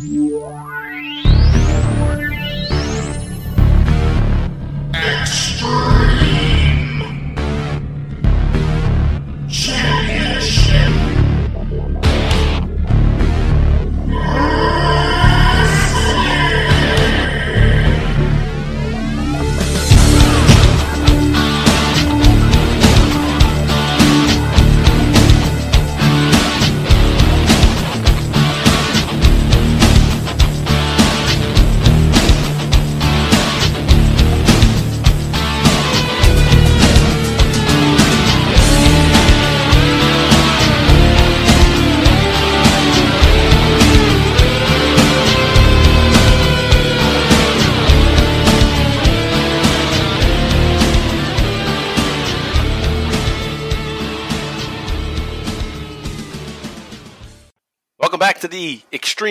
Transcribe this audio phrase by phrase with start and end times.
[0.00, 0.83] Yeah.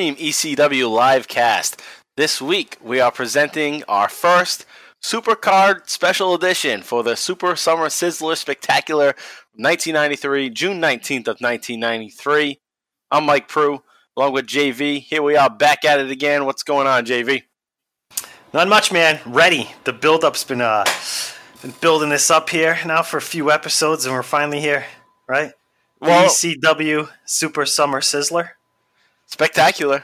[0.03, 1.81] Extreme ECW live cast.
[2.17, 4.65] This week we are presenting our first
[5.01, 9.15] Supercard Special Edition for the Super Summer Sizzler Spectacular
[9.55, 12.59] 1993, June 19th of 1993.
[13.11, 13.81] I'm Mike Prue,
[14.17, 14.99] along with JV.
[14.99, 16.43] Here we are back at it again.
[16.43, 17.43] What's going on, JV?
[18.53, 19.21] Not much, man.
[19.25, 19.69] Ready.
[19.85, 20.83] The build-up's been uh
[21.61, 24.83] been building this up here now for a few episodes, and we're finally here,
[25.29, 25.53] right?
[26.01, 28.49] Well- ECW Super Summer Sizzler,
[29.27, 30.03] Spectacular.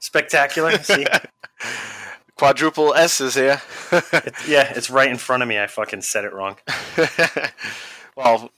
[0.00, 0.78] spectacular.
[0.82, 1.06] See,
[2.36, 3.60] Quadruple S is here.
[4.48, 5.58] yeah, it's right in front of me.
[5.58, 6.56] I fucking said it wrong.
[8.16, 8.50] well,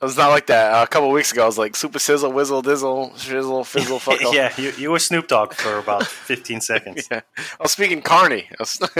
[0.00, 0.74] it was not like that.
[0.74, 4.22] Uh, a couple weeks ago, I was like Super Sizzle, Whizzle, Dizzle, Shizzle, Fizzle, Fuck
[4.26, 4.34] off.
[4.34, 7.06] yeah, you you were Snoop Dogg for about 15 seconds.
[7.10, 7.20] Yeah.
[7.38, 8.48] I was speaking Carney.
[8.58, 8.94] Was- that's,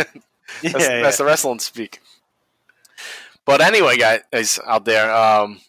[0.63, 1.11] Yeah, that's yeah.
[1.11, 2.01] the wrestling speak.
[3.45, 5.61] But anyway, guys out there, um,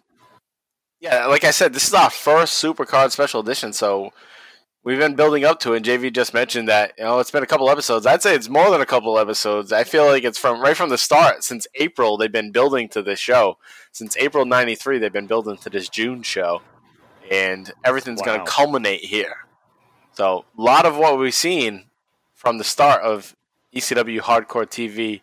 [1.00, 4.14] yeah, like I said, this is our first Supercard Special Edition, so
[4.88, 5.78] we've been building up to it.
[5.78, 8.06] And JV just mentioned that you know it's been a couple episodes.
[8.06, 9.74] I'd say it's more than a couple episodes.
[9.74, 11.44] I feel like it's from right from the start.
[11.44, 13.58] Since April, they've been building to this show.
[13.92, 16.62] Since April '93, they've been building to this June show,
[17.30, 19.36] and everything's going to culminate here.
[20.14, 21.88] So a lot of what we've seen
[22.34, 23.36] from the start of
[23.76, 25.20] ECW Hardcore TV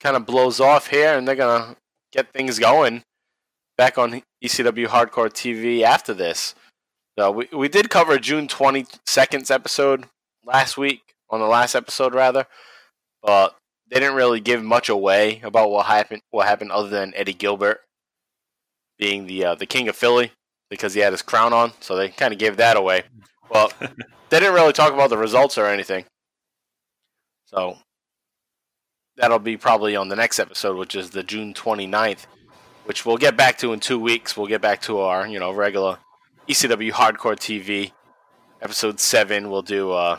[0.00, 1.76] kind of blows off here, and they're gonna
[2.10, 3.04] get things going
[3.76, 6.56] back on ECW Hardcore TV after this.
[7.18, 10.06] So we we did cover June twenty second episode
[10.44, 12.46] last week on the last episode rather,
[13.22, 13.56] but
[13.90, 17.80] they didn't really give much away about what happened what happened other than Eddie Gilbert
[18.98, 20.32] being the uh, the king of Philly
[20.70, 23.04] because he had his crown on, so they kind of gave that away.
[23.50, 26.04] Well, they didn't really talk about the results or anything.
[27.46, 27.78] So
[29.16, 32.26] that'll be probably on the next episode, which is the June 29th,
[32.84, 34.36] which we'll get back to in two weeks.
[34.36, 35.98] We'll get back to our, you know, regular
[36.48, 37.92] ECW Hardcore TV
[38.60, 39.50] episode seven.
[39.50, 40.18] We'll do uh,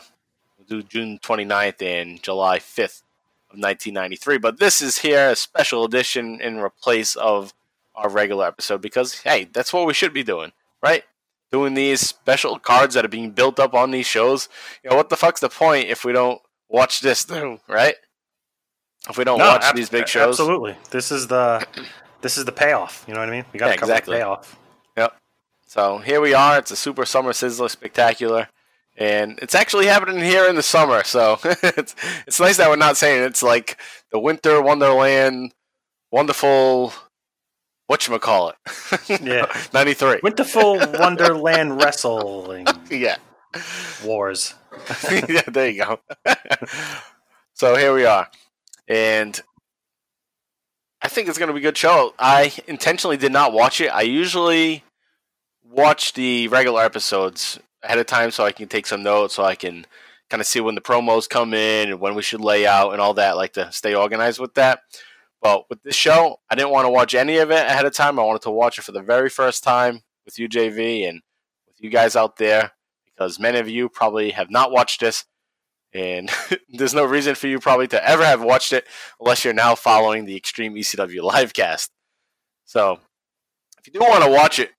[0.58, 3.02] we'll do June 29th and July 5th
[3.50, 4.38] of 1993.
[4.38, 7.54] But this is here a special edition in replace of
[7.94, 11.04] our regular episode because hey, that's what we should be doing, right?
[11.52, 14.48] Doing these special cards that are being built up on these shows.
[14.82, 17.94] You know, what the fuck's the point if we don't watch this through, right?
[19.08, 20.76] If we don't watch ab- these big shows, Absolutely.
[20.90, 21.64] This is the
[22.20, 23.04] this is the payoff.
[23.06, 23.44] You know what I mean?
[23.52, 24.14] We got to Yeah, cover exactly.
[24.16, 24.58] the payoff.
[25.66, 26.58] So here we are.
[26.58, 28.48] It's a Super Summer Sizzler Spectacular,
[28.96, 31.02] and it's actually happening here in the summer.
[31.04, 31.94] So it's
[32.26, 33.78] it's nice that we're not saying it's like
[34.12, 35.52] the Winter Wonderland,
[36.10, 36.92] wonderful.
[37.88, 38.56] What you call it?
[39.22, 39.46] Yeah.
[39.72, 40.18] ninety three.
[40.20, 43.16] Winterful Wonderland Wrestling Yeah.
[44.04, 44.54] Wars.
[45.10, 46.00] yeah, there you go.
[47.54, 48.28] so here we are,
[48.88, 49.40] and
[51.02, 52.12] I think it's going to be a good show.
[52.18, 53.88] I intentionally did not watch it.
[53.88, 54.82] I usually
[55.70, 59.54] watch the regular episodes ahead of time so I can take some notes, so I
[59.54, 59.86] can
[60.28, 63.00] kind of see when the promos come in and when we should lay out and
[63.00, 63.36] all that.
[63.36, 64.80] Like to stay organized with that.
[65.42, 68.18] But with this show, I didn't want to watch any of it ahead of time.
[68.18, 71.20] I wanted to watch it for the very first time with you, JV, and
[71.66, 72.72] with you guys out there
[73.16, 75.24] because many of you probably have not watched this,
[75.92, 76.30] and
[76.68, 78.86] there's no reason for you probably to ever have watched it
[79.20, 81.90] unless you're now following the Extreme ECW livecast.
[82.64, 82.98] So,
[83.78, 84.72] if you do want to watch it,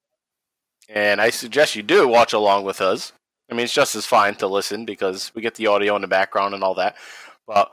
[0.88, 3.14] and I suggest you do watch along with us.
[3.50, 6.08] I mean, it's just as fine to listen because we get the audio in the
[6.08, 6.96] background and all that.
[7.46, 7.72] But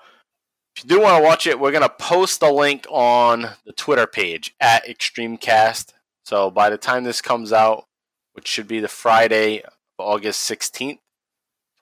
[0.77, 3.73] if you do want to watch it, we're going to post the link on the
[3.73, 5.93] Twitter page at Extremecast.
[6.25, 7.87] So by the time this comes out,
[8.35, 9.63] which should be the Friday
[9.99, 10.99] August 16th,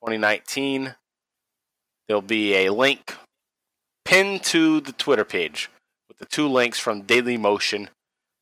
[0.01, 0.95] 2019.
[2.07, 3.15] There'll be a link
[4.05, 5.71] pinned to the Twitter page
[6.09, 7.89] with the two links from Daily Motion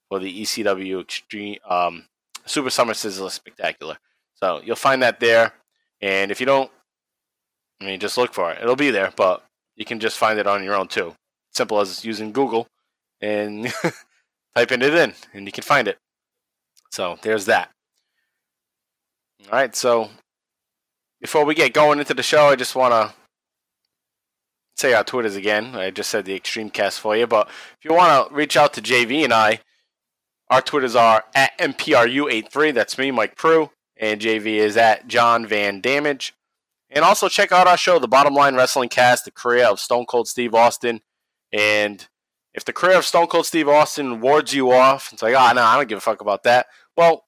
[0.09, 2.07] for the ECW Extreme um,
[2.47, 3.99] Super Summer Sizzler Spectacular.
[4.35, 5.53] So you'll find that there.
[6.01, 6.71] And if you don't
[7.81, 8.59] I mean, just look for it.
[8.61, 9.45] It'll be there, but
[9.77, 11.15] you can just find it on your own too.
[11.53, 12.69] Simple as using Google
[13.21, 13.73] and
[14.57, 15.99] typing it in, and you can find it.
[16.91, 17.71] So there's that.
[19.47, 20.11] All right, so
[21.21, 23.15] before we get going into the show, I just want to
[24.77, 25.75] say our Twitters again.
[25.75, 28.75] I just said the Extreme Cast for you, but if you want to reach out
[28.75, 29.61] to JV and I,
[30.51, 32.75] our Twitters are at MPRU83.
[32.75, 36.35] That's me, Mike Prue, and JV is at John Van Damage.
[36.91, 40.07] And also check out our show, The Bottom Line Wrestling Cast, the career of Stone
[40.07, 41.03] Cold Steve Austin.
[41.53, 42.07] And
[42.53, 45.55] if the career of Stone Cold Steve Austin wards you off, it's like, ah, oh,
[45.55, 46.67] no, I don't give a fuck about that.
[46.97, 47.27] Well,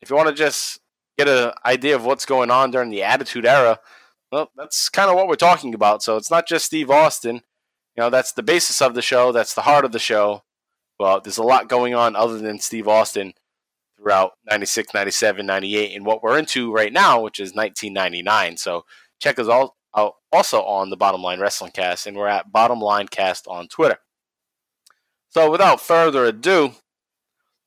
[0.00, 0.78] if you want to just
[1.18, 3.80] get an idea of what's going on during the Attitude Era,
[4.30, 6.04] well, that's kind of what we're talking about.
[6.04, 7.42] So it's not just Steve Austin.
[7.96, 9.32] You know, that's the basis of the show.
[9.32, 10.44] That's the heart of the show.
[11.00, 13.32] Well, there's a lot going on other than Steve Austin
[13.96, 18.58] throughout 96, 97, 98, and what we're into right now, which is 1999.
[18.58, 18.84] So
[19.18, 22.80] check us all out also on the Bottom Line Wrestling Cast, and we're at Bottom
[22.82, 23.96] Line Cast on Twitter.
[25.30, 26.72] So without further ado,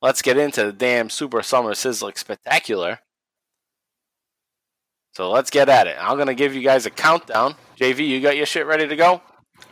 [0.00, 3.00] let's get into the damn Super Summer Sizzling Spectacular.
[5.16, 5.96] So let's get at it.
[5.98, 7.56] I'm going to give you guys a countdown.
[7.80, 9.20] JV, you got your shit ready to go?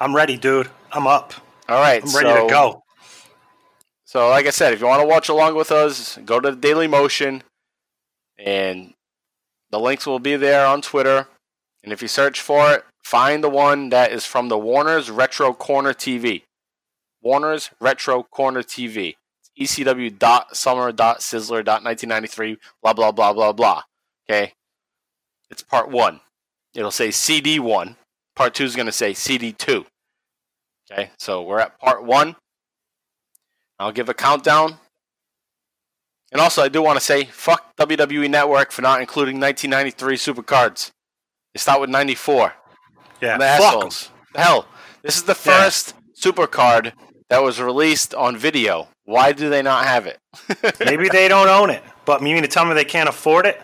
[0.00, 0.69] I'm ready, dude.
[0.91, 1.32] I'm up.
[1.69, 2.03] All right.
[2.03, 2.82] I'm ready so, to go.
[4.12, 6.87] So, like I said, if you want to watch along with us, go to Daily
[6.87, 7.43] Motion,
[8.38, 8.93] and
[9.70, 11.29] the links will be there on Twitter.
[11.82, 15.55] And if you search for it, find the one that is from the Warner's Retro
[15.55, 16.43] Corner TV.
[17.23, 19.14] Warner's Retro Corner TV.
[19.59, 23.82] ECW.summer.sizzler.1993, blah, blah, blah, blah, blah.
[24.29, 24.53] Okay?
[25.50, 26.20] It's part one.
[26.75, 27.97] It'll say CD1.
[28.37, 29.87] Part two is going to say CD2.
[30.93, 32.37] Okay, so we're at part one.
[33.79, 34.79] I'll give a countdown.
[36.31, 40.91] And also, I do want to say, fuck WWE Network for not including 1993 Supercards.
[41.53, 42.55] They start with 94.
[43.21, 44.11] Yeah, the assholes.
[44.35, 44.67] Hell,
[45.03, 46.33] this is the first yeah.
[46.33, 46.93] Supercard
[47.29, 48.89] that was released on video.
[49.05, 50.19] Why do they not have it?
[50.85, 51.83] Maybe they don't own it.
[52.05, 53.61] But you mean to tell me they can't afford it?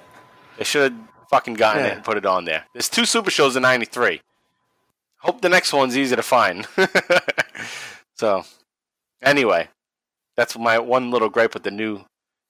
[0.58, 1.00] They should have
[1.30, 1.90] fucking gotten yeah.
[1.90, 2.64] it and put it on there.
[2.72, 4.20] There's two Super Shows in '93.
[5.20, 6.66] Hope the next one's easy to find.
[8.14, 8.44] so,
[9.22, 9.68] anyway,
[10.38, 12.04] that's my one little gripe with the new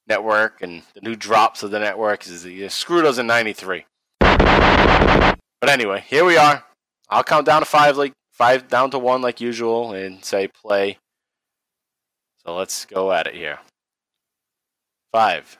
[0.06, 3.86] network and the new drops of the network is you screw those in '93.
[4.20, 6.62] But anyway, here we are.
[7.08, 10.98] I'll count down to five, like five down to one, like usual, and say play.
[12.44, 13.58] So let's go at it here.
[15.10, 15.56] Five,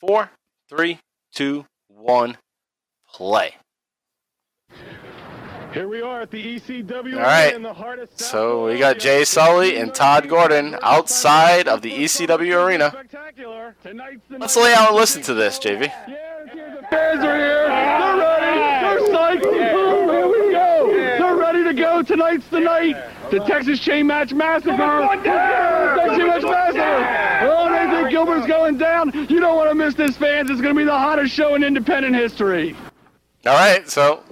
[0.00, 0.32] four,
[0.68, 0.98] three,
[1.32, 2.38] two, one,
[3.08, 3.54] play.
[5.78, 7.14] Here we are at the ECW.
[7.14, 8.08] All right.
[8.18, 12.92] So we got Jay Sully and Todd Gordon outside of the ECW arena.
[14.28, 15.82] Let's lay out and listen to this, JV.
[15.82, 17.68] Yeah, the fans are here.
[17.68, 18.58] They're ready.
[18.82, 19.52] They're psyched.
[19.52, 20.92] Here we go.
[20.92, 22.02] They're ready to go.
[22.02, 22.96] Tonight's the night.
[23.30, 24.76] The Texas Chain Match Massacre.
[24.76, 27.48] Texas Chain Match Massacre.
[27.52, 29.12] Oh, Nathan Gilbert's going down.
[29.14, 30.50] You don't want to miss this, fans.
[30.50, 32.74] It's going to be the hottest show in independent history.
[33.46, 34.24] All right, so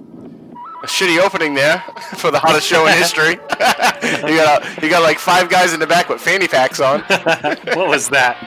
[0.87, 1.79] a shitty opening there
[2.17, 3.31] for the hottest show in history.
[3.33, 7.01] you got a, you got like five guys in the back with fanny packs on.
[7.75, 8.37] what was that?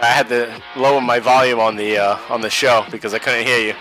[0.00, 3.46] I had to lower my volume on the uh, on the show because I couldn't
[3.46, 3.74] hear you.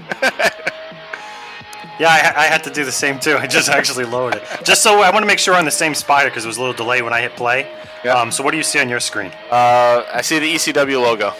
[2.01, 3.37] Yeah, I, I, had to do the same too.
[3.39, 5.71] I just actually lowered it, just so I want to make sure we're on the
[5.71, 7.71] same spider because there was a little delay when I hit play.
[8.03, 8.15] Yep.
[8.15, 9.31] Um, so what do you see on your screen?
[9.51, 11.33] Uh, I see the ECW logo.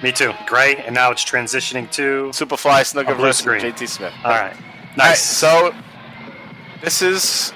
[0.00, 0.32] Me too.
[0.46, 4.12] Gray, and now it's transitioning to Superfly Snuka versus JT Smith.
[4.22, 4.54] All right,
[4.96, 5.42] nice.
[5.42, 5.74] All right, so
[6.80, 7.52] this is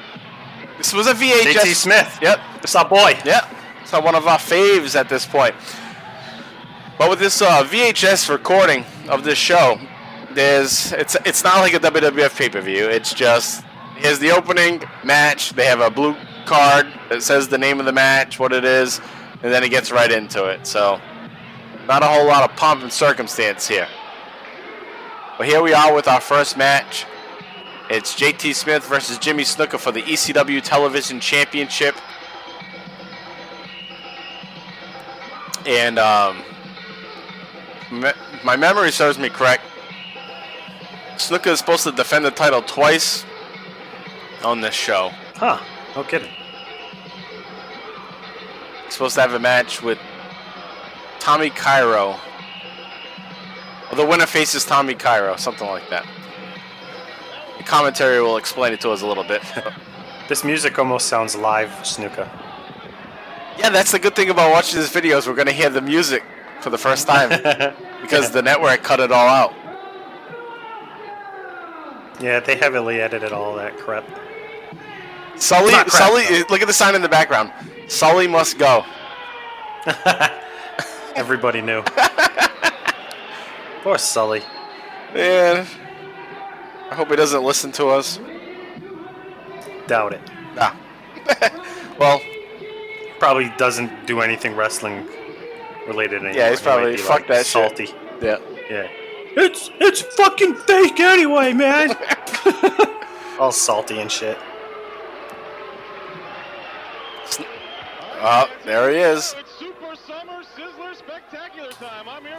[0.78, 1.52] this was a VHS.
[1.52, 2.18] JT Smith.
[2.20, 2.40] Yep.
[2.64, 3.16] It's our boy.
[3.24, 5.54] Yep It's one of our faves at this point.
[6.98, 9.78] But with this uh, VHS recording of this show,
[10.34, 12.88] there's it's it's not like a WWF pay per view.
[12.88, 13.64] It's just
[13.96, 15.50] here's the opening match.
[15.50, 19.00] They have a blue card that says the name of the match, what it is,
[19.42, 20.66] and then it gets right into it.
[20.66, 21.00] So
[21.86, 23.88] not a whole lot of pomp and circumstance here.
[25.38, 27.06] But here we are with our first match.
[27.90, 31.94] It's JT Smith versus Jimmy Snuka for the ECW Television Championship.
[35.66, 36.42] and um,
[37.90, 38.12] me-
[38.44, 39.62] my memory serves me correct.
[41.22, 43.24] Snuka is supposed to defend the title twice
[44.44, 45.10] on this show.
[45.36, 45.60] Huh?
[45.94, 46.30] No kidding.
[48.84, 49.98] He's supposed to have a match with
[51.20, 52.18] Tommy Cairo.
[53.90, 56.04] Or the winner faces Tommy Cairo, something like that.
[57.58, 59.42] The commentary will explain it to us a little bit.
[60.28, 62.26] This music almost sounds live, Snuka.
[63.58, 65.26] Yeah, that's the good thing about watching these videos.
[65.26, 66.22] We're gonna hear the music
[66.60, 67.28] for the first time
[68.00, 69.52] because the network cut it all out.
[72.22, 74.04] Yeah, they heavily edited all that crap.
[75.36, 76.44] Sully, crap, Sully, though.
[76.50, 77.52] look at the sign in the background.
[77.88, 78.84] Sully must go.
[81.16, 81.82] Everybody knew.
[83.82, 84.42] Poor Sully.
[85.12, 85.66] Man,
[86.90, 88.18] I hope he doesn't listen to us.
[89.88, 90.20] Doubt it.
[90.56, 90.76] Ah.
[91.98, 92.20] well,
[93.18, 95.06] Probably doesn't do anything wrestling
[95.86, 96.34] related anymore.
[96.36, 97.88] Yeah, he's He might probably, be, "Fuck that shit." salty.
[98.20, 98.38] yeah.
[98.70, 98.88] Yeah.
[99.34, 101.96] It's it's fucking fake anyway, man.
[103.38, 104.38] All salty and shit.
[108.24, 109.34] Oh, there he is.
[109.38, 111.72] It's Super Summer Sizzler Spectacular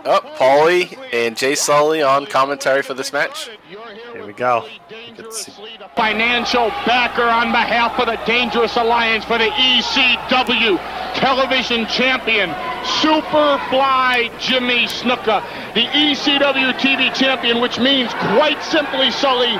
[0.03, 0.21] time.
[0.23, 3.49] Oh, Paulie and Jay Sully on commentary for this match.
[3.67, 4.65] Here we go.
[4.89, 5.51] You can see-
[5.95, 10.77] financial backer on behalf of the Dangerous Alliance for the ECW
[11.15, 12.49] television champion,
[12.83, 15.43] Superfly Jimmy Snuka,
[15.73, 19.59] the ECW TV champion, which means quite simply, Sully.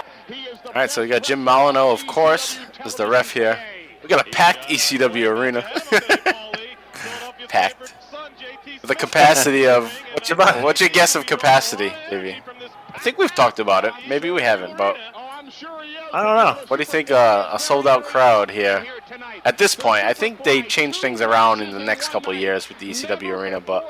[0.65, 3.59] All right, so we got Jim Molineaux, of course, is the ref here.
[4.01, 5.61] We got a packed ECW arena.
[7.47, 7.93] packed.
[8.83, 12.35] With a capacity of what's your, what's your guess of capacity, Davey?
[12.89, 13.93] I think we've talked about it.
[14.09, 14.97] Maybe we haven't, but
[16.13, 16.57] I don't know.
[16.67, 18.85] what do you think uh, a sold out crowd here?
[19.45, 22.67] At this point, I think they change things around in the next couple of years
[22.67, 23.87] with the ECW arena, but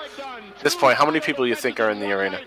[0.57, 2.39] at this point, how many people do you think are in the arena?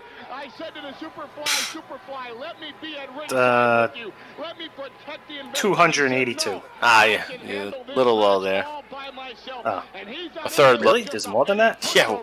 [3.30, 3.88] Uh,
[5.54, 6.62] 282.
[6.82, 8.64] Ah, yeah, yeah little low there.
[8.66, 9.82] Oh.
[10.44, 11.02] A third Really?
[11.02, 11.10] look.
[11.10, 11.92] There's more than that?
[11.94, 12.20] Yeah,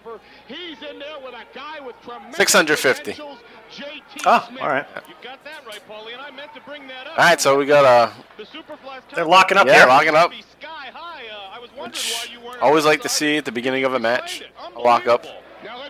[2.34, 3.16] 650.
[4.26, 4.86] Oh, all right.
[5.90, 8.12] All right, so we got uh,
[9.16, 9.88] They're locking up yeah, here.
[9.88, 10.32] locking up.
[11.78, 12.30] Which
[12.62, 14.44] Always like to see at the beginning of a match
[14.76, 15.26] a lock up.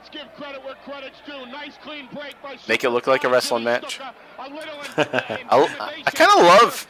[0.03, 1.45] Now let's give credit where credit's due.
[1.48, 4.00] Nice clean break by Make it look like a wrestling match.
[4.00, 4.13] A
[5.50, 6.88] I, I kind of love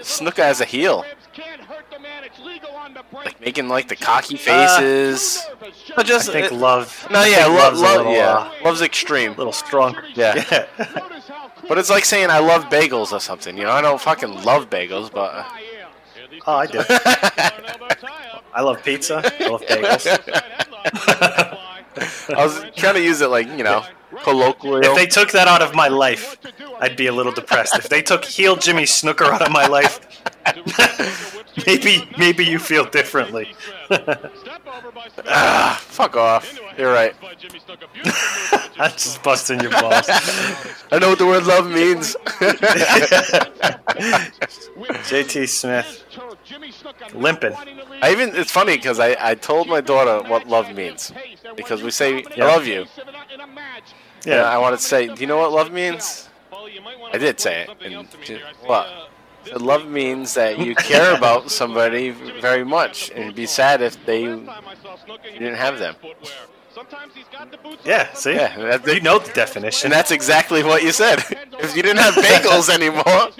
[0.00, 1.04] Snuka as a heel,
[3.12, 5.44] like making like the cocky faces.
[5.94, 7.06] But I just think it- love.
[7.10, 9.32] no, yeah, think love, love, little, yeah, uh, love's extreme.
[9.32, 9.96] A little strong.
[10.14, 10.66] Yeah.
[11.68, 13.56] But it's like saying I love bagels or something.
[13.56, 15.44] You know, I don't fucking love bagels, but uh,
[16.46, 16.82] Oh, I do.
[18.52, 19.22] I love pizza.
[19.38, 21.66] I love bagels.
[22.36, 23.84] I was trying to use it like you know,
[24.22, 24.82] colloquial.
[24.82, 26.36] If they took that out of my life,
[26.80, 27.76] I'd be a little depressed.
[27.76, 30.00] If they took heel Jimmy Snuka out of my life,
[31.66, 33.54] maybe maybe you feel differently.
[35.26, 36.58] ah, fuck off.
[36.78, 37.14] You're right.
[38.78, 40.08] I'm just busting your balls.
[40.90, 42.16] I know what the word love means.
[45.10, 46.04] JT Smith
[47.14, 47.52] limping.
[48.02, 51.12] I even it's funny because I, I told my daughter what love means
[51.56, 52.86] because we say I love you.
[54.24, 56.28] Yeah, I wanted to say, do you know what love means?
[57.12, 57.70] I did say it.
[57.82, 58.06] And
[58.62, 58.86] what?
[59.46, 64.04] So love means that you care about somebody very much, and it'd be sad if
[64.06, 64.46] they you
[65.38, 65.96] didn't have them.
[67.84, 68.12] yeah.
[68.14, 69.86] See, Yeah, that, you know the definition.
[69.86, 71.18] and that's exactly what you said.
[71.60, 73.30] If you didn't have bagels anymore,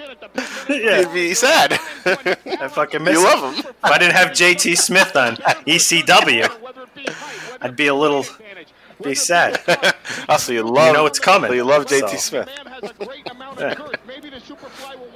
[0.69, 1.73] yeah, you'd be sad.
[2.05, 3.29] I fucking miss you it.
[3.29, 3.65] love them.
[3.83, 5.35] If I didn't have JT Smith on
[5.67, 6.49] ECW,
[7.61, 8.25] I'd be a little
[9.03, 9.59] be sad.
[10.29, 10.87] Also, you love.
[10.87, 12.17] You know it's coming, you love JT so.
[12.17, 12.49] Smith.
[13.51, 15.10] All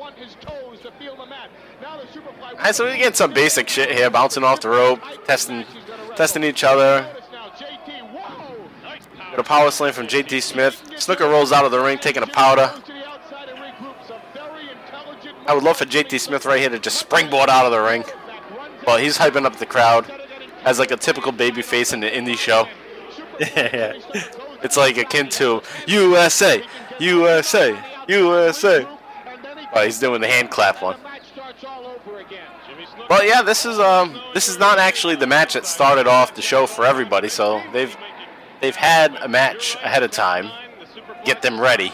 [2.66, 5.66] right, so we get some basic shit here, bouncing off the rope, testing,
[6.16, 7.08] testing each other.
[9.32, 10.82] Got a power slam from JT Smith.
[10.96, 12.74] Snuka rolls out of the ring, taking a powder.
[15.48, 18.04] I would love for JT Smith right here to just springboard out of the ring.
[18.86, 20.06] But he's hyping up the crowd
[20.64, 22.68] as like a typical baby face in the indie show.
[24.64, 26.64] It's like akin to USA,
[26.98, 28.88] USA, USA.
[29.74, 30.98] Oh, he's doing the hand clap one.
[33.08, 36.42] But yeah, this is um this is not actually the match that started off the
[36.42, 37.30] show for everybody.
[37.30, 37.96] So they've
[38.62, 40.50] they've had a match ahead of time,
[41.24, 41.92] get them ready,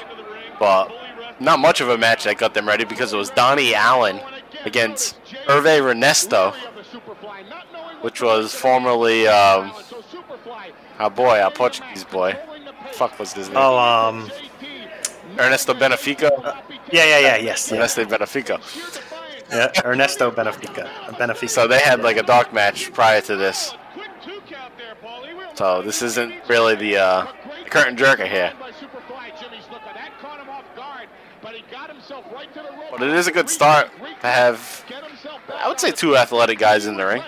[0.59, 0.91] but
[1.39, 4.19] not much of a match that got them ready because it was Donnie Allen
[4.65, 6.53] against Hervé Renesto,
[8.01, 9.71] which was formerly um
[10.99, 12.37] our boy, our Portuguese boy.
[12.93, 13.57] Fuck was his name?
[13.57, 14.29] Oh, um,
[15.39, 16.29] Ernesto Benefico.
[16.91, 17.77] yeah, yeah, yeah, yes, yeah.
[17.77, 18.59] Ernesto Benefico.
[19.51, 19.71] Yeah.
[19.85, 21.49] Ernesto Benefica, Benefica.
[21.49, 23.73] So they had like a dark match prior to this.
[25.55, 27.27] So this isn't really the uh,
[27.69, 28.53] curtain jerker here.
[32.91, 33.89] But it is a good start
[34.21, 34.85] to have
[35.61, 37.23] I would say two athletic guys in the ring.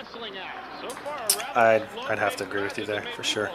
[1.54, 3.50] I'd I'd have to agree with you there for sure.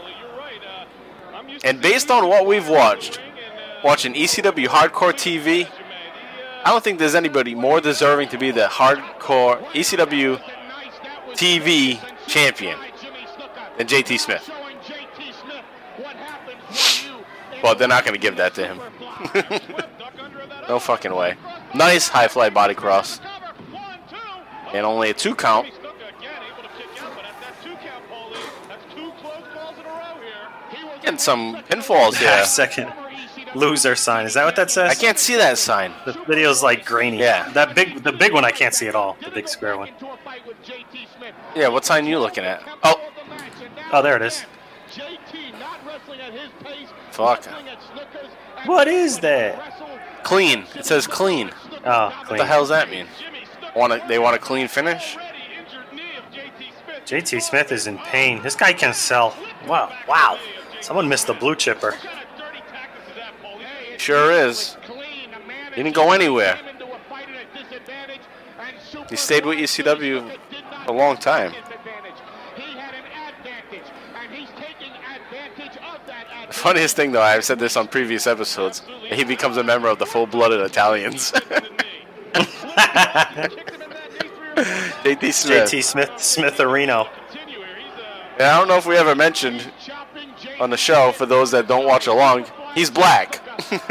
[1.63, 3.19] And based on what we've watched,
[3.83, 5.67] watching ECW Hardcore TV,
[6.65, 10.41] I don't think there's anybody more deserving to be the Hardcore ECW
[11.31, 12.77] TV champion
[13.77, 14.49] than JT Smith.
[17.63, 18.79] Well, they're not going to give that to him.
[20.69, 21.35] no fucking way.
[21.73, 23.19] Nice high fly body cross.
[24.73, 25.71] And only a two count.
[31.01, 32.29] Getting some pinfalls here.
[32.35, 32.91] Half second
[33.55, 34.25] loser sign.
[34.25, 34.91] Is that what that says?
[34.91, 35.93] I can't see that sign.
[36.05, 37.19] The video's like grainy.
[37.19, 37.49] Yeah.
[37.51, 39.17] That big, the big one I can't see at all.
[39.23, 39.89] The big square one.
[41.55, 42.61] Yeah, what sign you looking at?
[42.83, 42.95] Oh,
[43.91, 44.45] Oh, there it is.
[47.11, 47.43] fuck.
[48.65, 50.23] What is that?
[50.23, 50.65] Clean.
[50.75, 51.51] It says clean.
[51.85, 53.07] Oh, What the hell does that mean?
[53.75, 54.07] Want?
[54.07, 55.17] They want a clean finish?
[57.05, 58.41] JT Smith is in pain.
[58.43, 59.35] This guy can sell.
[59.67, 60.37] Wow, wow.
[60.81, 61.95] Someone missed the blue chipper.
[63.99, 64.77] Sure is.
[65.75, 66.57] He didn't go anywhere.
[69.09, 70.37] He stayed with ECW
[70.87, 71.53] a long time.
[76.47, 79.99] The funniest thing, though, I've said this on previous episodes, he becomes a member of
[79.99, 81.31] the full-blooded Italians.
[85.03, 85.71] JT Smith.
[85.71, 87.09] JT Smith, Smitherino.
[88.33, 89.69] And I don't know if we ever mentioned
[90.59, 93.41] on the show, for those that don't watch along, he's black.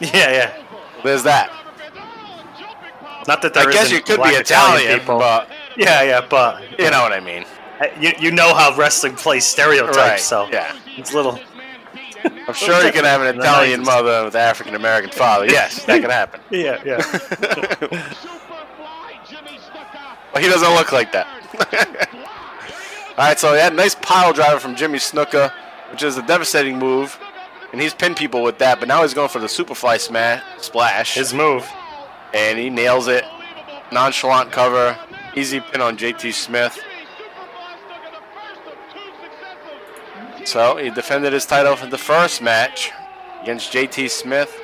[0.00, 0.62] Yeah, yeah.
[1.04, 1.50] There's that.
[3.28, 5.18] Not that there I guess you could be Italian, people.
[5.18, 7.44] but yeah, yeah, but you know what I mean.
[8.00, 10.76] You, you know how wrestling plays stereotypes, Right, so yeah.
[10.96, 11.38] it's a little.
[12.24, 15.46] I'm sure you can have an Italian mother with African American father.
[15.46, 16.40] Yes, that can happen.
[16.50, 16.98] Yeah, yeah.
[20.32, 21.26] But he doesn't look like that.
[23.16, 25.52] All right, so yeah, nice pile driver from Jimmy Snuka,
[25.92, 27.18] which is a devastating move,
[27.74, 28.78] and he's pinned people with that.
[28.78, 31.68] But now he's going for the Superfly smash splash, His move.
[32.32, 33.24] and he nails it.
[33.90, 34.96] Nonchalant cover,
[35.34, 36.78] easy pin on JT Smith.
[40.44, 42.92] So he defended his title for the first match
[43.42, 44.56] against JT Smith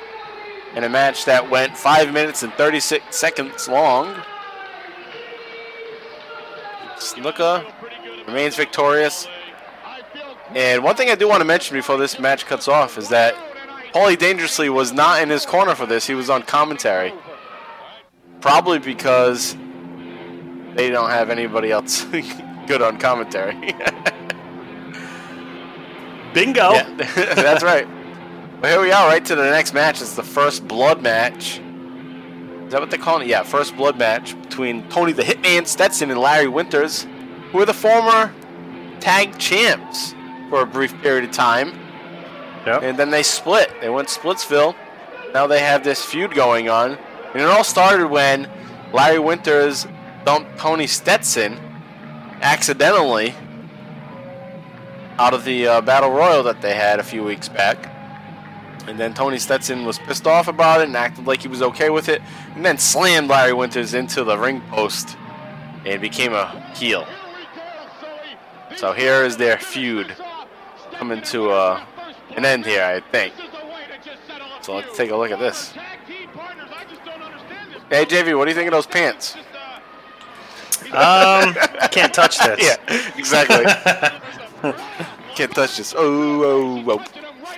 [0.73, 4.15] in a match that went 5 minutes and 36 seconds long.
[6.95, 7.69] Snuka
[8.25, 9.27] remains victorious.
[10.55, 13.35] And one thing I do want to mention before this match cuts off is that
[13.93, 16.07] Paulie Dangerously was not in his corner for this.
[16.07, 17.13] He was on commentary.
[18.41, 19.55] Probably because
[20.75, 22.03] they don't have anybody else
[22.67, 23.53] good on commentary.
[26.33, 26.73] Bingo.
[26.73, 26.95] Yeah,
[27.35, 27.87] that's right.
[28.61, 30.01] Well, here we are, right to the next match.
[30.01, 31.59] It's the first blood match.
[32.65, 33.31] Is that what they're calling it?
[33.31, 37.07] Yeah, first blood match between Tony the Hitman Stetson and Larry Winters,
[37.51, 38.33] who were the former
[38.99, 40.13] tag champs
[40.51, 41.69] for a brief period of time.
[42.65, 42.83] Yep.
[42.83, 43.71] And then they split.
[43.79, 44.75] They went Splitsville.
[45.33, 46.97] Now they have this feud going on.
[47.33, 48.49] And it all started when
[48.93, 49.87] Larry Winters
[50.25, 51.53] dumped Tony Stetson
[52.41, 53.33] accidentally
[55.17, 57.87] out of the uh, battle royal that they had a few weeks back.
[58.87, 61.89] And then Tony Stetson was pissed off about it and acted like he was okay
[61.89, 62.21] with it,
[62.55, 65.15] and then slammed Larry Winters into the ring post
[65.85, 67.07] and became a heel.
[68.75, 70.13] So here is their feud
[71.01, 71.83] coming to uh,
[72.37, 73.33] an end here, I think.
[74.61, 75.71] So let's take a look at this.
[77.89, 79.35] Hey JV, what do you think of those pants?
[80.93, 82.61] Um, I can't touch this.
[82.61, 82.77] Yeah,
[83.17, 83.65] exactly.
[85.35, 85.95] Can't touch this.
[85.97, 87.01] Oh, oh,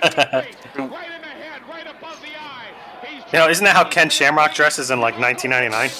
[0.02, 0.44] oh.
[3.32, 5.90] You know, isn't that how Ken Shamrock dresses in like 1999?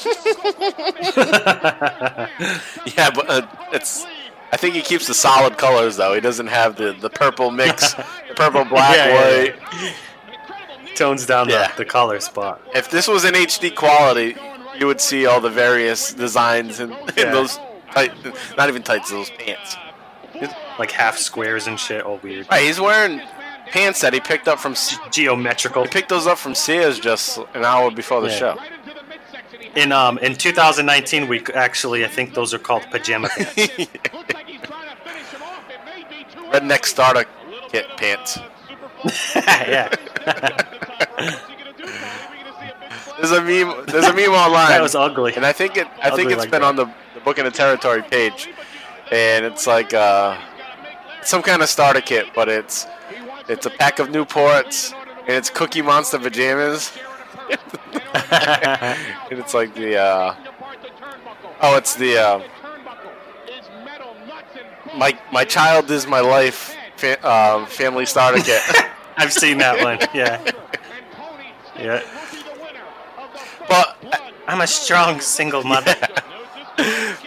[2.96, 4.06] Yeah, but uh, it's.
[4.54, 6.14] I think he keeps the solid colors though.
[6.14, 7.92] He doesn't have the, the purple mix,
[8.28, 10.94] the purple, black, Yeah, yeah, white.
[10.94, 11.72] Tones down Yeah.
[11.72, 12.60] the, the color spot.
[12.72, 14.36] If this was in HD quality,
[14.78, 17.32] you would see all the various designs in, in Yeah.
[17.32, 17.58] those
[17.90, 18.12] tight,
[18.56, 19.76] not even tights, those pants.
[20.78, 22.04] Like half squares and shit.
[22.04, 22.46] All weird.
[22.48, 23.20] Right, he's wearing
[23.70, 24.76] pants that he picked up from.
[25.10, 25.82] Geometrical.
[25.82, 28.38] He picked those up from Sears just an hour before the Yeah.
[28.38, 28.58] show.
[29.76, 33.66] In um in 2019, we actually I think those are called pajama pants.
[36.52, 37.24] Redneck starter
[37.68, 38.38] kit pants.
[39.34, 39.88] yeah.
[43.18, 43.86] There's a meme.
[43.86, 44.68] There's a meme online.
[44.68, 45.34] That was ugly.
[45.34, 45.86] And I think it.
[46.02, 46.68] I think Ugly it's like been that.
[46.68, 48.48] on the, the Booking the Territory page,
[49.10, 50.38] and it's like uh,
[51.22, 52.86] some kind of starter kit, but it's
[53.48, 54.94] it's a pack of Newports
[55.26, 56.92] and it's Cookie Monster pajamas,
[59.30, 60.34] and it's like the uh,
[61.60, 62.42] Oh, it's the uh,
[64.96, 68.60] my my child is my life fa- uh, family starter kit.
[69.16, 69.98] I've seen that one.
[70.14, 70.42] Yeah.
[71.78, 72.02] Yeah.
[73.68, 73.96] but
[74.46, 75.96] I'm a strong single mother.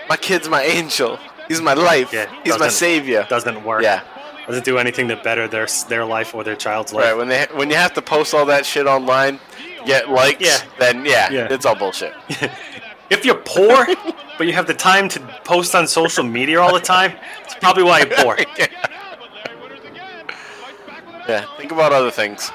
[0.09, 1.19] my kid's my angel.
[1.47, 2.13] He's my life.
[2.13, 3.25] Yeah, He's my savior.
[3.29, 3.83] Doesn't work.
[3.83, 4.03] Yeah.
[4.45, 7.05] Doesn't do anything to better their their life or their child's life.
[7.05, 9.39] Right when they when you have to post all that shit online,
[9.87, 10.57] get likes, Yeah.
[10.79, 11.47] then yeah, Yeah.
[11.49, 12.13] it's all bullshit.
[13.09, 13.87] If you're poor,
[14.37, 17.13] but you have the time to post on social media all the time,
[17.45, 18.37] it's probably why you're poor.
[21.29, 22.51] Yeah, think about other things.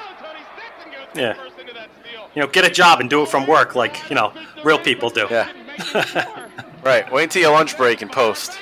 [1.15, 1.35] Yeah.
[2.35, 4.33] You know, get a job and do it from work like, you know,
[4.65, 5.27] real people do.
[5.31, 5.51] Yeah.
[6.83, 7.11] right.
[7.13, 8.59] Wait until your lunch break and post.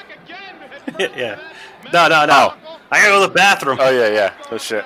[0.99, 1.39] yeah.
[1.93, 2.55] No, no, no.
[2.55, 2.79] Oh.
[2.91, 3.79] I gotta go to the bathroom.
[3.81, 4.33] Oh yeah, yeah.
[4.51, 4.85] Oh shit.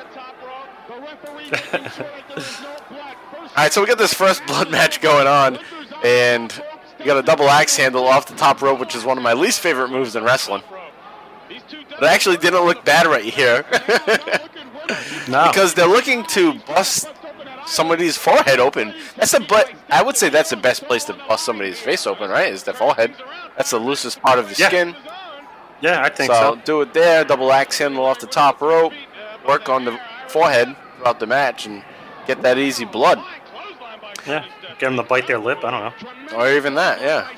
[3.57, 5.59] All right, so we got this first blood match going on,
[6.05, 6.53] and
[6.99, 9.33] we got a double axe handle off the top rope, which is one of my
[9.33, 10.63] least favorite moves in wrestling.
[11.91, 13.65] But it actually didn't look bad right here
[15.29, 15.47] no.
[15.49, 17.07] because they're looking to bust
[17.67, 18.93] somebody's forehead open.
[19.17, 22.31] That's the but I would say that's the best place to bust somebody's face open,
[22.31, 22.53] right?
[22.53, 23.15] Is the forehead.
[23.57, 24.67] That's the loosest part of the Yeah.
[24.69, 24.97] skin.
[25.81, 26.61] yeah, I think So so.
[26.65, 28.93] do it there, double axe handle off the top rope,
[29.47, 31.85] work on the forehead throughout the match, and
[32.27, 33.23] get that easy blood.
[34.27, 34.45] Yeah.
[34.79, 35.65] Get them to bite their lip.
[35.65, 35.81] I don't
[36.33, 36.39] know.
[36.39, 37.29] Or even that, yeah.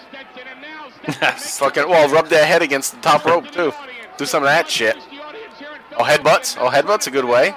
[1.39, 3.73] Fucking, well, rub their head against the top rope, too.
[4.17, 4.97] Do some of that shit.
[5.99, 6.57] Oh, headbutts.
[6.61, 7.55] Oh, headbutts a good way.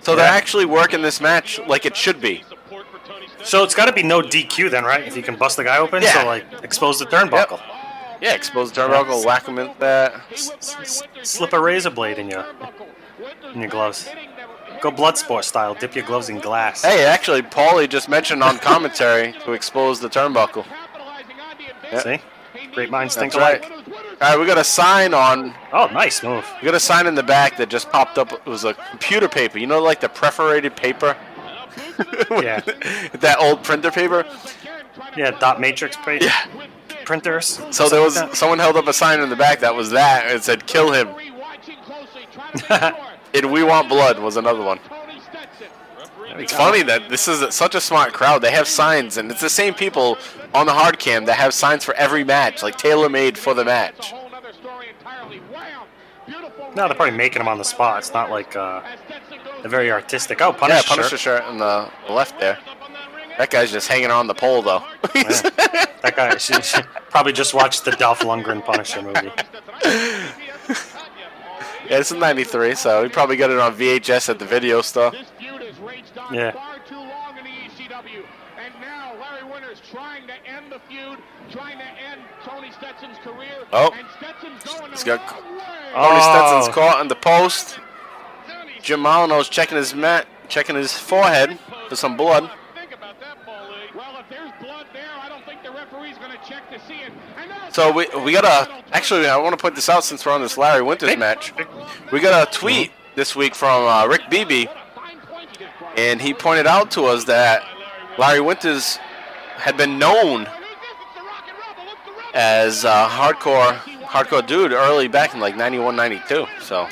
[0.00, 2.44] So they're actually working this match like it should be.
[3.42, 5.02] so it's got to be no DQ then, right?
[5.06, 6.20] If you can bust the guy open, Yeah.
[6.20, 7.60] so like expose the turnbuckle,
[8.20, 10.14] Yeah, expose the turnbuckle, whack them in that.
[10.32, 12.44] S- slip a razor blade in your
[13.54, 14.08] in your gloves.
[14.80, 15.74] Go Bloodsport style.
[15.74, 16.82] Dip your gloves in glass.
[16.82, 20.66] Hey, actually, Paulie just mentioned on commentary to expose the turnbuckle.
[21.90, 22.00] Yeah.
[22.00, 22.18] See?
[22.72, 23.70] Great minds think That's right.
[23.70, 23.98] alike.
[24.20, 26.44] All right, we got a sign on Oh, nice move.
[26.60, 28.32] We got a sign in the back that just popped up.
[28.32, 29.58] It was a computer paper.
[29.58, 31.16] You know, like the perforated paper?
[32.30, 32.60] Yeah.
[33.14, 34.24] that old printer paper?
[35.16, 36.46] Yeah, dot matrix print Yeah.
[37.04, 37.60] printers.
[37.70, 40.28] So there was like someone held up a sign in the back that was that.
[40.30, 41.08] It said, kill him.
[43.34, 44.78] And we want blood was another one.
[46.36, 48.42] It's funny that this is such a smart crowd.
[48.42, 50.18] They have signs, and it's the same people
[50.52, 53.64] on the hard cam that have signs for every match, like tailor made for the
[53.64, 54.12] match.
[56.76, 57.98] No, they're probably making them on the spot.
[57.98, 58.82] It's not like uh,
[59.60, 60.40] they're very artistic.
[60.40, 60.88] Oh, Yeah, Punisher.
[60.88, 62.58] Punisher shirt on the left there.
[63.38, 64.82] That guy's just hanging on the pole, though.
[65.12, 69.32] That guy she, she probably just watched the Dolph Lundgren Punisher movie.
[71.88, 75.10] Yeah, this is 93, so he probably got it on VHS at the video store.
[75.10, 76.52] This feud has raged on Yeah.
[76.52, 78.24] far too long in the ECW.
[78.58, 81.18] And now Larry Winters trying to end the feud,
[81.52, 83.66] trying to end Tony Stetson's career.
[83.72, 83.90] Oh.
[83.96, 85.62] And Stetson's going He's the got- wrong way.
[85.94, 86.20] Tony Oh.
[86.20, 87.78] Stetson's caught in the post.
[88.82, 92.50] Jim Molineaux's checking his mat, checking his forehead for some blood.
[92.74, 93.94] Think about that, Paulie.
[93.94, 97.00] Well, if there's blood there, I don't think the referee's going to check to see
[97.00, 97.12] it.
[97.72, 100.40] So we we got a actually I want to point this out since we're on
[100.40, 101.52] this Larry Winters match.
[102.12, 105.94] We got a tweet this week from uh, Rick Beebe, fine point you did, Brian.
[105.98, 107.62] and he pointed out to us that
[108.18, 108.96] Larry Winters
[109.56, 110.54] had been known Who's this?
[110.80, 111.82] It's the Rockin' Rebel.
[111.92, 112.30] It's the Rebel.
[112.34, 116.46] as a hardcore hardcore dude early back in like 91, 92.
[116.60, 116.88] So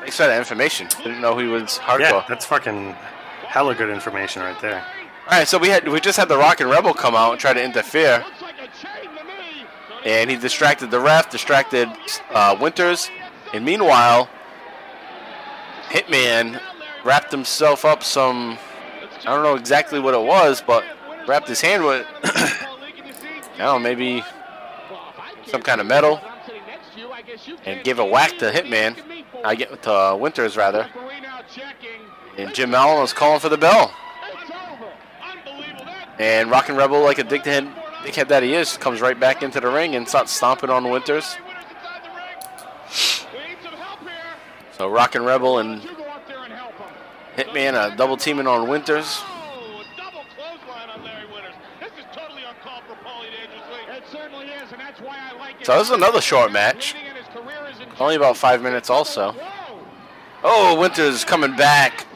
[0.00, 0.88] thanks for that information.
[1.02, 2.00] Didn't know he was hardcore.
[2.00, 2.92] Yeah, that's fucking
[3.46, 4.84] hella good information right there.
[5.28, 7.52] All right, so we had we just had the Rockin' Rebel come out and try
[7.52, 8.18] to interfere.
[8.24, 9.64] Looks like a chain to me.
[10.04, 11.88] And he distracted the ref, distracted
[12.30, 13.10] uh, Winters,
[13.52, 14.28] and meanwhile,
[15.88, 16.60] Hitman
[17.04, 18.58] wrapped himself up some.
[19.20, 20.84] I don't know exactly what it was, but
[21.26, 22.06] wrapped his hand with.
[22.24, 22.66] I
[23.58, 24.22] don't know, maybe
[25.46, 26.20] some kind of metal,
[27.64, 28.96] and gave a whack to Hitman.
[29.44, 30.88] I get to uh, Winters rather,
[32.38, 33.94] and Jim Allen was calling for the bell.
[36.18, 37.72] And Rockin' Rebel, like a dickhead,
[38.04, 41.36] dickhead that he is, comes right back into the ring and starts stomping on Winters.
[44.72, 45.82] So Rockin' Rebel and
[47.36, 49.20] Hitman are double teaming on Winters.
[49.22, 51.54] A double clothesline on Winters.
[51.80, 53.96] This is totally uncalled for Paulie Dangerously.
[53.96, 55.66] It certainly is, and that's why I like it.
[55.66, 56.94] So this is another short match.
[56.94, 59.34] Winning in his career is in Only about five minutes also.
[60.42, 62.06] Oh, Winters coming back,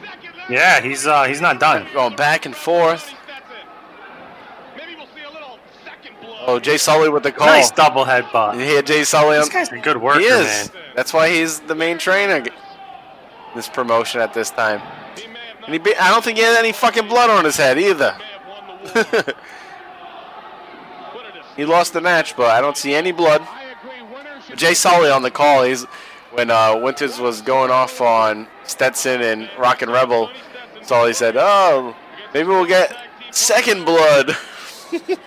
[0.49, 1.87] Yeah, he's uh he's not done.
[1.93, 3.13] going back and forth.
[3.27, 3.65] That's it.
[4.75, 6.34] Maybe we'll see a little second blow.
[6.47, 7.47] Oh, Jay Sully with the call.
[7.47, 8.55] Nice double headbutt.
[8.55, 9.37] You hear Jay Sully?
[9.37, 10.71] This guy's a good worker, he is.
[10.73, 10.83] man.
[10.95, 12.43] That's why he's the main trainer.
[13.55, 14.81] This promotion at this time.
[15.17, 17.29] He may have not And he be, I don't think he had any fucking blood
[17.29, 18.15] on his head either.
[18.17, 19.35] may have won the war.
[21.57, 23.41] he lost the match, but I don't see any blood.
[24.55, 25.63] Jay Sully on the call.
[25.63, 25.83] He's
[26.33, 30.29] when uh, Winters was going off on Stetson and Rockin' Rebel.
[30.83, 31.95] Sully said, "Oh,
[32.33, 32.95] maybe we'll get
[33.31, 34.35] second blood."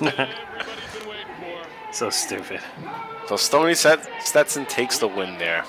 [1.94, 2.60] So stupid.
[3.28, 5.64] So Stony Stetson takes the win there.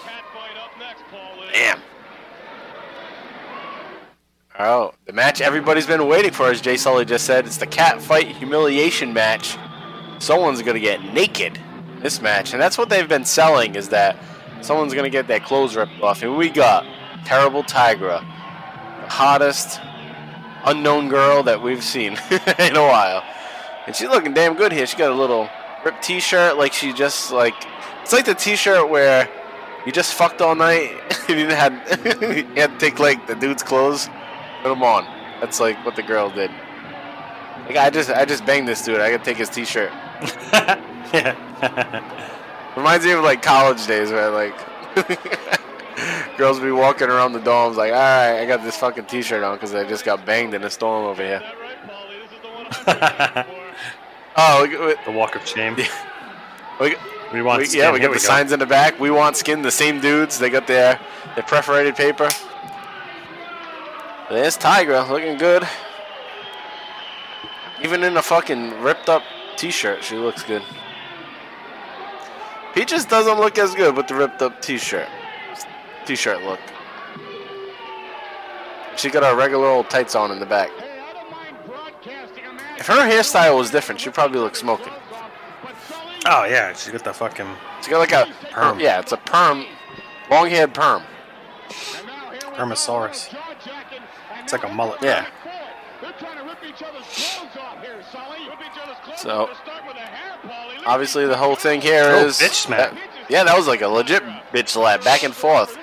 [1.54, 1.80] Damn.
[4.58, 7.46] Oh, the match everybody's been waiting for, as Jay Sully just said.
[7.46, 9.56] It's the cat fight humiliation match.
[10.18, 11.60] Someone's gonna get naked
[12.02, 14.18] this match, and that's what they've been selling is that
[14.62, 16.24] someone's gonna get their clothes ripped off.
[16.24, 16.88] And we got
[17.24, 19.80] terrible Tigra, the hottest
[20.66, 22.14] unknown girl that we've seen
[22.58, 23.24] in a while,
[23.86, 24.86] and she's looking damn good here.
[24.86, 25.50] She got a little
[25.84, 27.54] ripped T-shirt, like she just like
[28.02, 29.30] it's like the T-shirt where
[29.86, 30.92] you just fucked all night
[31.30, 31.74] and you had
[32.22, 34.10] you had to take like the dude's clothes,
[34.62, 35.06] put them on.
[35.40, 36.52] That's like what the girl did.
[37.68, 39.00] Like I just I just banged this dude.
[39.00, 39.92] I gotta take his T-shirt.
[40.54, 42.22] yeah.
[42.76, 44.56] Reminds me of like college days where like
[46.38, 49.56] girls be walking around the dorms like, all right, I got this fucking T-shirt on
[49.56, 51.42] because I just got banged in a storm over here.
[54.38, 55.76] Oh, we, the walk of shame.
[56.80, 56.96] we,
[57.34, 57.82] We want we- skin.
[57.82, 58.20] yeah, we got the go.
[58.20, 59.00] signs in the back.
[59.00, 59.62] We want skin.
[59.62, 60.38] The same dudes.
[60.40, 61.00] They got their
[61.36, 62.30] their perforated paper.
[64.30, 65.68] There's Tigra looking good.
[67.84, 69.22] Even in a fucking ripped up
[69.58, 70.64] T-shirt, she looks good.
[72.74, 75.08] Peaches doesn't look as good with the ripped up T-shirt.
[76.06, 76.60] T-shirt look.
[78.98, 80.72] She got her regular old tights on in the back.
[82.78, 84.94] If her hairstyle was different, she'd probably look smoking.
[86.28, 87.48] Oh yeah, she's got the fucking.
[87.80, 88.80] She's got like a Perm.
[88.80, 89.66] Yeah, it's a perm,
[90.32, 91.04] long haired perm.
[92.56, 93.36] Hermosaurus.
[94.44, 95.02] It's like a mullet.
[95.02, 95.26] Yeah.
[99.18, 99.50] So,
[100.86, 102.92] Obviously, the whole thing here Oh, is bitch smack.
[102.94, 104.22] that- yeah, that was like a legit
[104.54, 105.76] bitch slap, back and forth,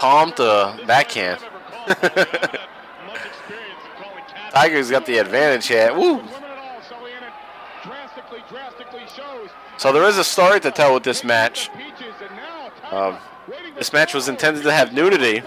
[0.00, 1.38] palm to backhand.
[4.50, 5.94] Tiger's got the advantage here.
[5.94, 6.22] Woo!
[9.78, 11.70] So there is a story to tell with this match.
[12.90, 13.16] Um,
[13.76, 15.42] this match was intended to have nudity,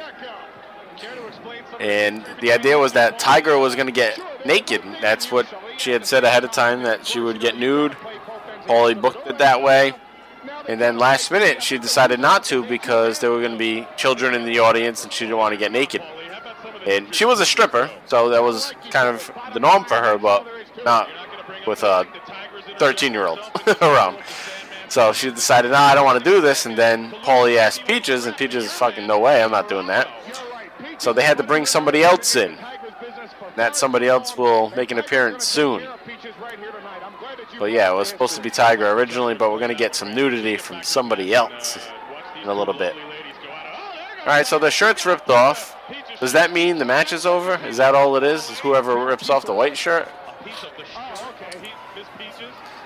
[1.80, 4.82] and the idea was that Tiger was going to get naked.
[5.02, 5.46] That's what
[5.78, 7.96] she had said ahead of time that she would get nude.
[8.66, 9.94] Paulie booked it that way,
[10.68, 14.34] and then last minute she decided not to because there were going to be children
[14.34, 16.02] in the audience, and she didn't want to get naked.
[16.86, 20.46] And she was a stripper, so that was kind of the norm for her, but
[20.84, 21.10] not
[21.66, 22.06] with a
[22.78, 23.40] 13 year old
[23.82, 24.18] around.
[24.90, 26.66] So she decided, nah, I don't want to do this.
[26.66, 30.08] And then Paulie asked Peaches, and Peaches is fucking, no way, I'm not doing that.
[30.98, 32.58] So they had to bring somebody else in.
[33.56, 35.88] That somebody else will make an appearance soon.
[37.60, 40.14] But yeah, it was supposed to be Tiger originally, but we're going to get some
[40.14, 41.78] nudity from somebody else
[42.42, 42.96] in a little bit.
[44.26, 45.76] All right, so the shirt's ripped off.
[46.20, 47.56] Does that mean the match is over?
[47.68, 48.50] Is that all it is?
[48.50, 50.08] Is whoever rips off the white shirt?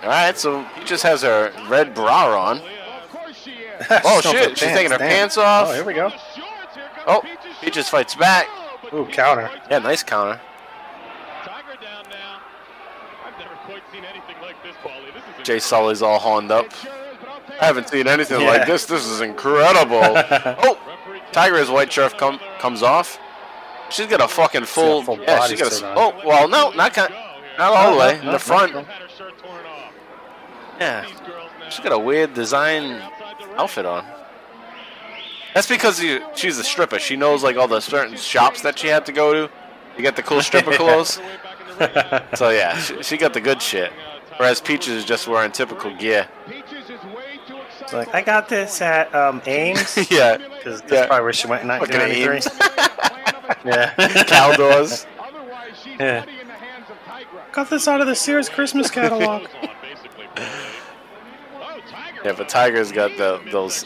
[0.01, 2.61] All right, so he just has her red bra on.
[4.03, 5.07] Oh shit, she's taking her damn.
[5.07, 5.67] pants off.
[5.69, 6.11] Oh, here we go.
[7.05, 7.21] Oh,
[7.61, 8.47] Peaches fights back.
[8.91, 9.51] Ooh, counter.
[9.69, 10.41] Yeah, nice counter.
[15.43, 16.65] Jay Sully's all horned up.
[17.61, 18.47] I haven't seen anything Yeah.
[18.47, 18.85] like this.
[18.85, 20.01] This is incredible.
[20.01, 20.77] oh,
[21.31, 23.19] Tiger's white shirt come, comes off.
[23.89, 25.03] She's got a fucking full.
[25.03, 25.93] full yeah, she got a.
[25.95, 27.13] Oh, well, no, not kind.
[27.57, 28.19] Not all the way.
[28.19, 28.73] In the front.
[30.79, 31.05] Yeah,
[31.69, 33.01] she's got a weird design
[33.57, 34.05] outfit on.
[35.53, 36.99] That's because she, she's a stripper.
[36.99, 39.53] She knows like all the certain shops that she had to go to.
[39.95, 41.19] You get the cool stripper clothes.
[42.35, 43.91] so yeah, she, she got the good shit.
[44.37, 46.27] Whereas Peaches is just wearing typical gear.
[47.87, 49.95] It's like, I got this at um, Ames.
[50.11, 51.07] yeah, Because that's Yeah.
[51.07, 53.65] probably where she went in Fucking 1993.
[53.71, 54.23] yeah.
[54.25, 55.05] Caldors.
[55.97, 56.25] Yeah.
[57.53, 59.47] Got this out of the Sears Christmas catalog.
[62.25, 63.85] Yeah, but Tiger's got the, those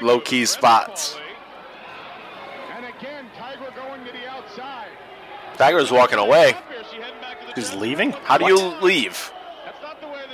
[0.00, 1.18] low key spots.
[5.56, 6.54] Tiger's walking away.
[7.54, 8.12] Who's leaving?
[8.12, 8.50] How do What?
[8.50, 9.32] you leave?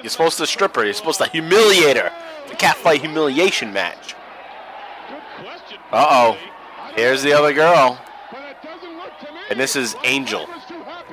[0.02, 0.85] You're supposed to strip her.
[0.85, 2.12] You're supposed to humiliate her.
[2.54, 4.14] Catfight humiliation match.
[5.92, 6.38] Uh oh.
[6.96, 8.00] Here's the other girl.
[9.50, 10.46] And this is Angel.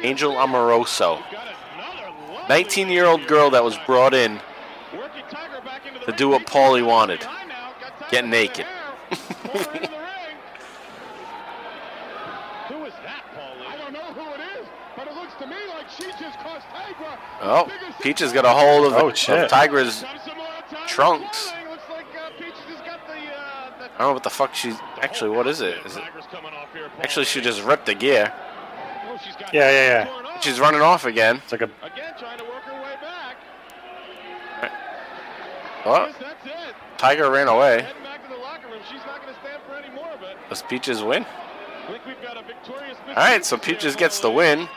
[0.01, 1.21] Angel Amoroso.
[2.49, 4.39] 19 year old girl that was brought in
[6.05, 7.25] to do what Paulie wanted
[8.09, 8.65] get naked.
[8.67, 9.15] Who
[12.85, 13.67] is that, Paulie?
[13.67, 16.37] I don't know who it is, but it looks to me like she just
[17.43, 19.49] Oh, Peach has got a hold of, Oh, of shit.
[20.81, 21.47] Tiger's trunks.
[21.47, 21.57] Uh, uh,
[23.81, 25.31] I don't know what the fuck she's actually.
[25.31, 25.85] What is it?
[25.85, 26.03] Is it
[26.99, 28.33] actually she just ripped the gear?
[28.33, 29.17] Oh,
[29.53, 30.39] yeah, yeah, yeah.
[30.39, 31.37] She's running off again.
[31.37, 33.37] It's like a Again, trying to work her way back.
[35.83, 36.15] What?
[36.97, 37.81] Tiger ran away.
[37.81, 38.81] Heading back the locker room.
[38.89, 40.37] She's not going to stand for any more of it.
[40.49, 41.25] Does Peaches win?
[41.25, 44.67] I think we've got a victorious All right, so Peaches gets the win.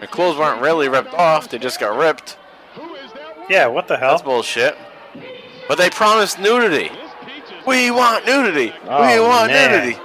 [0.00, 2.36] The clothes weren't really ripped off; they just got ripped.
[2.74, 3.46] Who is that woman?
[3.50, 3.66] yeah.
[3.66, 4.10] What the hell?
[4.10, 4.30] That's hell?
[4.30, 4.76] bullshit.
[5.70, 6.90] But they promised nudity.
[7.64, 8.72] We want nudity.
[8.82, 9.70] we Oh, want man.
[9.70, 10.00] nudity.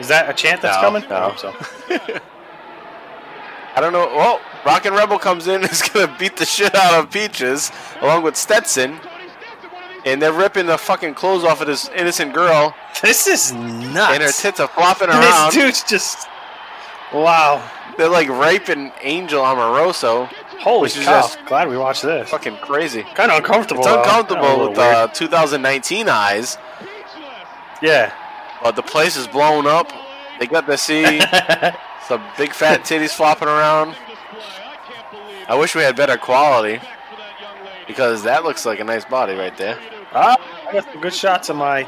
[0.00, 1.04] Is that a chant that's No, coming?
[1.10, 1.14] no.
[1.14, 1.52] I hope so.
[3.76, 4.08] I don't know.
[4.10, 8.22] Oh, well, Rockin' Rebel comes in is gonna beat the shit out of Peaches along
[8.22, 11.66] with Stetson, Tony Stetson, one of these and they're ripping the fucking clothes off of
[11.66, 14.14] this innocent girl, This is nuts.
[14.14, 15.52] and her tits are flopping around.
[15.52, 16.26] this dude's just
[17.12, 17.62] wow.
[17.98, 20.30] They're like raping Angel Amoroso.
[20.60, 21.20] Holy Which is cow!
[21.22, 22.30] just- Glad we watched this.
[22.30, 23.02] Fucking crazy.
[23.14, 23.82] Kind of uncomfortable.
[23.82, 24.02] It's though.
[24.02, 24.94] Uncomfortable with weird.
[24.94, 26.56] uh, 2019 eyes,
[27.82, 28.12] yeah.
[28.62, 29.92] but the place is blown up.
[30.40, 31.04] They got to see
[32.08, 33.90] some big fat titties flopping around.
[33.90, 33.94] I
[34.86, 37.84] can't believe I wish we had better quality back for that young lady.
[37.86, 39.78] because that looks like a nice body right there.
[40.12, 40.36] Ah,
[40.68, 41.86] I got some good shots on my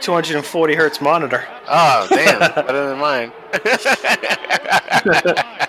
[0.00, 1.44] 240 hertz monitor.
[1.68, 2.38] Oh, damn.
[2.66, 3.32] Better than mine.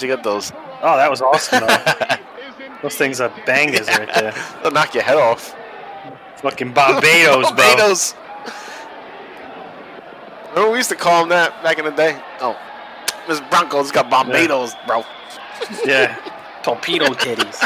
[0.00, 0.52] she get those.
[0.82, 1.60] Oh, that was awesome.
[1.60, 2.16] Though.
[2.82, 4.34] Those things are bangers right there.
[4.62, 5.54] They'll knock your head off.
[6.36, 7.56] Fucking Barbados, bro.
[7.56, 8.14] Barbados.
[10.50, 12.20] Remember we used to call them that back in the day?
[12.40, 12.58] Oh,
[13.28, 15.04] Miss Bronco's got Barbados, bro.
[15.84, 16.16] Yeah.
[16.62, 17.58] Torpedo titties.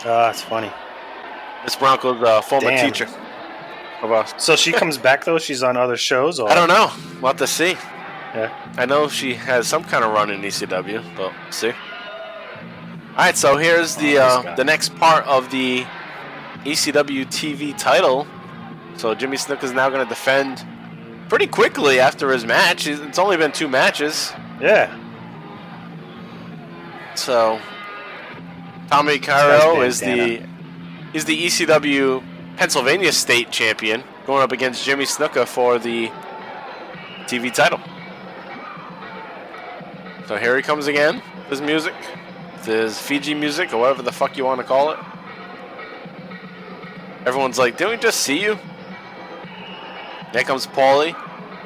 [0.00, 0.70] Oh, that's funny.
[1.64, 2.86] Miss Bronco's uh, former Damn.
[2.86, 3.08] teacher
[4.02, 4.34] us.
[4.38, 5.38] So she comes back though.
[5.38, 6.90] She's on other shows, or I don't know.
[7.20, 7.72] We'll have to see.
[8.34, 8.52] Yeah.
[8.76, 11.70] I know she has some kind of run in ECW, but we'll see.
[11.70, 15.84] All right, so here's the Oh, uh, the next part of the
[16.64, 18.26] ECW TV title.
[18.96, 20.64] So Jimmy Snuka is now going to defend
[21.28, 22.86] pretty quickly after his match.
[22.86, 24.94] It's only been two matches, Yeah.
[27.14, 27.60] so
[28.90, 30.42] Tommy Cairo is the
[31.12, 32.22] he's the ECW
[32.58, 36.08] Pennsylvania State Champion, going up against Jimmy Snuka for the
[37.26, 37.78] TV title.
[40.26, 41.22] So here he comes again.
[41.48, 41.94] His music,
[42.64, 44.98] his Fiji music, or whatever the fuck you want to call it.
[47.24, 48.58] Everyone's like, "Didn't we just see you?"
[50.32, 51.14] There comes Paulie.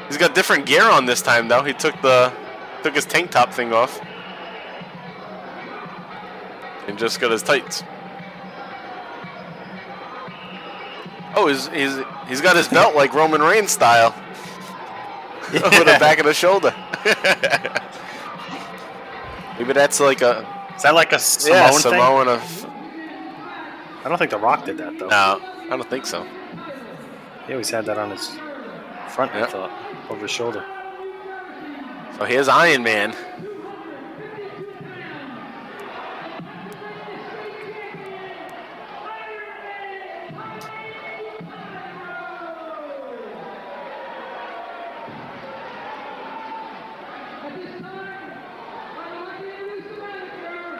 [0.09, 1.62] He's got different gear on this time though.
[1.62, 2.31] He took the
[2.83, 3.98] took his tank top thing off
[6.87, 7.83] and just got his tights.
[11.35, 11.97] Oh, he's he's
[12.29, 14.14] he's got his belt like Roman Reigns style,
[15.55, 16.75] over the back of the shoulder.
[19.59, 21.79] Maybe that's like a Is that like a Samoan yeah thing?
[21.81, 22.66] Samoan of
[24.05, 25.09] I don't think The Rock did that though.
[25.09, 26.27] no, I don't think so.
[27.47, 28.29] He always had that on his
[29.09, 29.45] front, Yeah.
[29.45, 29.71] I thought,
[30.11, 30.64] over his shoulder.
[32.18, 33.14] So here's Iron Man.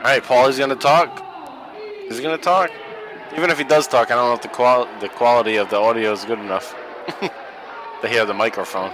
[0.03, 1.23] All right, Paul is gonna talk.
[2.09, 2.71] He's gonna talk.
[3.37, 5.77] Even if he does talk, I don't know if the qual the quality of the
[5.79, 6.75] audio is good enough
[8.01, 8.93] to hear the microphone.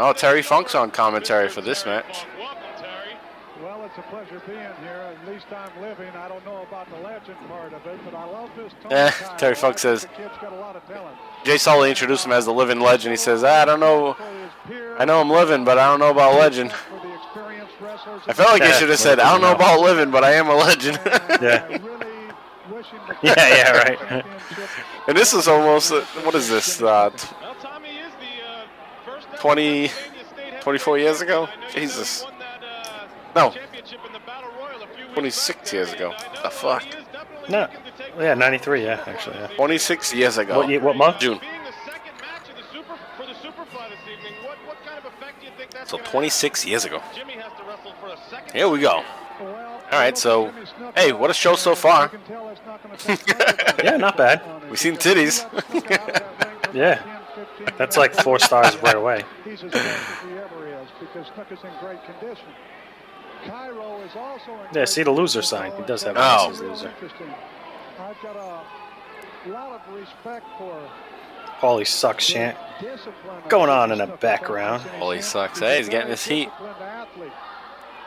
[0.00, 2.04] Oh, Terry Funk's on commentary for this match.
[2.22, 2.28] Funk.
[2.38, 3.16] Welcome, Terry.
[3.60, 5.12] Well, it's a pleasure being here.
[5.20, 6.08] At least I'm living.
[6.10, 8.72] I don't know about the legend part of it, but I love this.
[8.80, 11.16] Tony Eh, Terry I Funk says- the kid's got a lot of talent.
[11.44, 13.10] Jay Sully introduced him as the living legend.
[13.12, 15.86] He says, "Ah, I don't know, For his peers, I know I'm living, but I
[15.88, 16.70] don't know about legend.
[16.72, 19.66] for the experienced wrestlers, I felt like he should have said, I don't know doesn't
[19.66, 19.74] know.
[19.74, 21.00] about living, but I am a legend.
[21.42, 21.64] Yeah.
[21.68, 22.28] I really wishing
[22.67, 22.67] the
[23.22, 24.24] Yeah, yeah, right.
[25.08, 28.66] and this is almost, uh, what is this, uh, t- Well, Tommy is the uh,
[29.04, 29.90] first ever 20
[30.60, 31.46] 24 years ago?
[31.46, 31.58] champion.
[31.58, 32.22] I know you guys Jesus.
[32.24, 33.50] won that, uh, No.
[33.50, 36.12] championship in the Battle Royal a few weeks 26 years ago.
[36.12, 36.82] and The fuck?
[36.82, 37.60] he is definitely No.
[37.62, 39.46] looking to take Yeah, 93, yeah, actually, yeah.
[39.56, 40.58] 26 years ago.
[40.58, 41.18] What, ye- what month?
[41.18, 41.38] June.
[41.38, 44.98] Being the second match of the Super for the Superfly this evening, what what kind
[44.98, 46.98] of effect do you think that's So 26 years ago.
[47.00, 47.14] have?
[47.14, 49.02] Jimmy has to wrestle for a second Here we go.
[49.90, 50.52] All right, so
[50.96, 52.10] hey, what a show so far.
[53.84, 54.42] Yeah, not bad.
[54.68, 55.44] We've seen titties.
[56.74, 57.00] Yeah.
[57.78, 59.24] That's like four stars right away.
[59.44, 62.44] He's as fresh as he ever is because Snuka's in great condition.
[63.46, 65.72] Cairo is also in Yeah, see the loser sign.
[65.76, 66.48] He does have a Oh.
[66.50, 66.88] nice loser.
[66.88, 67.32] Interesting.
[67.98, 70.78] I've got a lot of respect for
[71.60, 72.56] Paulie sucks chant.
[73.48, 74.82] Going on in the background.
[75.00, 75.60] Paulie sucks.
[75.60, 76.50] Hey, he's getting his heat.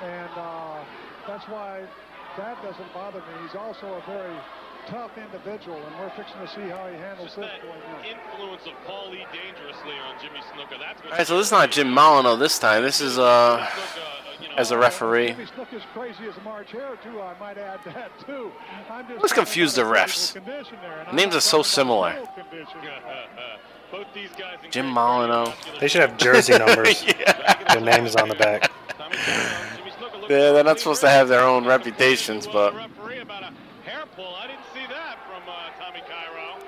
[0.03, 0.70] And uh,
[1.27, 1.81] that's why
[2.37, 3.47] that doesn't bother me.
[3.47, 4.35] He's also a very
[4.87, 8.09] tough individual, and we're fixing to see how he handles this that boy now.
[8.09, 9.25] influence of Paul E.
[9.31, 10.79] dangerously on Jimmy Snuka.
[10.79, 12.83] That's what All right, so this is not Jim Molineaux this time.
[12.83, 15.27] This is uh Snuka, you know, as a referee.
[15.29, 17.21] Jimmy Snuka's crazy as March Hare, too.
[17.21, 18.51] I might add that, too.
[18.89, 20.33] I'm just Let's confuse the refs.
[20.33, 22.15] Condition there, and The names are so similar.
[23.91, 25.79] Both these guys Jim great Molineaux.
[25.79, 27.03] They should have jersey numbers.
[27.19, 27.73] yeah.
[27.73, 28.71] Their names on the back.
[30.31, 33.53] Yeah, they're not supposed to have their own reputations, but Referee about a
[33.89, 34.33] hair pull.
[34.35, 35.43] I didn't see that from
[35.79, 36.63] Tommy Cairo.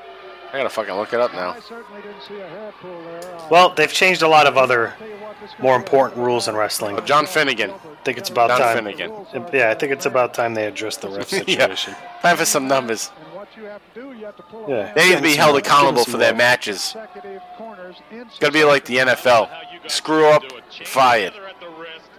[0.53, 1.51] I gotta fucking look it up now.
[1.51, 3.37] I certainly didn't see a hair pull there.
[3.49, 6.55] Well, they've changed a lot of other tell you what, this more important rules in
[6.55, 6.97] wrestling.
[6.97, 7.71] Oh, John Finnegan.
[7.71, 8.75] I think it's about Don time.
[8.75, 9.11] Finnegan.
[9.53, 11.39] Yeah, I think it's about time they address the ref Yeah.
[11.39, 11.95] situation.
[12.21, 13.11] Time for some numbers.
[13.25, 14.93] And what you have to do, you have to pull a Yeah.
[14.93, 16.91] They need to be held accountable for their matches.
[16.91, 19.47] consecutive corners in It's gotta be like the NFL.
[19.47, 20.43] How you guys Screw up,
[20.85, 21.33] fired.
[21.33, 22.09] together at the wrist.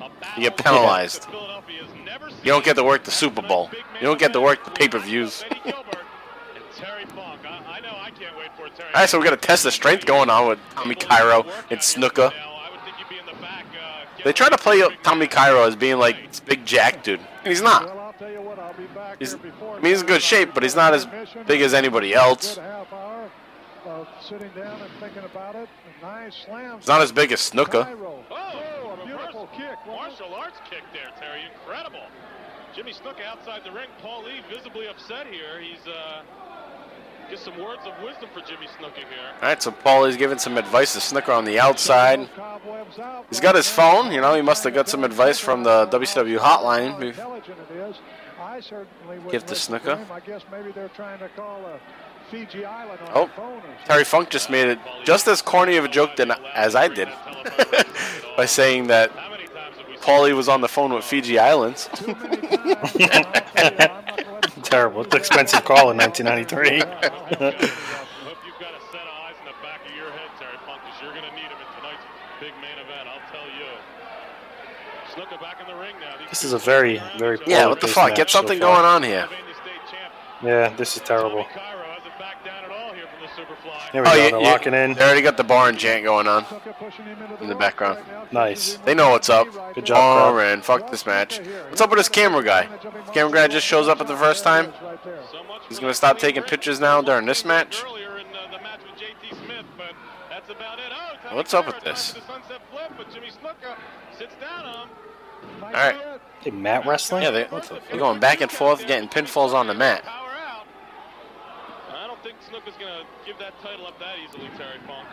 [0.00, 1.28] A You get penalized.
[1.30, 3.70] that You don't get to work the Super Bowl.
[4.00, 5.44] You don't get to work the pay-per-views.
[5.46, 5.96] Eddie Gilbert
[6.54, 7.40] and Terry Funk.
[7.44, 8.88] I, I know I can't wait for Terry.
[8.94, 11.80] All right, so we got a test of strength going on with Tommy Cairo and
[11.80, 12.32] Snuka.
[12.32, 13.64] I would think you'd be in the back,
[14.24, 17.48] They try to play up Tommy Cairo as being like this big jack dude, and
[17.48, 17.88] he's not.
[17.88, 20.50] I'll tell you what, I'll be back He's, here I mean, he's in good shape,
[20.54, 21.06] but he's not as
[21.46, 22.54] big as anybody else.
[22.54, 23.30] Good half hour
[23.86, 25.68] of sitting down and thinking about it.
[26.00, 26.78] Nice slam.
[26.78, 27.86] He's not as big as Snuka.
[29.46, 29.72] Cairo.
[29.74, 30.20] A beautiful reverse kick.
[30.28, 31.42] Martial arts kick there, Terry.
[31.52, 32.04] Incredible.
[32.74, 33.88] Jimmy Snuka outside the ring.
[34.02, 35.60] Paul Lee visibly upset here.
[35.60, 36.22] He's uh,
[37.30, 39.30] get some words of wisdom for Jimmy Snuka here.
[39.40, 42.28] All right, so Paulie's giving some advice to Snuka on the outside.
[43.30, 44.10] He's got his phone.
[44.12, 47.00] You know, he must have got some advice from the WCW hotline.
[47.00, 47.96] Intelligent it is.
[48.40, 49.98] I certainly would Give to listen Snuka.
[49.98, 50.06] him.
[50.12, 51.78] I guess maybe they're trying to call a
[52.30, 53.62] Fiji Island Oh, phone.
[53.84, 57.08] Terry Funk just made it just as corny of a joke than, as I did
[58.36, 59.10] by saying that
[60.04, 61.88] Paulie was on the phone with Fiji Islands.
[61.94, 62.62] Too many times.
[62.62, 65.02] I'm not gonna let him Terrible.
[65.02, 66.80] It's an expensive call in 1993.
[66.80, 70.80] Hope you've got a set of eyes in the back of your head, Terry Funk,
[70.84, 72.04] because you're going to need him in tonight's
[72.40, 73.08] big main event.
[73.08, 73.70] I'll tell you.
[75.12, 76.16] Snuka back in the ring now.
[76.28, 77.38] This is a very, very.
[77.46, 78.14] Yeah, what the fuck?
[78.14, 78.74] Get something far.
[78.74, 79.28] going on here.
[79.28, 81.44] Pennsylvania State champ Yeah, this is terrible.
[81.44, 83.32] Tommy Cairo hasn't backed down at all here from the
[83.94, 84.02] Superfly.
[84.02, 84.14] Here we Oh, go.
[84.14, 84.94] you, They're you- locking in.
[84.94, 86.44] they already got the barn chant going on.
[86.44, 87.98] Snuka pushing him into In the background.
[88.32, 88.78] Nice.
[88.84, 89.46] They know what's up.
[89.74, 91.38] Good job, Oh, man, fuck this match.
[91.68, 92.68] What's up with this camera guy?
[93.12, 94.72] Camera guy just shows up at the first time.
[94.82, 95.18] Right there.
[95.30, 97.82] So much He's gonna stop taking pictures now during this match.
[97.84, 99.92] Earlier in the match with JT Smith, but
[100.28, 100.84] that's about it.
[101.22, 102.12] Tommy What's up with this?
[102.12, 103.74] tries the sunset flip, but Jimmy Snuka
[104.18, 104.88] sits down on him.
[105.60, 105.96] Might All right.
[106.40, 107.22] Hey, Matt wrestling?
[107.22, 107.44] Yeah, they,
[107.90, 110.04] they're going back and forth, getting pinfalls on the mat.
[112.64, 112.76] Power out.
[112.76, 115.08] I don't going to give that title up that easily, Terry Funk.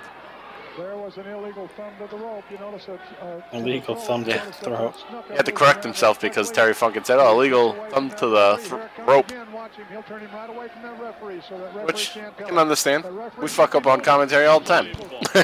[0.77, 2.45] There was an illegal thumb to the rope.
[2.49, 3.01] You notice that.
[3.21, 4.95] Uh, Illegal thumb to the throat.
[5.27, 8.55] He had to correct himself because Terry Funk had said, "Oh, illegal thumb to the
[8.55, 8.71] th-
[9.05, 9.29] rope,"
[11.85, 13.03] which I can understand.
[13.37, 14.85] We fuck up on commentary all the time.
[14.93, 15.39] Thumb to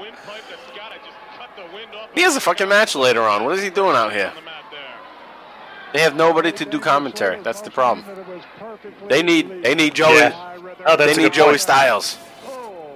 [0.00, 2.08] windpipe that's got to just cut the wind off.
[2.14, 3.44] he has a fucking match later on.
[3.44, 4.28] What is he doing out here?
[4.28, 4.80] on the mat there.
[5.92, 7.38] They have nobody to do commentary.
[7.42, 8.06] That's the problem.
[9.08, 10.16] They need they need Joey.
[10.16, 10.51] Yeah.
[10.86, 11.60] Oh, that's They need Joey point.
[11.60, 12.18] Styles.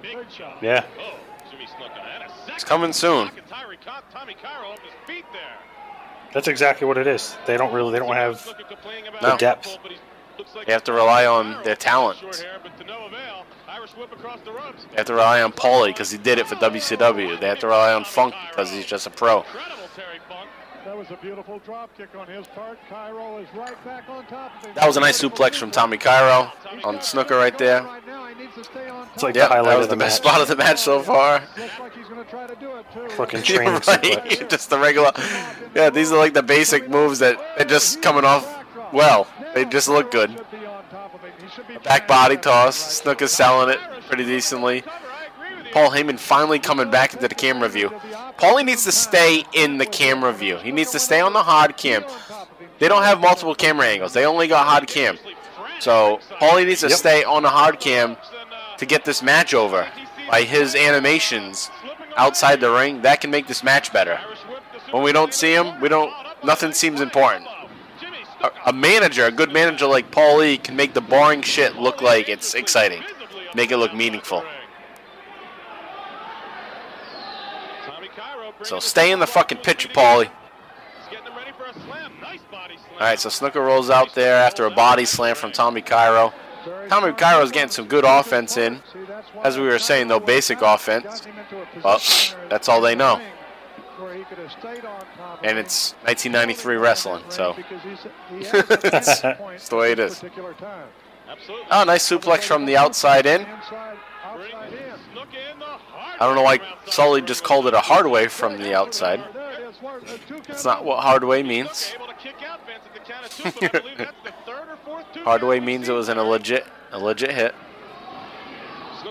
[0.02, 0.58] Big shot.
[0.62, 0.84] Yeah.
[0.98, 1.14] Oh,
[1.50, 2.00] Jimmy Snuka.
[2.14, 3.26] And a It's coming soon.
[3.28, 5.42] block, and Tyree Con- Tommy Cairo off his feet there.
[6.34, 7.36] That's exactly what it is.
[7.46, 9.30] They don't really, they don't have Snuka No.
[9.32, 9.64] the depth.
[9.64, 9.98] pull, but he
[10.38, 12.18] looks like They have to rely on their talent.
[12.18, 13.44] Short hair, but to no avail.
[13.68, 14.84] Irish whip across the ropes.
[14.90, 17.36] They have to rely on Paulie because he did it for WCW.
[17.40, 19.44] They have to rely on Funk because he's just a pro.
[20.86, 20.86] Incredible Terry Funk.
[20.86, 22.78] That was a beautiful drop kick on his part.
[22.88, 24.74] Cairo is right back on top of him.
[24.74, 26.52] That was a nice suplex from Tommy Cairo
[26.84, 27.82] on Snuka right there.
[27.82, 29.90] Right now, he needs to stay on It's like Yep, the highlight that was of
[29.90, 30.32] the the best match.
[30.32, 31.42] spot of the match so far.
[31.58, 33.08] Looks like he's going to try to do it too.
[33.10, 34.38] Fucking You're training suplex.
[34.40, 34.50] right.
[34.50, 35.12] just the regular.
[35.74, 38.46] Yeah, these are like the basic moves that they're just coming off
[38.92, 39.26] well.
[39.54, 40.30] They just look good.
[40.30, 41.32] Should be on top of him.
[41.42, 43.00] He should be Back body toss.
[43.02, 44.84] Snuka's selling it pretty decently.
[45.76, 47.90] Paul Heyman finally coming back into the camera view.
[48.38, 50.56] Paulie needs to stay in the camera view.
[50.56, 52.02] He needs to stay on the hard cam.
[52.78, 54.14] They don't have multiple camera angles.
[54.14, 55.18] They only got hard cam.
[55.80, 56.98] So Paulie needs to Yep.
[56.98, 58.16] stay on the hard cam
[58.78, 59.86] to get this match over.
[60.30, 61.70] By his animations
[62.16, 64.18] outside the ring, that can make this match better.
[64.92, 66.10] When we don't see him, we don't
[66.42, 67.46] nothing seems important.
[68.42, 72.00] A, a manager, a good manager like Paul Lee, can make the boring shit look
[72.00, 73.02] like it's exciting,
[73.54, 74.42] make it look meaningful.
[78.62, 80.30] So stay in the fucking picture, Paulie.
[82.94, 86.32] All right, so Snuka rolls out there after a body slam from Tommy Cairo.
[86.88, 88.80] Tommy Cairo's getting some good offense in.
[89.42, 91.26] As we were saying, though, basic offense.
[91.84, 92.00] Well,
[92.48, 93.20] that's all they know.
[95.42, 97.54] And it's 1993 wrestling, so
[98.30, 99.20] that's
[99.68, 100.22] the way it is.
[101.70, 103.46] Oh, nice suplex from the outside in.
[106.18, 109.22] I don't know why Sully just called it a hard way from the outside.
[110.46, 111.94] That's not what hard way means.
[115.24, 117.54] hard way means it was in a legit a legit hit.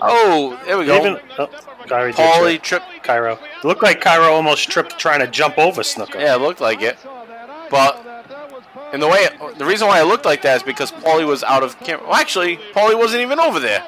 [0.02, 0.98] Oh, there we go.
[0.98, 1.46] Even, oh,
[1.86, 2.82] Kyrie Paulie trip.
[2.82, 3.02] trip.
[3.02, 3.38] Cairo.
[3.58, 6.16] It looked like Cairo almost tripped trying to jump over Snuka.
[6.16, 6.98] Yeah, it looked like it.
[7.70, 8.04] But
[8.92, 11.62] and the way the reason why it looked like that is because Paulie was out
[11.62, 12.06] of camera.
[12.06, 13.84] Well, actually, Paulie wasn't even over there.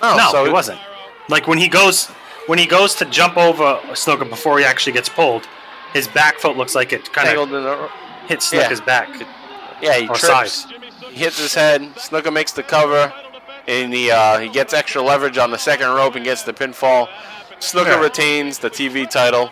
[0.00, 0.80] Oh, no, so he wasn't.
[1.28, 2.06] Like when he goes
[2.46, 5.46] when he goes to jump over Snuka before he actually gets pulled,
[5.92, 7.88] his back foot looks like it kind Tangled of the,
[8.26, 9.08] hits Snuka's back.
[9.80, 10.66] yeah, he Or trips.
[11.10, 11.82] He hits his head.
[11.96, 13.12] Snuka makes the cover,
[13.68, 17.08] and he uh, he gets extra leverage on the second rope and gets the pinfall.
[17.60, 18.00] Snuka Yeah.
[18.00, 19.50] retains the TV title.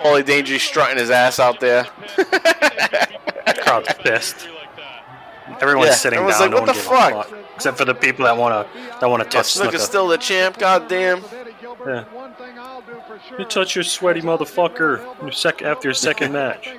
[0.00, 1.84] Paulie Dangery strutting his ass out there.
[3.62, 4.48] Crowd's pissed.
[5.60, 6.50] Everyone's Yeah, sitting everyone's down.
[6.52, 9.20] like, no "What the a fuck?" Except for the people that want to that want
[9.20, 9.86] to Yeah, touch Snuka's Snuka.
[9.86, 10.58] still the champ.
[10.60, 11.24] Goddamn.
[11.84, 12.04] Yeah.
[13.36, 16.68] You touch your sweaty motherfucker your sec- after your second match.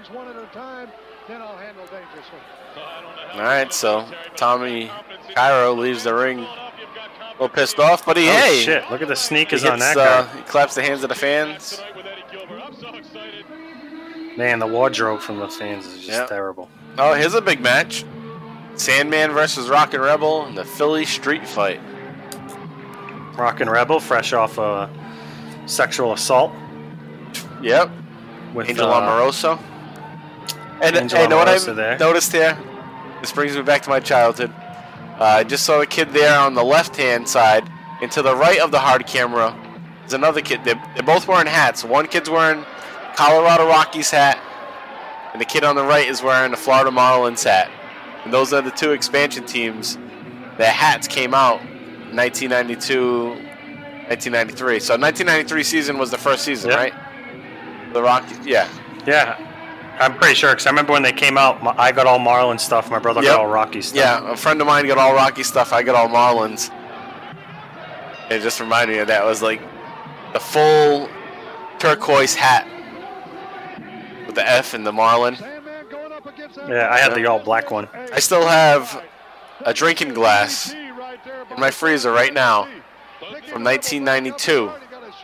[3.34, 4.06] All right, so
[4.38, 4.90] Tommy
[5.36, 6.72] Cairo leaves the ring a
[7.34, 8.90] little pissed off, but he Oh hey, shit!
[8.90, 10.38] Look at the sneakers hits, on that uh, guy.
[10.38, 11.82] he claps the hands of the fans.
[14.38, 16.26] Man, the wardrobe from the fans is just Yeah.
[16.26, 16.70] terrible.
[16.98, 18.04] Oh, here's a big match:
[18.80, 21.82] Sandman versus Rockin' Rebel in the Philly Street Fight.
[23.38, 24.90] Rockin' Rebel, fresh off a
[25.66, 26.54] sexual assault
[27.62, 27.92] Yep,
[28.54, 29.60] with Angel uh, Amoroso.
[30.82, 32.00] And Angel hey, you know what I there.
[32.00, 32.58] noticed here?
[33.20, 34.54] This brings me back to my childhood.
[35.20, 37.70] Uh, I just saw a kid there on the left-hand side,
[38.02, 39.54] and to the right of the hard camera
[40.06, 40.64] is another kid.
[40.64, 41.84] They're, they're both wearing hats.
[41.84, 42.64] One kid's wearing
[43.18, 44.42] Colorado Rockies hat,
[45.34, 47.70] and the kid on the right is wearing the Florida Marlins hat.
[48.24, 49.98] And those are the two expansion teams.
[50.58, 51.60] Their hats came out
[52.14, 53.30] 1992,
[54.10, 54.80] 1993.
[54.80, 56.80] So 1993 season was the first season, Yep.
[56.80, 56.94] right?
[57.94, 58.68] The Rockies, yeah.
[59.08, 59.38] Yeah,
[60.00, 61.64] I'm pretty sure because I remember when they came out.
[61.64, 62.92] My, I got all Marlin stuff.
[62.92, 63.32] My brother Yep.
[63.32, 63.98] got all Rocky stuff.
[63.98, 65.72] Yeah, a friend of mine got all Rocky stuff.
[65.74, 66.70] I got all Marlins.
[68.30, 69.24] It just reminded me of that.
[69.24, 69.62] It was like
[70.34, 71.10] the full
[71.80, 72.68] turquoise hat
[74.28, 75.38] with the F and the Marlin.
[76.58, 76.90] Yeah.
[76.92, 77.88] I had the all black one.
[78.14, 79.04] I still have
[79.62, 82.64] a drinking glass in my freezer right now
[83.48, 84.72] from 1992.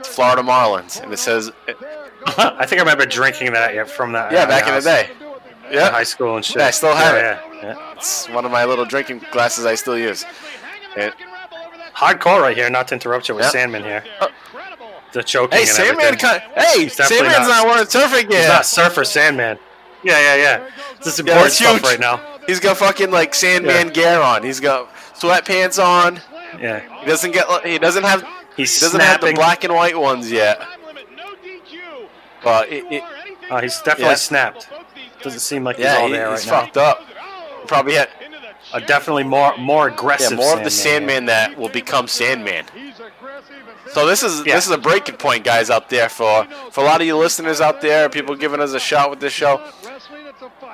[0.04, 1.52] Florida Marlins, and it says,
[2.28, 4.32] I think I remember drinking that from that.
[4.32, 5.10] yeah, uh, back in the house day.
[5.70, 6.58] in Yeah, high school and shit.
[6.58, 7.64] Yeah, I still have yeah, it.
[7.64, 7.94] Yeah, yeah.
[7.94, 10.26] it's one of my little drinking glasses I still use.
[10.98, 11.14] And,
[11.96, 12.70] Hardcore right here.
[12.70, 13.46] Not to interrupt you with.
[13.46, 14.04] Sandman here.
[14.20, 14.28] Oh.
[15.14, 15.58] The choking.
[15.58, 16.06] hey, and Sandman!
[16.08, 16.30] everything.
[16.30, 18.40] Con- hey, Sandman's not- not surfing gear.
[18.40, 19.58] He's not Surfer Sandman.
[20.06, 20.70] Yeah, yeah, yeah.
[21.04, 21.84] This is Yeah, important that's stuff huge.
[21.84, 22.20] right now.
[22.48, 23.94] He's got fucking like Sandman Yeah.
[23.94, 24.44] gear on.
[24.44, 24.88] He's got
[25.20, 26.22] sweatpants on.
[26.62, 26.82] Yeah.
[27.02, 27.48] He doesn't get.
[27.66, 28.24] He doesn't have.
[28.56, 30.62] He's He doesn't have the black and white ones yet.
[32.44, 33.04] But it, it,
[33.50, 34.16] Uh, he's definitely Yeah.
[34.16, 34.68] snapped.
[35.22, 37.04] Doesn't seem like he's yeah, all he- there he's right fucked up.
[37.68, 38.38] Probably had now.
[38.74, 40.32] A definitely more more aggressive.
[40.32, 40.38] yeah, aggressive.
[40.38, 41.16] more of the Sandman.
[41.16, 42.66] Sandman that will become Sandman.
[43.94, 44.56] So this is Yeah.
[44.56, 47.62] this is a breaking point, guys, out there for for a lot of you listeners
[47.62, 49.62] out there, people giving us a shot with this show,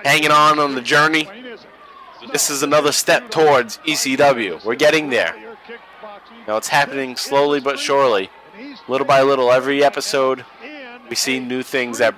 [0.03, 1.30] hanging on on the journey.
[2.32, 4.64] This is another step towards ECW.
[4.64, 5.36] We're getting there.
[6.47, 8.30] Now it's happening slowly but surely,
[8.88, 9.51] little by little.
[9.51, 10.45] Every episode,
[11.09, 12.16] we see new things that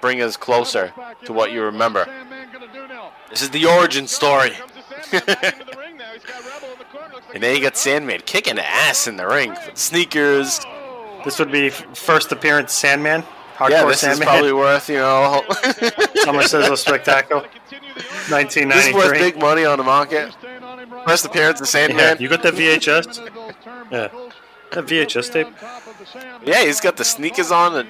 [0.00, 0.92] bring us closer
[1.24, 2.06] to what you remember.
[3.30, 4.52] This is the origin story.
[7.34, 10.60] And then you got Sandman kicking ass in the ring sneakers.
[11.24, 13.24] This would be first appearance Sandman.
[13.56, 14.28] Hardcore yeah, this Sandman.
[14.28, 15.42] is probably worth, you know,
[16.16, 17.40] Summer Sizzle Spectacle.
[17.70, 18.90] this 1993.
[18.90, 20.34] is worth big money on the market.
[21.06, 22.18] First appearance of yeah, Sandman.
[22.20, 23.16] you got the VHS?
[23.90, 24.08] Yeah.
[24.72, 25.48] That VHS tape?
[26.44, 27.86] Yeah, he's got the sneakers on, the,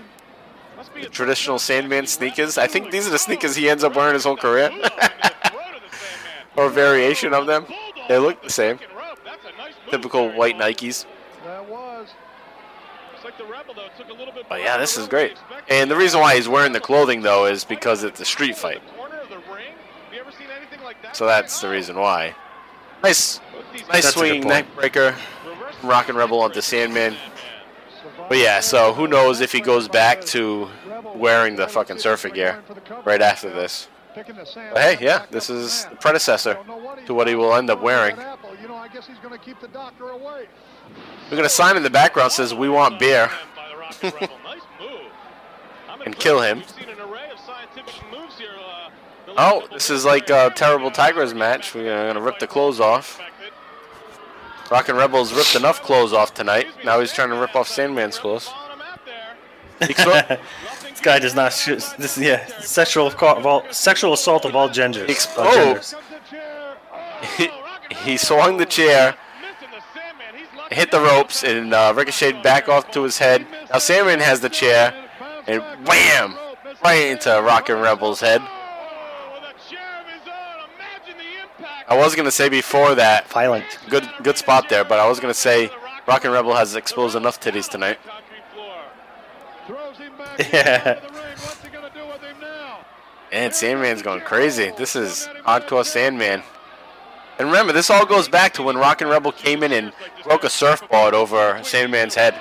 [1.02, 2.58] the traditional Sandman sneakers.
[2.58, 4.70] I think these are the sneakers he ends up wearing his whole career.
[6.56, 7.66] or a variation of them.
[8.08, 8.78] They look the same.
[9.90, 11.06] Typical white Nikes.
[13.66, 14.44] That was.
[14.48, 15.36] But yeah, this is great.
[15.68, 18.82] And the reason why he's wearing the clothing though is because it's a street fight.
[21.12, 22.34] So that's the reason why.
[23.02, 23.40] Nice,
[23.72, 25.14] nice That's a swing good neck
[25.82, 27.16] Rockin' Rebel onto Sandman.
[28.28, 30.68] But yeah, so who knows if he goes back to
[31.14, 32.62] wearing the fucking surfer gear
[33.04, 33.88] right after this.
[34.14, 36.58] But hey, yeah, this is the predecessor
[37.06, 38.16] to what he will end up wearing.
[38.60, 40.46] You know, I guess he's going to keep the doctor away.
[41.30, 43.30] We're gonna sign in the background says we want beer
[46.05, 46.62] and kill him.
[49.39, 51.74] Oh, this is like a terrible Tigers match.
[51.74, 53.20] We're gonna rip the clothes off.
[54.70, 56.66] Rockin' Rebels ripped enough clothes off tonight.
[56.84, 58.51] Now he's trying to rip off Sandman's clothes.
[60.97, 61.84] This guy does not shoot.
[61.99, 65.11] This yeah, sexual assault of all sexual assault of all genders.
[65.11, 65.55] Ex- all oh.
[65.55, 65.95] genders.
[67.37, 67.49] he,
[67.95, 69.14] he swung the chair,
[70.70, 73.46] hit the ropes, and uh, ricocheted back off to his head.
[73.72, 74.94] Now Sandman has the chair,
[75.46, 76.36] and wham!
[76.84, 78.42] Right into Rockin' Rebel's head.
[81.88, 83.64] I was gonna say before that, Violent.
[83.88, 85.70] good good spot there, but I was gonna say
[86.06, 87.98] Rockin' Rebel has exposed enough titties tonight.
[89.66, 90.94] Throws him back Yeah.
[90.94, 91.22] into the ring.
[91.38, 92.78] What's he going to do with him now?
[93.32, 94.72] And Sandman's going crazy.
[94.76, 96.42] This is hardcore Sandman.
[97.39, 99.93] And remember, this all goes back to when Rockin' Rebel came in and
[100.24, 102.34] broke a surfboard over Sandman's head.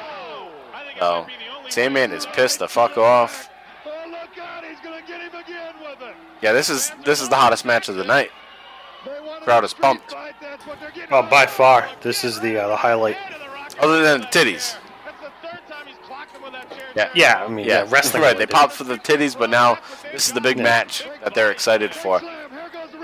[0.99, 1.27] So,
[1.67, 3.49] Sandman is pissed the fuck off.
[3.85, 4.63] Look out.
[4.63, 6.15] He's going to get him again with it.
[6.41, 8.31] Yeah, this is this is the hottest match of the night.
[9.41, 10.11] Crowd is pumped.
[10.11, 11.09] fight, that's what they're getting.
[11.13, 13.17] Oh, by far, this is the uh, the highlight.
[13.79, 14.77] Other than the titties.
[16.95, 17.09] Yeah.
[17.13, 18.23] Yeah, I mean, yeah, Yeah, wrestling.
[18.23, 18.37] right.
[18.37, 19.77] They popped for the titties, but now
[20.13, 22.21] this is the big match that they're excited for.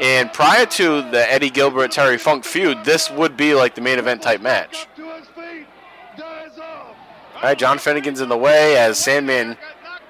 [0.01, 3.99] And prior to the Eddie Gilbert Terry Funk feud, this would be like the main
[3.99, 4.87] event type match.
[4.87, 5.67] Up to his feet.
[6.17, 6.95] Dies off.
[7.35, 9.57] All right, John Finnegan's in the way as Sandman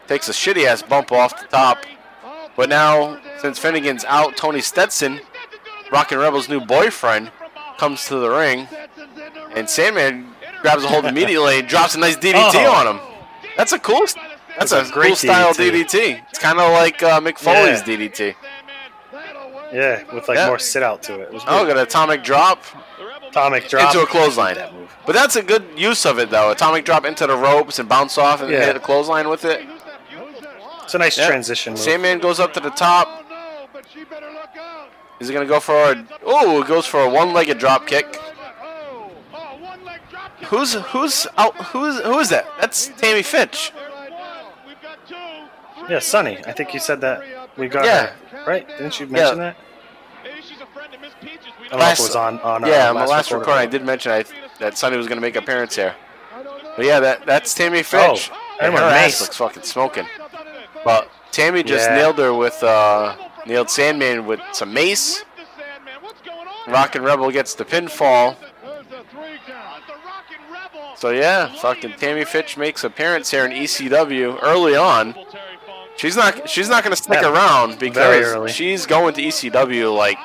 [0.08, 1.80] takes a shitty ass bump off the top.
[2.56, 5.20] But now, since Finnegan's out, Tony Stetson,
[5.92, 7.32] Rockin' Rebel's new boyfriend,
[7.78, 8.68] comes to the ring,
[9.56, 10.28] and Sandman
[10.62, 12.72] grabs a hold immediately and drops a nice DDT Oh.
[12.74, 13.02] on him.
[13.58, 14.00] That's a cool.
[14.58, 15.86] That's a, That's a great cool style DDT.
[15.86, 16.24] DDT.
[16.30, 17.96] It's kind of like uh, Mick Foley's Yeah.
[17.98, 18.36] DDT.
[19.74, 20.48] Yeah, with like Yeah.
[20.48, 21.34] more sit out to it.
[21.34, 22.64] it Oh, got an atomic drop
[23.30, 24.58] atomic drop into a clothesline.
[25.06, 26.52] But that's a good use of it, though.
[26.52, 28.66] Atomic drop into the ropes and bounce off and Yeah.
[28.66, 29.66] hit a clothesline with it.
[30.84, 31.28] It's a nice Yeah.
[31.28, 31.74] transition.
[31.74, 31.82] Move.
[31.82, 33.08] Sandman goes up to the top.
[33.30, 33.36] No,
[33.72, 34.90] but she better look out.
[35.22, 36.04] Is he gonna go for a?
[36.26, 38.18] Oh, it goes for a one-legged drop kick.
[39.32, 40.50] One leg drop kick.
[40.50, 41.56] Who's who's out?
[41.68, 42.46] Who's who is that?
[42.60, 43.72] That's Tammy Fytch.
[43.74, 44.18] Right now.
[44.68, 45.16] We've got two.
[45.94, 46.40] Yeah, Sunny.
[46.46, 47.24] I think you said that.
[47.58, 48.10] We got Yeah.
[48.46, 48.68] Her, right?
[48.68, 49.44] Didn't you mention Yeah.
[49.44, 49.58] that?
[50.24, 51.46] Maybe she's a friend of Miss Peaches.
[51.60, 52.66] We I don't don't know if Last- it was on on.
[52.66, 53.40] Yeah, uh, on my last recording.
[53.40, 54.24] recording, I did mention I,
[54.60, 55.96] that Sunny was gonna make an appearance here.
[56.76, 58.30] But yeah, that that's Tammy Fytch.
[58.32, 60.08] Oh, and and her with ass looks fucking smoking.
[60.86, 61.96] But Tammy just Yeah.
[61.96, 63.16] nailed her with uh,
[63.46, 65.20] nailed Sandman with some mace.
[65.20, 65.94] Whip the Sandman.
[66.02, 66.72] What's going on?
[66.72, 68.36] Rockin' Rebel gets the pinfall.
[68.64, 69.84] There's the three count.
[69.88, 70.96] The Rockin' Rebel.
[70.96, 75.14] So yeah, fucking Tammy Fytch makes appearance here in ECW early on.
[75.98, 80.18] She's not she's not gonna stick Yeah, around because she's going to ECW like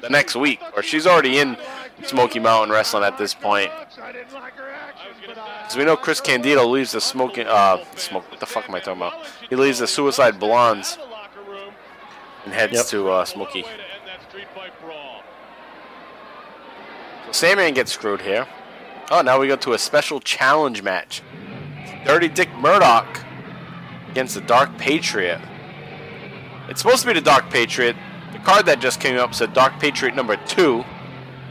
[0.00, 1.56] the next week, or she's already in
[2.04, 3.70] Smoky Mountain Wrestling at this point.
[3.70, 5.62] I didn't like her action, but I...
[5.62, 8.30] Because we know Chris Candido leaves the smoking uh smoke.
[8.30, 9.14] What the fuck am I talking about?
[9.50, 11.72] He leaves the Suicide Blondes The locker room.
[12.44, 12.86] and heads Yep.
[12.86, 13.62] to uh, Smoky.
[13.62, 15.22] Way to end that street fight brawl.
[17.26, 18.46] So Sandman gets screwed here.
[19.10, 21.22] Oh, now we go to a special challenge match.
[22.04, 23.20] Dirty Dick Murdoch
[24.16, 25.42] against the Dark Patriot.
[26.70, 27.94] It's supposed to be the Dark Patriot.
[28.32, 30.86] The card that just came up said Dark Patriot number two,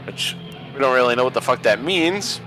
[0.04, 0.36] which
[0.74, 2.40] we don't really know what the fuck that means.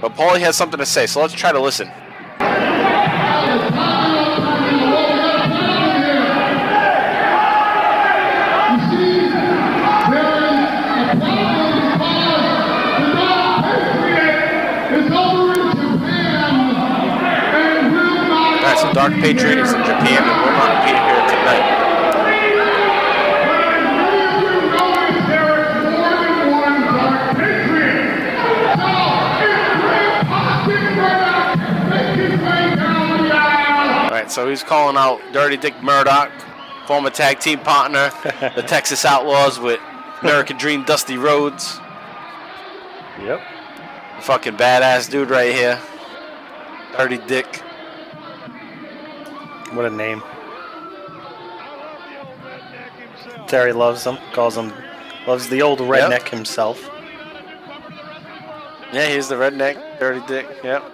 [0.00, 1.90] But Paulie has something to say, so let's try to listen.
[18.92, 21.80] Dark Patriot is in Japan and will not be here tonight.
[34.02, 36.32] All right, so he's calling out Dirty Dick Murdoch,
[36.88, 38.10] former tag team partner,
[38.56, 39.78] the Texas Outlaws with
[40.22, 41.78] American Dream Dusty Rhodes.
[43.20, 43.40] Yep.
[44.22, 45.80] Fucking badass dude right here.
[46.96, 47.62] Dirty Dick.
[49.72, 50.22] What a name.
[53.46, 54.72] Terry loves him, calls him,
[55.26, 56.28] loves the old redneck yep.
[56.28, 56.90] himself.
[58.92, 60.46] Yeah, he's the redneck, dirty dick.
[60.64, 60.84] Yep.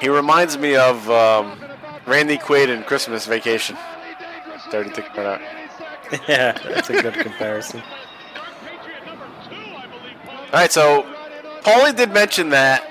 [0.00, 1.58] He reminds me of um,
[2.06, 3.76] Randy Quaid in Christmas Vacation.
[4.70, 5.40] Dirty dick, but out.
[5.42, 7.82] Uh, yeah, that's a good comparison.
[9.50, 11.02] All right, so
[11.62, 12.87] Paulie did mention that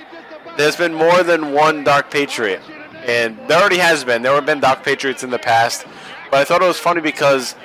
[0.58, 2.62] there's been more than one Dark Patriot,
[3.05, 4.22] and there already has been.
[4.22, 5.86] There have been Dark Patriots in the past,
[6.32, 7.55] but I thought it was funny because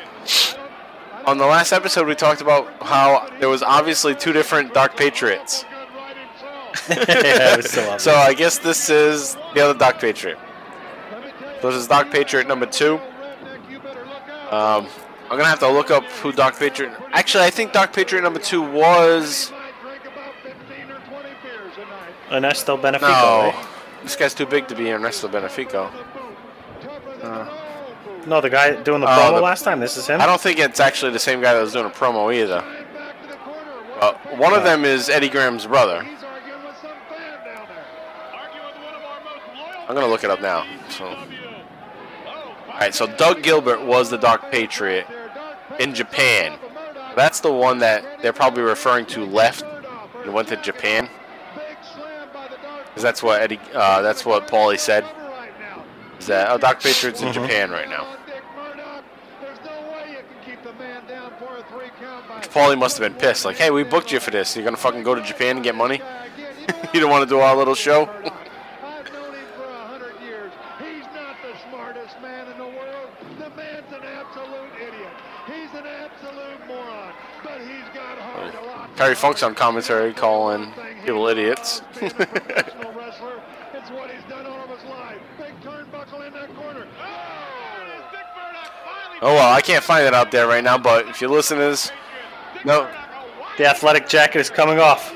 [1.26, 5.64] on the last episode we talked about how there was obviously two different Dark Patriots.
[6.88, 7.97] yeah, so.
[7.99, 10.38] So I guess this is the other Dark Patriot.
[11.61, 12.95] So this is Dark Patriot number two.
[14.51, 14.86] Um,
[15.30, 16.93] I'm gonna have to look up who Dark Patriot.
[17.12, 19.53] Actually, I think Dark Patriot number two was
[22.33, 23.41] Ernesto Benefico, no.
[23.51, 23.66] right?
[24.03, 25.91] This guy's too big to be Ernesto Benefico.
[28.26, 29.80] No, the guy doing the Oh, promo the- last time.
[29.80, 30.20] This is him.
[30.20, 32.62] I don't think it's actually the same guy that was doing a promo either.
[34.01, 36.07] Uh, one of them is Eddie Graham's brother.
[39.89, 40.64] I'm gonna look it up now.
[40.89, 42.95] So, all right.
[42.95, 45.07] So Doug Gilbert was the Dark Patriot
[45.80, 46.55] in Japan.
[47.16, 49.64] That's the one that they're probably referring to left
[50.22, 51.09] and went to Japan.
[52.93, 53.59] Because that's what Eddie.
[53.72, 55.07] Uh, that's what Paulie said.
[56.18, 58.18] Is that oh, Dark Patriot's in Japan right now?
[62.53, 63.47] Paulie must have been pissed.
[63.47, 64.55] Like, hey, we booked you for this.
[64.55, 66.03] You're gonna fucking go to Japan and get money?
[66.93, 68.03] you don't want to do our little show?
[68.82, 70.53] I've known him for a hundred years.
[70.78, 73.09] He's not the smartest man in the world.
[73.38, 75.12] The man's an absolute idiot.
[75.47, 77.14] He's an absolute moron.
[77.43, 78.95] But he's got a lot.
[78.97, 80.74] Terry Funk's on commentary calling
[81.05, 81.80] people idiots.
[81.92, 83.40] Professional wrestler.
[83.74, 85.18] It's what he's done all of his life.
[85.38, 86.86] Big turnbuckle in that corner.
[89.22, 90.78] oh well, I can't find it out there right now.
[90.78, 91.90] But if you listen to this,
[92.64, 92.88] no,
[93.59, 95.14] The athletic jacket is coming off.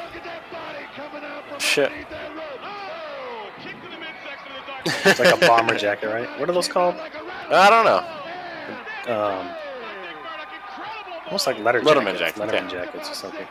[1.59, 1.93] shit.
[5.05, 6.29] It's like a bomber jacket, right?
[6.39, 6.95] What are those called?
[7.51, 9.13] I don't know.
[9.13, 9.49] Um,
[11.27, 12.39] almost like letter Letterman jackets.
[12.39, 12.85] jackets, Letterman yeah.
[12.85, 13.47] jackets or something.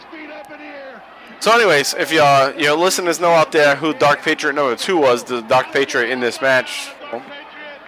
[1.39, 4.97] So, anyways, if you uh, your listeners know out there who Dark Patriot number two
[4.97, 7.23] was, the Dark Patriot in this match, well,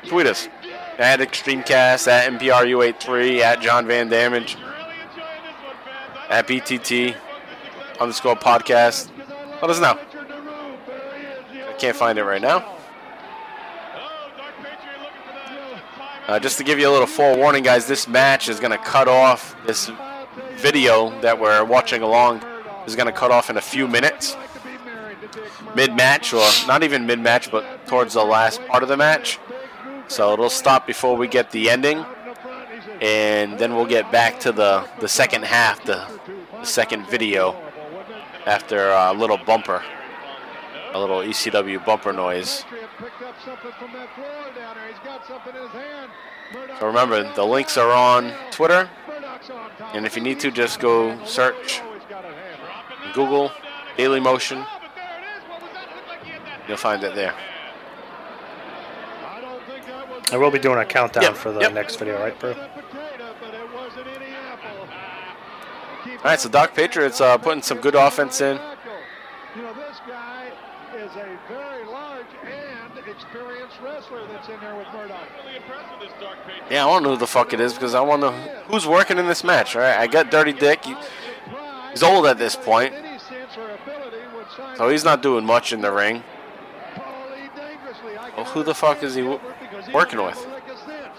[0.06, 0.48] tweet us
[1.00, 4.58] at ExtremeCast, at MPRU83, at John Van Damage,
[6.30, 7.16] at BTT
[8.00, 9.10] underscore podcast.
[9.62, 9.98] Let us know.
[11.68, 12.76] I can't find it right now.
[16.28, 19.08] Uh, just to give you a little forewarning, guys, this match is going to cut
[19.08, 19.56] off.
[19.66, 19.90] This
[20.58, 22.44] video that we're watching along
[22.88, 24.36] is going to cut off in a few minutes.
[25.76, 29.40] Mid match, or not even mid match, but towards the last part of the match.
[30.08, 32.04] So it'll stop before we get the ending.
[33.02, 36.08] And then we'll get back to the, the second half, the,
[36.54, 37.56] the second video,
[38.48, 39.84] after a little bumper,
[40.94, 42.66] a little ECW bumper noise.
[46.80, 48.90] So remember, the links are on Twitter,
[49.94, 51.82] and if you need to, just go search
[53.14, 53.52] Google
[53.98, 54.64] Daily Motion.
[56.68, 57.34] You'll find it there.
[60.30, 61.74] I will be doing a countdown Yep, for the yep.
[61.74, 62.52] next video, right, bro?
[62.54, 62.60] All
[66.24, 68.60] right, so Doc Patriots uh, putting some good offense in.
[69.56, 70.52] You know, this guy
[70.98, 75.28] is a very large and experienced wrestler that's in there with Murdoch.
[76.70, 78.38] Yeah, I want to know who the fuck it is because I want to know
[78.68, 79.76] who's working in this match.
[79.76, 80.84] All right, I got Dirty Dick.
[80.86, 80.96] He-
[81.98, 85.44] he's old at this point, Any sense or ability would sign so he's not doing
[85.46, 86.24] much in the ring.
[86.96, 88.16] Paulie dangerously.
[88.18, 89.40] I Well, who the fuck is he w-
[89.94, 90.36] working with?
[90.48, 91.14] like a cinch.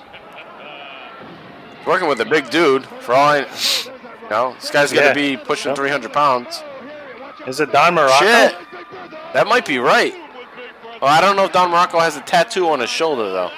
[1.79, 2.87] He's working with a big dude.
[3.01, 5.77] For all I, you know, this guy's gonna be pushing Yep.
[5.77, 6.63] 300 pounds.
[7.49, 8.19] Is it Don Muraco?
[8.21, 8.55] Shit,
[9.33, 10.15] that might be right.
[11.03, 13.51] Well, I don't know if Don Muraco has a tattoo on his shoulder though.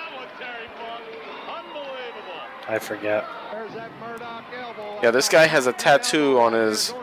[2.69, 3.27] I forget.
[3.51, 5.01] There's that Murdoch elbow.
[5.03, 6.95] Yeah, this guy has a tattoo on his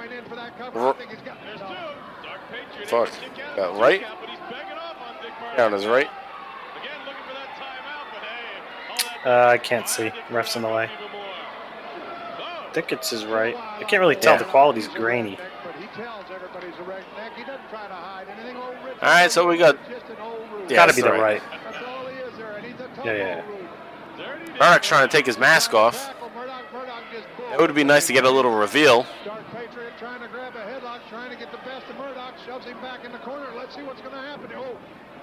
[0.75, 1.37] r- I think he's got
[2.87, 3.09] fuck,
[3.57, 4.01] uh, right?
[5.57, 6.07] Yeah, on his right.
[9.25, 10.11] Uh, I can't see.
[10.29, 10.89] Ref's in the way.
[10.89, 13.55] I think it's his right.
[13.57, 14.33] I can't really tell.
[14.33, 14.39] Yeah.
[14.39, 15.37] The quality's grainy.
[15.65, 17.33] But he tells everybody he's a redneck.
[17.35, 18.55] He doesn't try to hide anything.
[18.55, 20.69] Old Rich All right, so we got is just an old rude.
[20.69, 21.41] Yeah, Gotta be the the right.
[21.41, 21.61] right.
[21.63, 23.41] That's all he is there, and he's a tough Yeah, yeah.
[23.49, 23.59] old
[24.39, 24.49] rude.
[24.59, 26.13] Murdoch trying to take his mask off.
[26.35, 29.05] Murdoch, Murdoch just bull- It would be nice to get a little reveal.
[29.25, 32.66] Dark Patriot trying to grab a headlock, trying to get the best of Murdoch, shoves
[32.77, 33.45] him back in the corner.
[33.55, 34.49] Let's see what's going to happen.
[34.55, 34.77] Oh,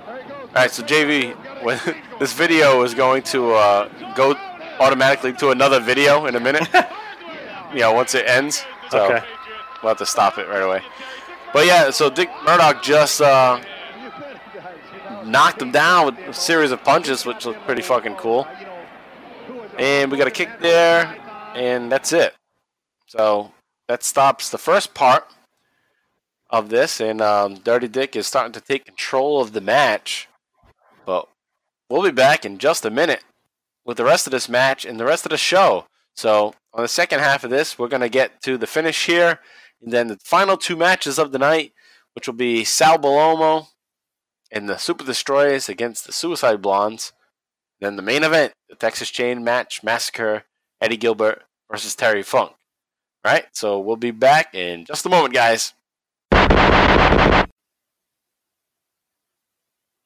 [0.06, 0.48] there he goes.
[0.48, 1.78] All right, so JV, when
[2.18, 4.34] this video is going to uh, go
[4.80, 6.68] automatically to another video in a minute.
[7.72, 8.64] you know, once it ends.
[8.90, 9.24] So Okay.
[9.82, 10.82] we'll have to stop it right away.
[11.52, 13.60] But yeah, so Dick Murdoch just uh,
[15.24, 18.46] knocked him down with a series of punches, which looked pretty fucking cool.
[19.78, 21.16] And we got a kick there,
[21.54, 22.34] and that's it.
[23.06, 23.52] So
[23.88, 25.28] that stops the first part
[26.58, 30.28] of this, and um, Dirty Dick is starting to take control of the match.
[31.04, 31.28] But
[31.90, 33.24] we'll be back in just a minute
[33.84, 35.86] with the rest of this match and the rest of the show.
[36.14, 39.40] So on the second half of this, we're going to get to the finish here,
[39.82, 41.72] and then the final two matches of the night,
[42.14, 43.66] which will be Sal Bellomo
[44.52, 47.12] and the Super Destroyers against the Suicide Blondes.
[47.80, 50.44] Then the main event, the Texas Chain Match Massacre,
[50.80, 52.52] Eddie Gilbert versus Terry Funk.
[53.24, 55.72] Right, so we'll be back in just a moment, guys.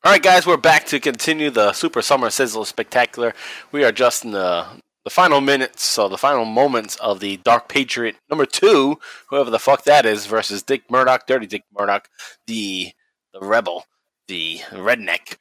[0.08, 3.34] All right, guys, we're back to continue the Super Summer Sizzler Spectacular.
[3.72, 4.66] We are just in the
[5.04, 9.58] the final minutes, so the final moments of the Dark Patriot number two, whoever the
[9.58, 12.08] fuck that is, versus Dick Murdoch, Dirty Dick Murdoch,
[12.46, 12.92] the
[13.34, 13.84] the rebel,
[14.28, 15.36] the redneck.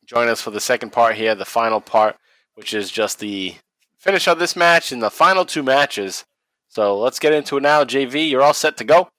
[0.05, 2.15] Join us for the second part here, the final part,
[2.53, 3.55] which is just the
[3.97, 6.23] finish of this match and the final two matches.
[6.69, 7.83] So let's get into it now.
[7.83, 9.09] JV, you're all set to go?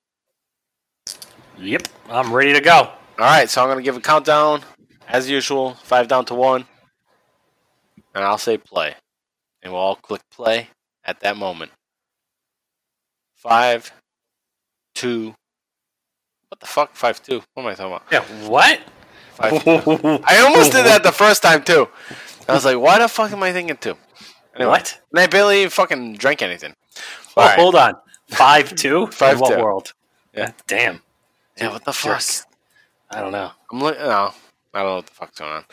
[1.59, 2.73] Yep, I'm ready to go.
[2.79, 4.63] All right, so I'm going to give a countdown
[5.07, 6.65] as usual, five down to one.
[8.15, 8.95] And I'll say play.
[9.63, 10.69] And we'll all click play
[11.05, 11.73] at that moment.
[13.35, 13.93] Five,
[14.95, 15.35] two,
[16.51, 16.95] what the fuck?
[16.95, 17.43] Five, two.
[17.55, 18.03] What am I talking about?
[18.13, 18.81] Yeah, what?
[19.35, 21.89] Five, I almost did that the first time too.
[22.49, 23.97] I was like, why the fuck am I thinking two?
[24.57, 25.01] Anyway, What?
[25.13, 26.75] And I barely even fucking drank anything.
[27.37, 27.59] Oh, right.
[27.59, 27.95] hold on.
[28.29, 29.07] Five two.
[29.13, 29.63] Five, In what two.
[29.63, 29.93] world?
[30.35, 30.51] Yeah.
[30.67, 31.01] Damn.
[31.57, 32.13] Yeah, what the fuck?
[32.15, 32.45] Jerks.
[33.11, 33.51] I don't know.
[33.73, 34.03] I'm looking.
[34.03, 34.33] No,
[34.75, 35.65] I don't know what the fuck's going on.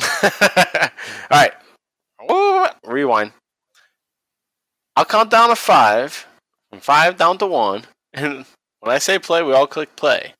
[1.30, 1.52] All right.
[2.86, 3.32] Rewind.
[4.96, 6.26] I'll count down to five.
[6.70, 7.84] From five down to one.
[8.12, 8.44] And
[8.80, 10.34] when I say play, we all click play.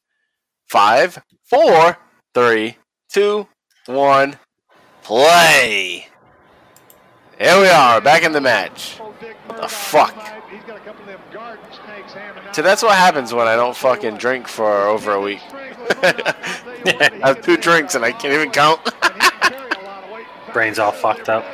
[0.69, 1.99] Five, four,
[2.35, 2.77] three,
[3.11, 3.49] two,
[3.87, 4.39] one,
[5.03, 6.07] play.
[7.39, 8.99] Here we are, back in the match.
[8.99, 10.15] What the fuck?
[12.53, 15.41] So that's what happens when I don't fucking drink for over a week.
[16.03, 18.81] I have two drinks and I can't even count.
[20.53, 21.45] Brain's all fucked up.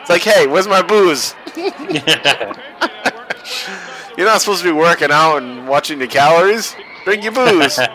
[0.00, 1.34] It's like, hey, where's my booze?
[4.16, 6.74] You're not supposed to be working out and watching the calories.
[7.04, 7.76] Drink your booze.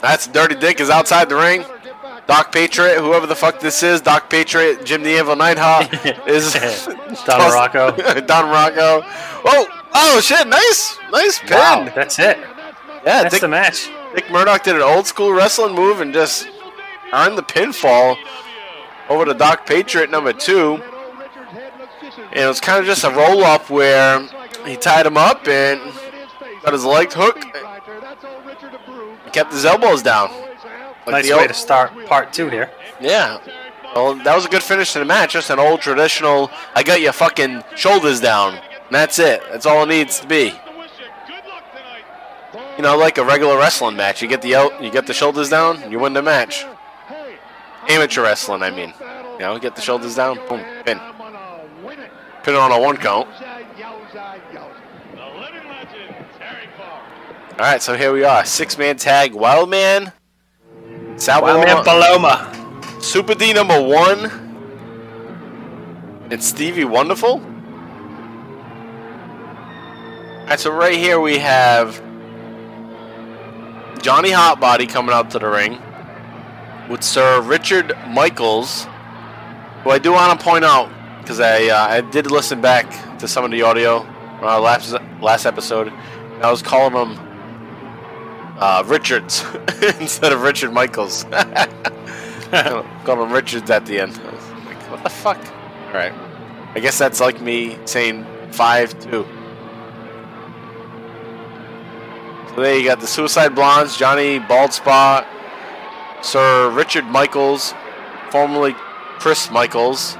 [0.00, 1.64] That's Dirty Dick is outside the ring.
[2.26, 5.88] Doc Patriot, whoever the fuck this is, Doc Patriot, Jim the Evil Nighthawk
[6.28, 6.52] is
[7.24, 7.90] Don Rocco.
[8.20, 9.02] Don Rocco.
[9.44, 10.46] Oh, oh shit!
[10.46, 11.56] Nice, nice pin.
[11.56, 12.38] Wow, that's it.
[12.38, 13.88] Yeah, That's Dick, the match.
[14.14, 16.48] Dick Murdoch did an old school wrestling move and just
[17.12, 18.16] earned the pinfall
[19.08, 20.82] over to Doc Patriot number two.
[22.30, 24.20] And it was kind of just a roll up where
[24.66, 25.80] he tied him up and
[26.62, 27.46] got his leg hooked,
[29.32, 30.30] kept his elbows down.
[31.06, 32.70] Like Nice way old- to start part two here.
[33.00, 33.38] Yeah.
[33.94, 35.32] Well, that was a good finish to the match.
[35.32, 38.54] Just an old traditional, I got your fucking shoulders down.
[38.56, 39.42] And that's it.
[39.50, 40.52] That's all it needs to be.
[42.76, 44.20] You know, like a regular wrestling match.
[44.22, 46.64] You get the el- you get the shoulders down, you win the match.
[47.88, 48.92] Amateur wrestling, I mean.
[49.34, 51.00] You know, get the shoulders down, boom, pin.
[52.48, 53.28] Pin it on a one count.
[57.52, 60.12] All right, so here we are, six-man tag, Wildman,
[61.16, 63.02] Sal Wildman Paloma- Paloma.
[63.02, 64.30] Super D number one,
[66.30, 67.42] and Stevie Wonderful.
[70.44, 72.00] Alright, so right here we have
[74.00, 75.78] Johnny Hotbody coming out to the ring
[76.88, 78.86] with Sir Richard Michaels,
[79.84, 80.90] who I do want to point out
[81.28, 84.94] because I uh, I did listen back to some of the audio on our last
[85.20, 85.88] last episode.
[85.88, 87.18] And I was calling him
[88.58, 89.44] uh, Richards
[90.00, 91.24] instead of Richard Michaels.
[92.50, 94.16] Called him Richards at the end.
[94.64, 95.36] Like, what the fuck?
[95.88, 96.14] All right.
[96.74, 99.26] I guess that's like me saying five two.
[102.48, 105.26] So There you got the Suicide Blondes, Johnny Baldspot,
[106.22, 107.74] Sir Richard Michaels,
[108.30, 108.72] formerly
[109.18, 110.16] Chris Michaels,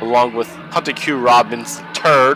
[0.00, 2.34] along with Hunter Q Robbins III.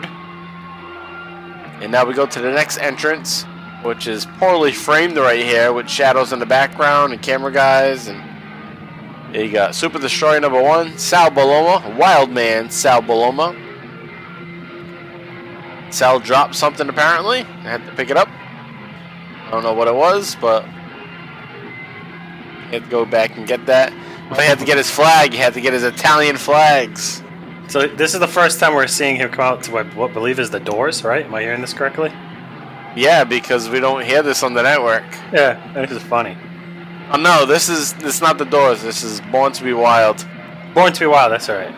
[1.81, 3.43] And now we go to the next entrance,
[3.83, 8.07] which is poorly framed right here with shadows in the background and camera guys.
[8.07, 8.21] And
[9.33, 13.59] there you got Super Destroyer number one, Sal Bellomo, Wild Man Sal Bellomo.
[15.93, 17.39] Sal dropped something apparently.
[17.39, 18.27] I had to pick it up.
[18.29, 20.63] I don't know what it was, but
[22.67, 23.93] he had to go back and get that.
[24.29, 25.31] But he had to get his flag.
[25.31, 27.21] He had to get his Italian flags.
[27.67, 30.39] So this is the first time we're seeing him come out to what I believe
[30.39, 31.25] is the Doors, right?
[31.25, 32.11] Am I hearing this correctly?
[32.95, 35.05] Yeah, because we don't hear this on the network.
[35.31, 36.37] Yeah, this is funny.
[37.11, 38.81] Oh no, this is this is not the Doors.
[38.81, 40.25] This is Born to Be Wild.
[40.73, 41.31] Born to be Wild.
[41.31, 41.73] That's right.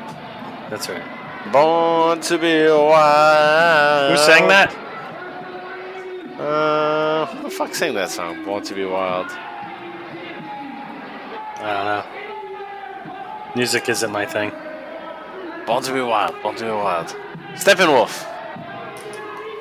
[0.70, 1.04] That's right.
[1.52, 4.12] Born to be wild.
[4.12, 4.76] Who sang that?
[6.40, 8.44] Uh, who the fuck sang that song?
[8.44, 9.28] Born to be wild.
[11.62, 13.52] I don't know.
[13.56, 14.52] Music isn't my thing.
[15.66, 16.42] Born to be wild.
[16.42, 17.08] Born to be wild.
[17.56, 18.32] Steppenwolf.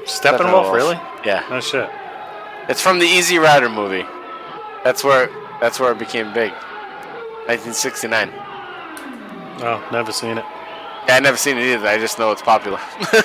[0.05, 0.97] Steppenwolf, really?
[1.25, 1.47] Yeah.
[1.49, 1.89] No shit.
[2.69, 4.05] It's from the Easy Rider movie.
[4.85, 5.31] That's where
[5.61, 6.53] that's where it became big.
[7.47, 8.31] 1969.
[9.63, 10.45] Oh, never seen it.
[11.07, 11.87] Yeah, I never seen it either.
[11.87, 12.79] I just know it's popular.
[13.11, 13.17] Oh,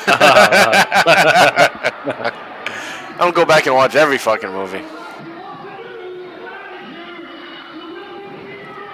[3.20, 4.84] I don't go back and watch every fucking movie.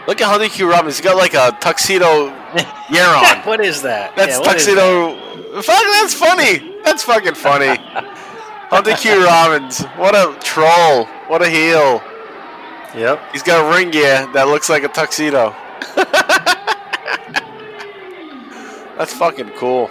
[0.07, 0.69] Look at Hunter Q.
[0.69, 0.97] Robbins.
[0.97, 2.29] He's got like a tuxedo
[2.91, 3.37] gear on.
[3.45, 4.15] what is that?
[4.15, 4.51] That's Yeah, is that?
[4.53, 5.61] tuxedo.
[5.61, 6.81] Fuck, that's funny.
[6.83, 7.75] That's fucking funny.
[8.69, 9.23] Hunter Q.
[9.25, 9.83] Robbins.
[9.97, 11.05] What a troll.
[11.27, 12.01] What a heel.
[12.95, 13.21] Yep.
[13.33, 15.55] He's got a ring gear that looks like a tuxedo.
[18.97, 19.89] That's fucking cool.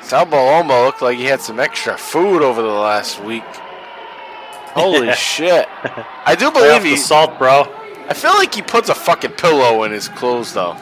[0.00, 3.44] Sal Bellomo looked like he had some extra food over the last week.
[4.72, 5.66] Holy shit.
[6.24, 6.96] I do believe he.
[6.96, 7.74] salt, bro.
[8.08, 10.76] I feel like he puts a fucking pillow in his clothes, though.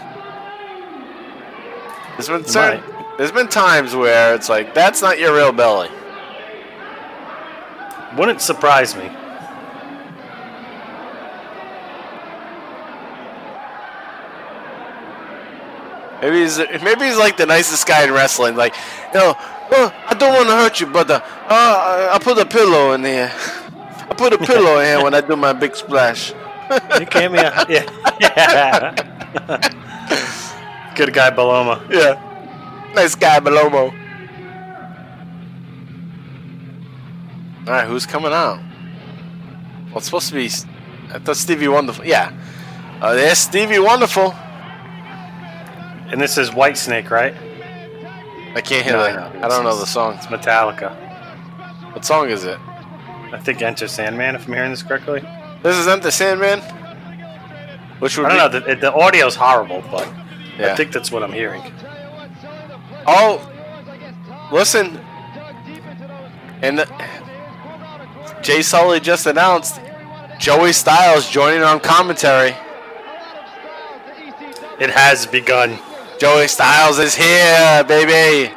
[2.16, 2.82] There's been certain,
[3.18, 5.90] there's been times where it's like that's not your real belly.
[8.16, 9.10] Wouldn't surprise me.
[16.22, 18.56] Maybe he's maybe he's like the nicest guy in wrestling.
[18.56, 18.74] Like,
[19.12, 21.20] you know, oh, I don't want to hurt you, but uh,
[21.50, 23.32] I put a pillow in here.
[24.08, 26.32] I put a pillow in here when I do my big splash.
[26.98, 27.84] You gave me a yeah.
[28.20, 28.94] yeah.
[30.94, 31.88] Good guy, Bellomo.
[31.90, 33.92] Yeah, nice guy, Bellomo.
[37.66, 38.58] All right, who's coming out?
[39.88, 40.46] Well, it's supposed to be.
[41.12, 42.04] I thought Stevie Wonderful.
[42.04, 42.32] Yeah,
[43.00, 44.34] uh, there's Stevie Wonderful.
[46.08, 47.34] And this is White Snake, right?
[48.54, 49.44] I can't hear No, that.
[49.44, 50.14] I don't know the song.
[50.14, 50.94] It's Metallica.
[51.92, 52.58] What song is it?
[53.32, 55.20] I think Enter Sandman, if I'm hearing this correctly.
[55.62, 56.60] This is Enter Sandman.
[57.98, 58.74] Which would I be, don't know.
[58.74, 60.08] The, the audio's horrible, but
[60.58, 60.72] Yeah.
[60.72, 61.62] I think that's what I'm hearing.
[63.06, 63.40] Oh,
[64.52, 64.98] listen.
[66.62, 66.86] And the,
[68.42, 69.80] Jay Sully just announced
[70.38, 72.54] Joey Styles joining on commentary.
[74.78, 75.78] It has begun.
[76.18, 78.52] Joey Styles is here, baby.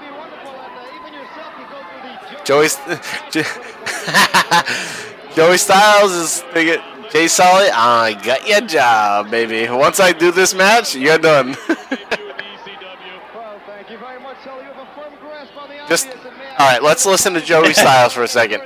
[2.44, 2.68] Joey,
[5.36, 9.70] Joey Styles is thinking, Jay Sully, I got your job, baby.
[9.70, 11.56] Once I do this match, you're done.
[11.68, 14.64] Well, thank you very much, Sully.
[14.64, 16.30] You have a firm grasp on the Just, obvious
[16.60, 18.62] all right, let's listen to Joey Styles for a second.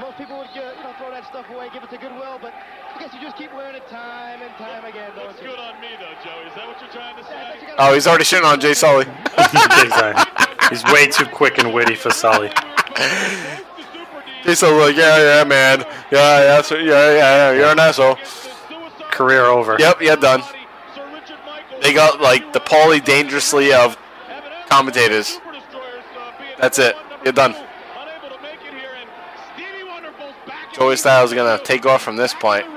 [0.00, 2.54] Most people would, uh, you know, throw that stuff away, give it to Goodwill, but
[2.94, 5.88] I guess you just keep wearing it time and time again, Looks good on me,
[5.98, 6.46] though, Joey.
[6.46, 7.74] Is that what you're trying to say?
[7.78, 9.06] Oh, he's already shitting on Jay Sully.
[10.70, 12.50] He's way too quick and witty for Sully.
[14.48, 15.80] Jay Sully's like, yeah, yeah, man.
[16.10, 18.16] Yeah, yeah, so- yeah, yeah, yeah, you're an asshole.
[19.10, 19.76] Career over.
[19.78, 20.40] Yep, you're done.
[20.94, 21.82] Sir Richard Michaels.
[21.82, 23.98] They got like the Paulie Dangerously of
[24.70, 25.26] commentators.
[25.26, 26.04] Super Destroyers,
[26.38, 26.96] being That's it.
[27.24, 27.50] You're done.
[27.54, 29.08] unable to make it here, and
[29.54, 32.66] Stevie Wonderful's back in Joey Styles is gonna take off from this point.
[32.68, 32.76] ring.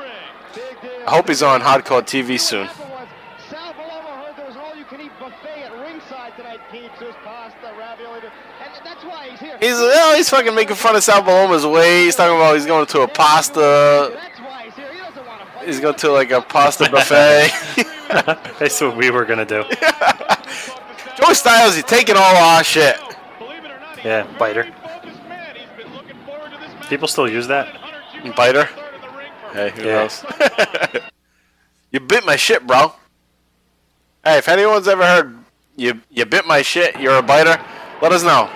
[0.54, 0.92] Big deal.
[1.08, 2.68] I hope he's on Hardcore TV soon.
[2.68, 3.08] What happened was,
[3.50, 6.60] Sal Bellomo heard there was an all-you-can-eat buffet at ringside tonight.
[6.70, 9.28] Pizzas, pasta, ravioli, and that's why
[9.62, 9.70] he's here.
[9.70, 12.04] He's oh, he's fucking making fun of Sal Bellomo's way.
[12.06, 13.60] He's talking about he's going to a pasta.
[14.14, 14.92] That's why he's here.
[14.92, 15.68] He doesn't want to fight.
[15.68, 17.50] He's going to like a pasta buffet.
[18.60, 19.64] That's what we were gonna do.
[21.18, 22.98] Joey Styles, he's taking all our shit.
[23.40, 24.64] Believe it or not, Yeah, biter.
[24.64, 25.56] very focused man.
[25.56, 26.90] He's been looking forward to this match.
[26.90, 27.68] People still use that.
[28.36, 28.68] Biter.
[28.68, 29.94] Start in the ring for Hey, who Yeah.
[30.04, 30.26] knows?
[31.92, 32.94] you bit my shit, bro.
[34.24, 35.38] Hey, if anyone's ever heard
[35.76, 37.60] you you bit my shit, you're a biter,
[38.02, 38.50] let us know.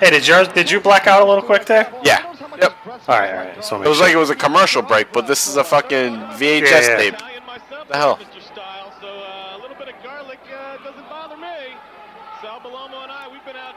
[0.00, 0.48] Hey, did yours?
[0.48, 1.90] Did you black out a little quick there?
[2.02, 2.32] Yeah.
[2.58, 2.72] Yep.
[2.86, 3.64] All right, all right.
[3.64, 6.62] So It was like it was a commercial break, but this is a fucking VHS
[6.62, 6.96] Yeah, yeah.
[6.96, 7.14] tape.
[7.46, 8.16] Myself, The hell?
[8.16, 8.42] Mr.
[8.42, 10.38] Styles, so a little bit of garlic
[10.84, 11.76] doesn't bother me.
[12.42, 13.74] Sal Bellomo and I, we've been out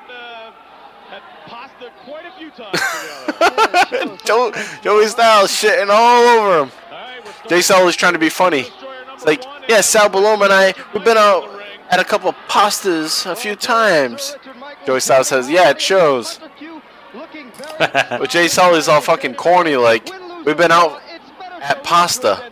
[1.11, 4.21] at pasta quite a few times.
[4.25, 4.51] Joe,
[4.81, 6.71] Joey Styles shitting all over him.
[6.91, 8.65] All right, we're starting Jay Sal is trying to be funny.
[9.13, 11.49] It's like, yeah, Sal Bellomo and I, we've been out
[11.89, 14.37] at a couple of pastas a few times.
[14.89, 16.39] Joey Styles says, yeah, it shows.
[17.77, 20.09] But Jay Sal is all fucking corny, like,
[20.47, 20.99] we've been out
[21.61, 22.51] at pasta.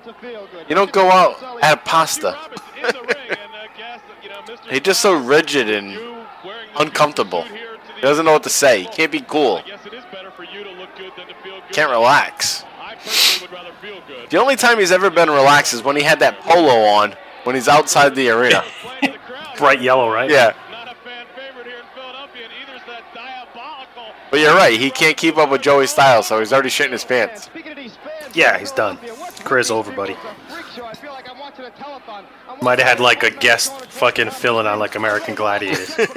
[0.69, 2.38] You don't go out at pasta.
[2.39, 4.69] Roberts in the ring, and, guess, you know, Mr.
[4.69, 7.41] He's just so rigid and You wearing the uncomfortable.
[7.41, 8.81] suit here to the He doesn't know what to say.
[8.83, 9.63] He can't be cool.
[9.65, 11.71] I guess it is better for you to look good than to feel good.
[11.71, 12.65] Can't relax.
[12.79, 14.29] I personally would rather feel good.
[14.29, 17.15] The only time he's ever been relaxed is when he had that polo on
[17.45, 18.63] when he's outside the arena.
[18.81, 19.57] Playing to the crowd.
[19.57, 20.29] bright yellow, right?
[20.29, 20.53] Yeah.
[20.71, 24.13] Not a fan favorite here in Philadelphia, and either's that diabolical.
[24.38, 27.03] But you're right, he can't keep up with Joey Styles, so he's already shitting his
[27.03, 27.49] pants.
[28.35, 28.99] Yeah, he's done.
[29.39, 30.15] Career's over, buddy.
[32.61, 35.88] Might have had like a guest fucking filling on like American Gladiators.
[35.95, 36.11] Some of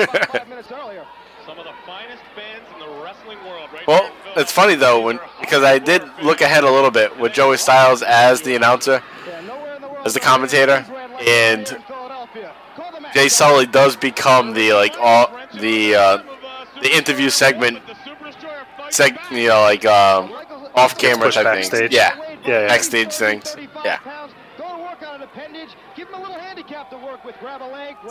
[1.65, 5.79] the finest fans in the wrestling world, right Well, it's funny though, when because I
[5.79, 9.03] did look ahead a little bit with Joey Styles as the announcer,
[10.05, 10.85] as the commentator,
[11.27, 11.75] and
[13.15, 16.23] Jay Sully does become the like all the uh,
[16.83, 17.79] the interview segment,
[18.91, 20.33] seg you know like um,
[20.75, 21.91] off camera type backstage.
[21.91, 21.95] things.
[21.95, 22.67] Yeah, Yeah, yeah.
[22.69, 23.57] backstage things.
[23.85, 23.99] Yeah.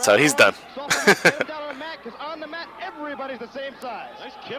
[0.00, 0.54] So he's done.
[0.76, 0.88] All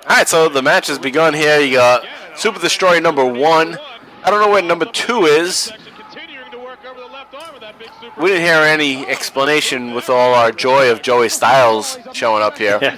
[0.09, 1.59] right, so the match has begun here.
[1.59, 2.05] You got
[2.35, 3.77] Super Destroyer number one.
[4.23, 5.55] I don't know where number two is.
[5.55, 7.90] Section continuing to work over the left arm of that big super.
[8.19, 12.79] We didn't hear any explanation with all our joy of Joey Styles showing up here.
[12.81, 12.97] Yeah,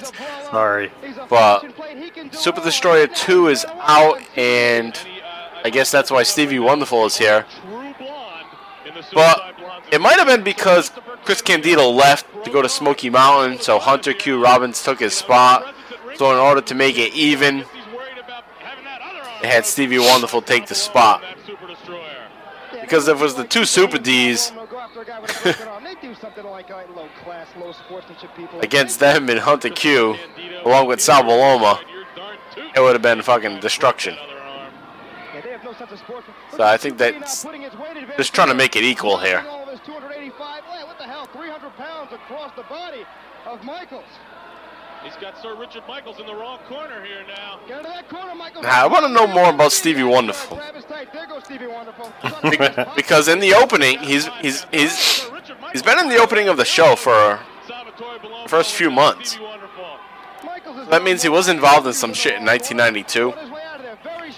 [0.50, 0.92] sorry.
[1.30, 1.66] But
[2.32, 4.98] Super Destroyer 2 is out, and
[5.64, 7.46] I guess that's why Stevie Wonderful is here.
[7.62, 8.46] True blonde
[8.86, 9.56] in the But
[9.92, 10.92] it might have been because
[11.26, 14.42] Chris Candido left to go to Smoky Mountain, so Hunter Q.
[14.42, 15.74] Robbins took his spot.
[16.16, 19.48] So in order to make it even, He's worried about having that other arm they
[19.48, 21.22] had Stevie Wonderful take the spot.
[21.22, 22.10] that Super Destroyer.
[22.82, 24.52] Because if it was the two Super Ds
[28.62, 30.16] against them and Hunter Q,
[30.66, 34.16] along with Sal Bellomo, You're darn tootin' it would have been fucking destruction.
[36.52, 37.46] So I think that's
[38.18, 39.44] just trying to make it equal here.
[45.04, 47.60] He's got Sir Richard Michaels in the wrong corner here now.
[47.68, 48.64] Get into that corner, Michaels.
[48.64, 50.58] Now, I want to know more about Stevie Wonderful.
[50.58, 51.12] Travis Tight.
[51.14, 52.12] There goes Stevie Wonderful.
[52.96, 55.26] Because in the opening, he's he's he's
[55.72, 59.32] he's been in the opening of the show for Salvatore Baloney first few months.
[59.32, 59.46] Stevie
[60.90, 63.34] that means he was involved in some shit in 1992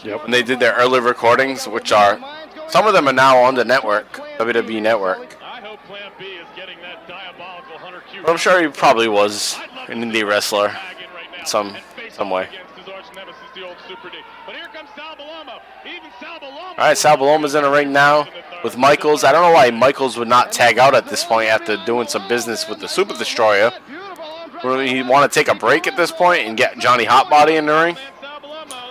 [0.03, 0.22] Yep.
[0.24, 2.20] when they did their early recordings, which are
[2.68, 5.38] some of them are now on the network, WWE Network.
[5.41, 8.22] I hope Plan B is getting that diabolical Hunter Q.
[8.22, 9.57] But I'm sure he probably was
[9.88, 10.76] an indie wrestler.
[11.40, 11.76] In some-
[12.12, 12.44] some way.
[12.44, 14.18] against his arch nemesis, the old Super D.
[14.46, 15.60] But here comes Sal Bellomo.
[15.86, 16.70] Even Sal Bellomo.
[16.70, 18.28] All right, Sal Bellomo's in the ring now
[18.64, 19.24] with Michaels.
[19.24, 22.28] I don't know why Michaels would not tag out at this point after doing some
[22.28, 23.72] business with the Super Destroyer.
[24.64, 27.66] Would he want to take a break at this point and get Johnny Hotbody in
[27.66, 27.98] the ring?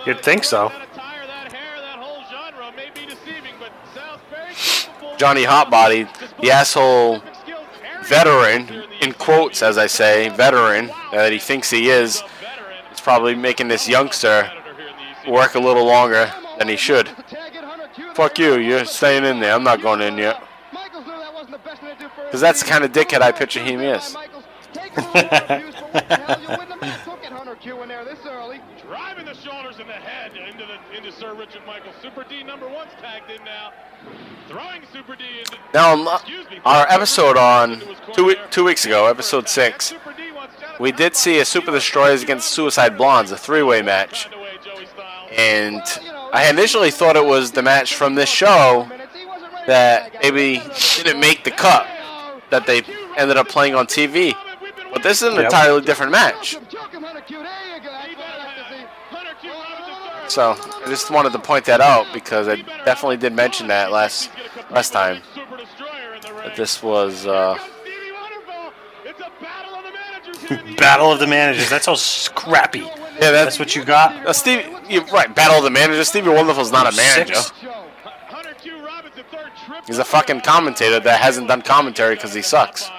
[0.05, 0.69] You'd think so.
[0.69, 5.17] That attire, that hair, that whole genre may be deceiving, but Sal's very capable.
[5.17, 6.07] Johnny Hotbody,
[6.41, 7.21] the asshole
[8.07, 12.23] veteran, in quotes as I say, veteran that he thinks he is,
[12.91, 14.51] is probably making this youngster
[15.27, 17.09] work a little longer than he should.
[18.13, 19.53] Fuck you, you're staying in there.
[19.53, 20.41] I'm not going in yet.
[22.25, 24.15] Because that's the kind of dickhead I picture him is.
[28.85, 31.95] Driving the shoulders and the head into the into Sir Richard Michaels.
[32.01, 33.71] Super D number one's tagged in now.
[34.47, 35.57] Throwing Super D into.
[35.73, 36.19] Now, um, uh,
[36.65, 37.81] on our episode on
[38.13, 41.45] two, we- two weeks ago, episode six, Super D wants Jonathan we did see a
[41.45, 44.27] Super Destroyers against Suicide Blondes, a three-way match.
[44.33, 45.31] away, Joey Styles.
[45.37, 45.81] And
[46.33, 48.89] I initially thought it was the match from this show
[49.67, 50.61] that maybe
[50.97, 51.87] didn't make the cut
[52.51, 52.83] that they
[53.17, 54.35] ended up playing on TV.
[54.93, 55.45] But this is an Yep.
[55.45, 56.55] entirely different match.
[60.27, 64.29] So I just wanted to point that out because I definitely did mention that last
[64.71, 66.43] last time Super Destroyer in the ring.
[66.45, 67.25] that this was.
[67.25, 68.73] Uh, Stevie Wonderful.
[69.05, 71.69] It's a battle of the managers here in the Battle of the managers.
[71.69, 72.79] That's all scrappy.
[72.79, 74.25] yeah, That's that's what you got.
[74.25, 74.65] uh, Steve.
[74.89, 75.33] You're right.
[75.33, 76.09] Battle of the Managers.
[76.09, 77.33] Stevie Wonderful's not a manager.
[77.35, 77.49] Six?
[77.61, 78.85] Hunter Q.
[78.85, 79.83] Robbins, the third trip.
[79.87, 82.89] He's a fucking commentator that hasn't done commentary because he sucks.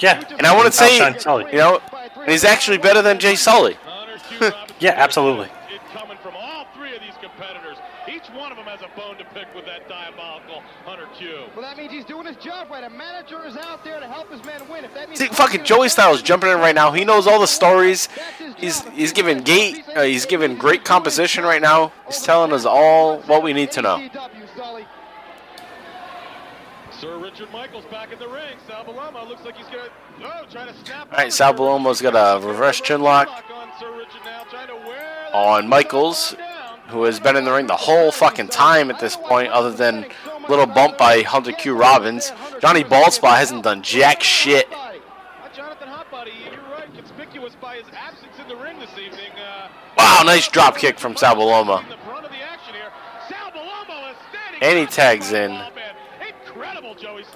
[0.00, 0.22] Yeah.
[0.38, 1.80] And I want to say, you know,
[2.16, 3.74] And he's actually better than Jay Sully.
[3.74, 4.38] Hunter Q.
[4.48, 5.46] Robinson Yeah, absolutely.
[5.70, 7.76] It coming from all three of these competitors.
[8.08, 11.44] Each one of them has a bone to pick with that diabolical Hunter Q.
[11.54, 12.84] Well, that means he's doing his job right.
[12.84, 14.84] A manager is out there to help his men win.
[14.84, 16.92] If that means See, fucking Joey Styles jumping in right now.
[16.92, 18.08] He knows all the stories.
[18.58, 19.84] He's he's giving gate.
[19.94, 21.92] Uh, he's giving great composition right now.
[22.06, 24.08] He's telling us all what we need to know.
[27.02, 28.56] Sir Richard Michaels back in the ring.
[28.68, 29.88] Sal Bellomo looks like he's gonna
[30.22, 31.08] oh, trying to snap.
[31.10, 34.76] All right, Sal Bellomo's got a reverse chin lock on Sir Richard now, trying to
[34.76, 34.98] wear
[35.32, 36.36] that on Michaels,
[36.92, 40.06] who has been in the ring the whole fucking time at this point, other than
[40.48, 42.30] little bump by Hunter Q Robbins.
[42.60, 44.68] Johnny Baldspot hasn't done jack shit.
[49.96, 51.82] Wow, nice drop kick from Sal Bellomo.
[51.82, 52.90] in the front of the action here.
[53.28, 54.62] Sal Bellomo is standing.
[54.62, 55.60] And he tags in.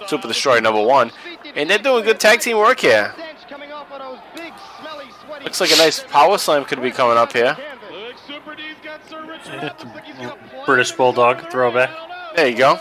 [0.07, 1.11] Super Destroyer number one.
[1.55, 3.15] And they're doing good tag team work here.
[5.43, 7.57] Looks like a nice power slam could be coming up here.
[10.67, 11.91] British Bulldog throwback.
[12.35, 12.79] There you go.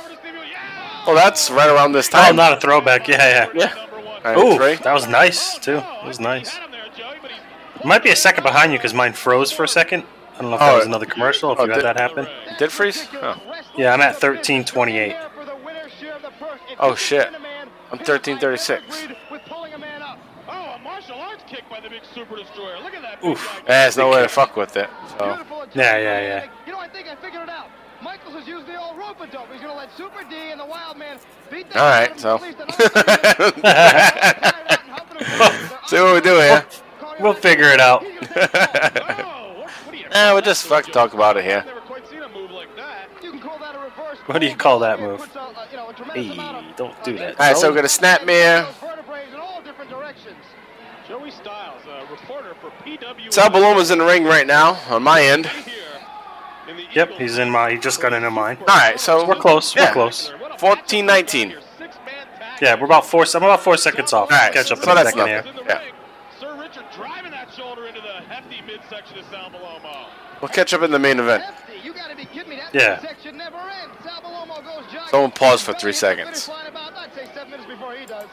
[1.05, 2.33] Well, that's right around this oh, time.
[2.33, 3.07] Oh, not a throwback.
[3.07, 3.51] Yeah, yeah.
[3.53, 3.73] Yeah.
[4.25, 4.75] All right, Ooh, three.
[4.83, 5.77] that was nice too.
[5.77, 6.57] It was nice.
[7.83, 10.03] Might be a second behind you because mine froze for a second.
[10.33, 11.51] I don't know if that Oh, was another commercial.
[11.51, 12.27] If oh, you had did- that happen.
[12.57, 13.07] Did freeze?
[13.13, 13.39] Oh.
[13.77, 15.15] Yeah, I'm at 1328.
[16.79, 17.27] Oh shit.
[17.91, 19.07] I'm 1336.
[20.47, 22.79] Oh, a martial arts kick by the big Super Destroyer.
[22.79, 23.21] Look at that.
[23.23, 23.61] Oof.
[23.67, 24.89] There's no way to fuck with it.
[25.17, 25.25] So
[25.73, 26.47] Yeah, yeah, yeah.
[26.65, 27.67] You know, I think I figured it out.
[28.01, 29.51] Michaels has used the old rope a dope.
[29.51, 31.19] He's going to let Super D and the Wild Man
[31.51, 31.77] beat that.
[31.77, 32.37] All right, so
[35.87, 36.65] see what we do here.
[37.19, 38.05] We'll figure it out.
[40.11, 41.63] Eh, we'll just fuck talk about it here.
[41.65, 43.09] Never quite seen a move like that.
[43.21, 44.17] You can call that a reverse.
[44.27, 45.19] What do you call that move?
[45.19, 47.37] Puts a, uh, you know, a tremendous Hey, don't do that.
[47.39, 48.65] All right, so we're gonna snap mirror.
[48.79, 50.37] vertebrae in all different directions.
[51.25, 53.33] Joey Styles, a reporter for PW.
[53.33, 55.47] Sal Bellomo's in the ring right now on my end.
[55.47, 55.73] Here
[56.67, 57.71] in the Yep, he's in my.
[57.71, 58.57] He just got into mine.
[58.59, 59.75] All right, so We're close.
[59.75, 59.87] Yeah.
[59.87, 60.31] We're close.
[60.59, 61.49] 14 19.
[61.49, 63.25] Your six-man tag Yeah, we're about four.
[63.33, 64.31] I'm about four seconds off.
[64.31, 65.53] All right, Catch up so in a second nothing.
[65.53, 65.63] here.
[65.67, 65.79] Yeah.
[65.83, 65.93] ring.
[66.39, 70.05] Sir Richard driving that shoulder into the hefty midsection of Sal Bellomo.
[70.41, 71.43] We'll catch up in the main event.
[71.83, 72.57] You got to be kidding me.
[72.57, 73.31] That Yeah.
[73.31, 73.95] never ends.
[74.03, 75.09] Sal goes.
[75.09, 76.45] Someone pause for three seconds.
[76.45, 78.27] finish line about, I'd say seven minutes before he does.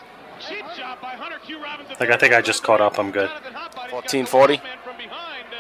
[0.49, 1.63] Cheap shot by Hunter Q.
[1.63, 1.82] Robinson.
[2.01, 2.99] Like, I think I just caught up.
[2.99, 3.31] I'm good.
[3.91, 4.61] 14, 40?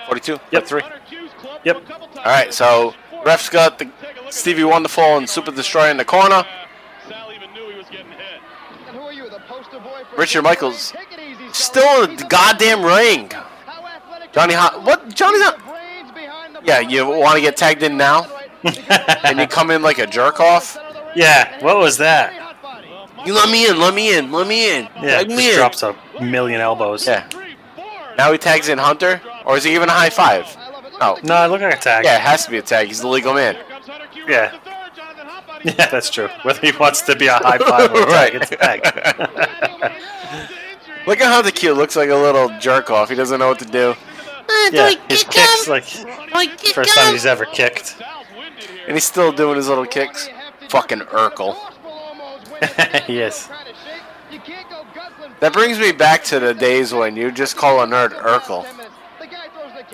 [0.07, 0.39] 42?
[0.51, 0.67] Yep.
[0.67, 0.83] 3?
[1.65, 1.91] Yep.
[1.91, 2.95] All right, so
[3.25, 3.91] ref's got the
[4.31, 6.45] Stevie Wonderful and Super Destroyer in the corner.
[7.09, 8.41] Sal even knew he was getting hit.
[8.89, 12.17] And who are you, the poster boy for Richard Michaels Take it easy, Still in
[12.17, 13.31] the goddamn ring.
[14.33, 14.83] Johnny Hot.
[14.83, 15.15] What?
[15.15, 15.59] Johnny Hot?
[16.15, 18.27] behind Yeah, you want to get tagged in now?
[19.25, 20.79] And you come in like a jerk off?
[21.15, 22.52] Yeah, what was that?
[23.25, 24.85] You let me in, let me in, let me in.
[24.97, 25.55] Yeah, Tag me just in.
[25.57, 27.07] drops a million elbows.
[27.07, 27.29] Yeah.
[28.17, 29.21] Now he tags in Hunter?
[29.45, 30.45] Or is he giving a high five?
[31.01, 31.19] Oh.
[31.23, 32.05] No, it looked like a tag.
[32.05, 32.89] Yeah, it has to be a tag.
[32.89, 33.57] He's the legal man.
[34.27, 34.59] Yeah.
[35.65, 36.27] Yeah, that's true.
[36.43, 38.83] Whether he wants to be a high five or a tag, it's a tag.
[41.07, 43.09] Look at how the cute looks like a little jerk off.
[43.09, 43.95] He doesn't know what to do.
[44.73, 48.03] yeah, his kicks like first time he's ever kicked.
[48.87, 50.29] And he's still doing his little kicks.
[50.69, 51.57] Fucking Urkel.
[53.09, 53.49] yes.
[55.41, 58.65] That brings me back to the days when you just call a nerd Urkel.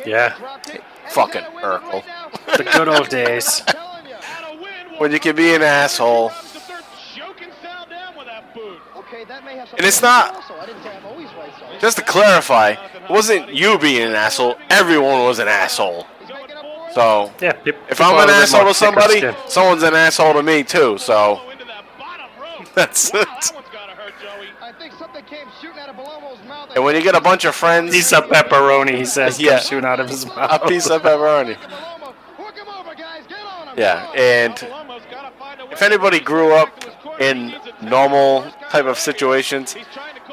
[0.05, 0.35] Yeah.
[1.11, 2.05] Fucking Urkel.
[2.57, 3.63] The good old days.
[4.99, 6.33] When you can be an asshole.
[8.97, 11.79] Okay, that may have And it's not- Also, I didn't say I'm always right, so.
[11.81, 14.57] Just to clarify, it wasn't you being an asshole.
[14.69, 16.07] Everyone was an asshole.
[16.93, 17.53] So, Yeah.
[17.65, 20.99] if I'm an asshole to somebody, someone's an asshole to me too.
[20.99, 21.41] So,
[22.75, 23.27] that's it.
[24.61, 26.71] I think something came shooting out of Bellomo's mouth.
[26.75, 29.53] And when you get a bunch of friends, Piece of pepperoni, he says, Yeah.
[29.53, 29.59] yeah.
[29.61, 30.63] shooting out of his mouth.
[30.63, 31.57] a piece of pepperoni.
[33.77, 34.55] Yeah, and
[35.71, 36.85] if anybody grew up
[37.21, 39.77] in normal type of situations,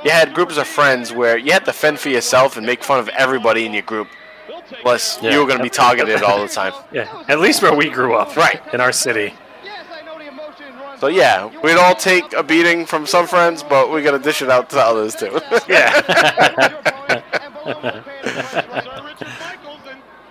[0.03, 2.99] you had groups of friends where you had to fend for yourself and make fun
[2.99, 4.07] of everybody in your group,
[4.81, 5.31] Plus, Yeah.
[5.31, 6.73] you were going to be targeted all the time.
[6.91, 8.35] Yeah, at least where we grew up.
[8.35, 8.59] Right.
[8.73, 9.35] In our city.
[11.05, 14.41] So yeah, we'd all take a beating from some friends, but we got to dish
[14.41, 15.39] it out to others too.
[15.69, 16.01] Yeah.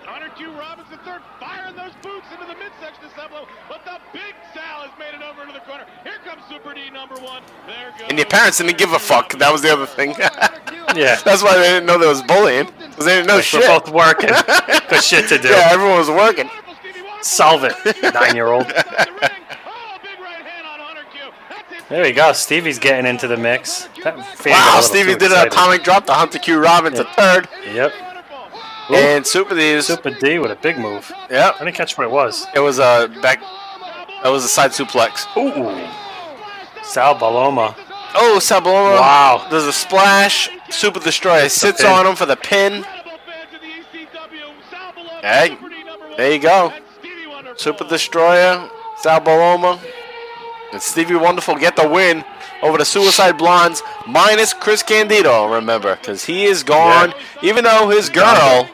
[0.03, 0.51] Hunter Q.
[0.51, 4.91] Robinson third, firing those boots into the midsection of Sablo, but the big Sal has
[4.99, 5.85] made it over into the corner.
[6.03, 7.41] Here comes Super D number one.
[8.09, 9.31] And your parents didn't give a fuck.
[9.39, 10.13] That was the other thing.
[10.95, 11.19] Yeah.
[11.25, 12.67] That's why they didn't know there was bullying.
[12.67, 13.61] Because they didn't know shit.
[13.61, 14.29] We're both working.
[14.89, 15.49] Got shit to do.
[15.49, 16.49] Yeah, everyone was working.
[17.21, 17.73] Solve it,
[18.13, 18.63] nine year old.
[18.65, 21.31] Oh, big right hand on Hunter Q.
[21.49, 21.65] That's it.
[21.89, 22.33] There we go.
[22.33, 23.87] Stevie's getting into the mix.
[24.03, 27.05] Wow, Stevie did an atomic drop to Hunter Q Robbins Yeah.
[27.11, 27.47] a third.
[27.71, 27.93] Yep.
[28.93, 29.87] And Super D's.
[29.87, 31.11] Super D with a big move.
[31.29, 31.55] Yep.
[31.55, 32.45] I didn't catch what it was.
[32.55, 33.39] It was a back.
[34.23, 35.25] That was a side suplex.
[35.37, 35.87] Ooh.
[36.83, 37.75] Sal Bellomo.
[38.15, 38.99] Oh, Sabaloma.
[38.99, 39.47] Wow.
[39.51, 40.49] There's a splash.
[40.69, 42.83] Super Destroyer sits on him for the pin.
[45.21, 45.57] Hey,
[46.17, 46.71] there you go.
[47.57, 49.79] Super Destroyer, Sal Bellomo,
[50.75, 52.25] and Stevie Wonderful get the win
[52.61, 57.13] over the Suicide Blondes, minus Chris Candido, remember, because he is gone.
[57.41, 58.69] Even though his girl,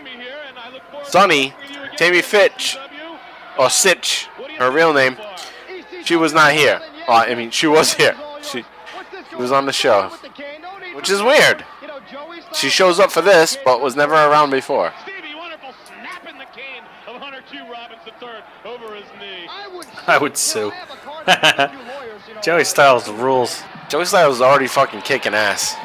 [1.04, 1.54] Sunny,
[1.98, 2.76] Tammy Fytch,
[3.56, 4.26] or Sytch,
[4.58, 5.16] her real name,
[6.04, 6.82] she was not here.
[7.08, 8.16] Uh, I mean, she was here.
[8.42, 8.66] She,
[9.30, 10.10] she was on the show,
[10.96, 11.64] which is weird.
[12.56, 14.92] She shows up for this, but was never around before.
[15.04, 17.60] Stevie Wonderful snapping the cane of Hunter Q.
[17.72, 18.30] Robbins III
[18.66, 19.48] over his knee.
[20.08, 20.72] I would sue.
[22.42, 23.62] Joey Styles rules.
[23.90, 25.76] Joey Styles is already fucking kicking ass.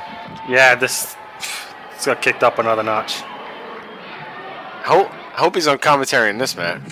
[0.49, 1.17] Yeah, this
[1.95, 3.23] it's got kicked up another notch.
[3.23, 6.83] I hope, hope he's on commentary in this match.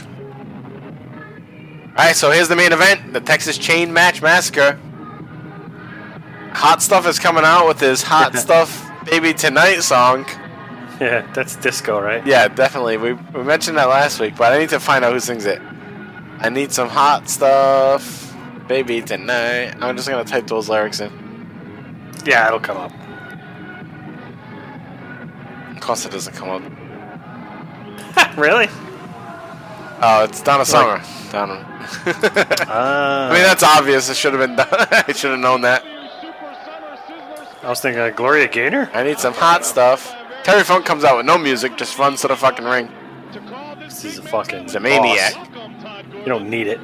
[1.90, 4.78] Alright, so here's the main event the Texas Chain Match Massacre.
[6.52, 10.24] Hot Stuff is coming out with his Hot Stuff Baby Tonight song.
[11.00, 12.24] Yeah, that's disco, right?
[12.26, 12.96] Yeah, definitely.
[12.96, 15.60] We, we mentioned that last week, but I need to find out who sings it.
[16.38, 18.23] I need some hot stuff,
[18.68, 19.74] baby, tonight.
[19.80, 21.10] I'm just gonna type those lyrics in.
[22.24, 22.92] Yeah, it'll come up.
[25.76, 26.62] Of course, it doesn't come up.
[28.38, 28.68] really?
[30.00, 31.02] Oh, it's Donna Summer.
[31.30, 31.54] Donna.
[32.06, 34.08] Uh, I mean, that's obvious.
[34.08, 34.68] It should have been done.
[35.08, 35.84] I should have known that.
[37.62, 38.90] I was thinking of Gloria Gaynor.
[38.92, 40.14] I need some hot stuff.
[40.42, 42.90] Terry Funk comes out with no music, just runs to the fucking ring.
[43.78, 45.34] This is a fucking He's a maniac.
[45.34, 46.04] boss.
[46.14, 46.80] You don't need it.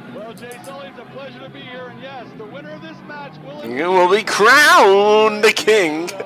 [3.63, 6.09] You will be crowned the king.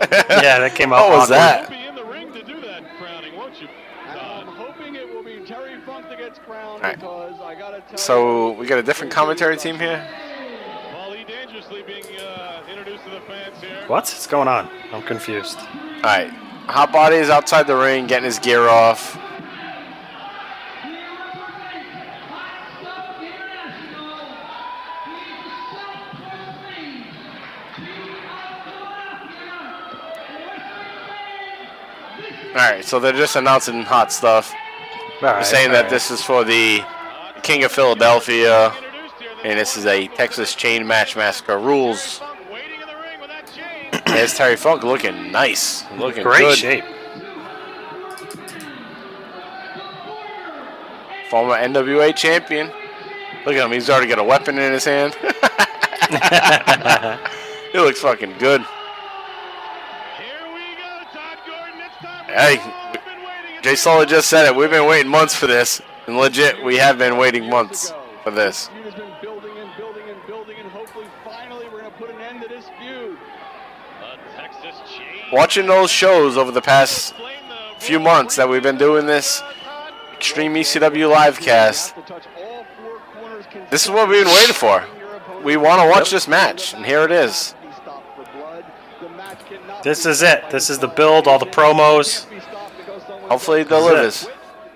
[0.45, 1.09] Yeah, that came out.
[1.09, 1.37] What was awkward.
[1.37, 1.69] that?
[1.69, 3.67] Be in the ring to do that crowning, won't you?
[4.09, 6.95] And I'm hoping it will be Terry Funk that gets crowned Alright.
[6.99, 10.07] because I gotta tell So we got a different commentary team here.
[10.93, 13.83] Paulie dangerously being uh, introduced to the fans here.
[13.87, 14.69] What's going on?
[14.91, 15.57] I'm confused.
[15.59, 16.29] All right,
[16.67, 19.17] Hot Body is outside the ring, getting his gear off.
[32.55, 34.53] All right, so they're just announcing hot stuff.
[35.21, 35.89] All right, saying that right.
[35.89, 36.85] this is for the
[37.43, 38.73] King of Philadelphia,
[39.43, 42.21] and this is a Texas Chain Match Massacre rules.
[42.49, 44.01] Waiting in the ring with that chain.
[44.05, 46.57] There's Terry Funk looking nice, looking great good.
[46.57, 46.85] shape.
[51.29, 52.67] Former NWA champion.
[53.45, 55.13] Look at him, he's already got a weapon in his hand.
[57.73, 58.65] he looks fucking good.
[62.35, 63.63] Hey, We've been waiting.
[63.63, 64.53] Jay Sully just said it.
[64.53, 65.81] We've been waiting months for this.
[66.05, 67.93] And legit, we have been waiting months
[68.23, 68.67] for this.
[68.67, 72.19] feud has been building and building and building, and hopefully, finally, we're gonna put an
[72.19, 73.17] end to this feud.
[74.01, 75.07] The Texas chain.
[75.31, 77.13] Watching those shows over the past
[77.79, 79.41] few months that we've been doing this
[80.17, 84.33] Extreme ECW live cast, Have to touch all four corners this is what we've been
[84.33, 84.83] waiting for.
[85.41, 87.55] We want to watch this match, and here it is.
[89.85, 90.49] This is it.
[90.49, 91.27] This is the build.
[91.27, 92.23] All the promos.
[93.29, 94.27] Hopefully it This is delivers.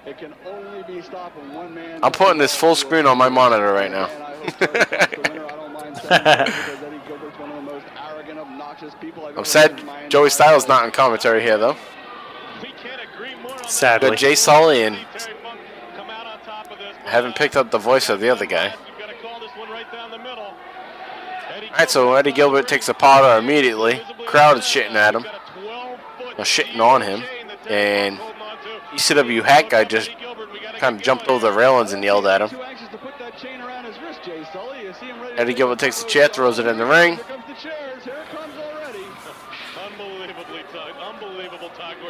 [0.05, 1.99] It can only be stopped one man.
[2.03, 4.05] I'm putting this full screen on my monitor right now.
[4.05, 5.45] I hope Terry Funk's the winner.
[5.45, 9.25] I don't mind saying that because Eddie Gilbert's one of the most arrogant, obnoxious people
[9.25, 11.75] I've I'm sad met in my Joey Styles not in commentary here though.
[12.61, 14.09] We can't agree more on Sadly.
[14.11, 15.59] Got Jay Sully and Terry Funk
[15.95, 16.95] come out on top of this.
[17.05, 18.75] haven't picked up the voice of the other guy.
[18.87, 20.53] We've got to call this one right down the middle.
[21.79, 24.01] Eddie All right, so Eddie Gilbert takes a powder immediately.
[24.25, 25.23] Crowd is shitting at him,
[26.37, 27.23] or shitting on him,
[27.69, 28.19] and
[28.91, 30.11] ECW hat guy just
[30.77, 32.59] kind of jumped over the railings and yelled at him.
[35.37, 37.17] Eddie Gilbert takes the chair, throws it in the ring.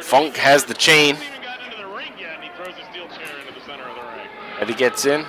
[0.02, 1.16] Funk has the chain.
[4.58, 5.24] Eddie gets in.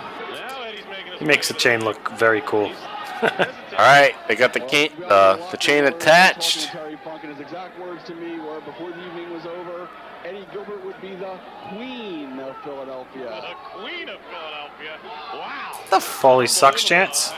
[1.19, 2.71] He makes the chain look very cool.
[3.71, 6.67] All right, they got the chain, uh, the chain attached.
[6.67, 9.87] Terry Funk and his exact words to me were before the evening was over,
[10.25, 11.39] Eddie Gilbert would be the
[11.69, 13.25] queen of Philadelphia.
[13.25, 14.99] The queen of Philadelphia.
[15.33, 15.79] Wow.
[15.89, 17.33] The Paulie sucks chance.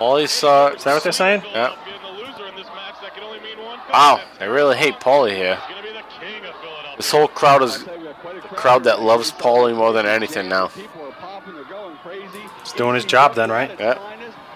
[0.00, 0.68] All he saw.
[0.68, 1.42] Is that what they're saying?
[1.46, 1.74] Yeah.
[1.84, 3.92] Being the loser in this match, that can only mean one thing.
[3.92, 5.56] Wow, they really hate Paulie here.
[5.56, 6.96] He's gonna be the king of Philadelphia.
[6.96, 9.32] This whole crowd is I'll tell you, we got quite a a crowd that loves
[9.32, 10.68] Paulie more than anything now.
[10.68, 12.40] People are popping, they're going crazy.
[12.62, 13.70] He's doing his job then, right?
[13.78, 13.98] Yeah.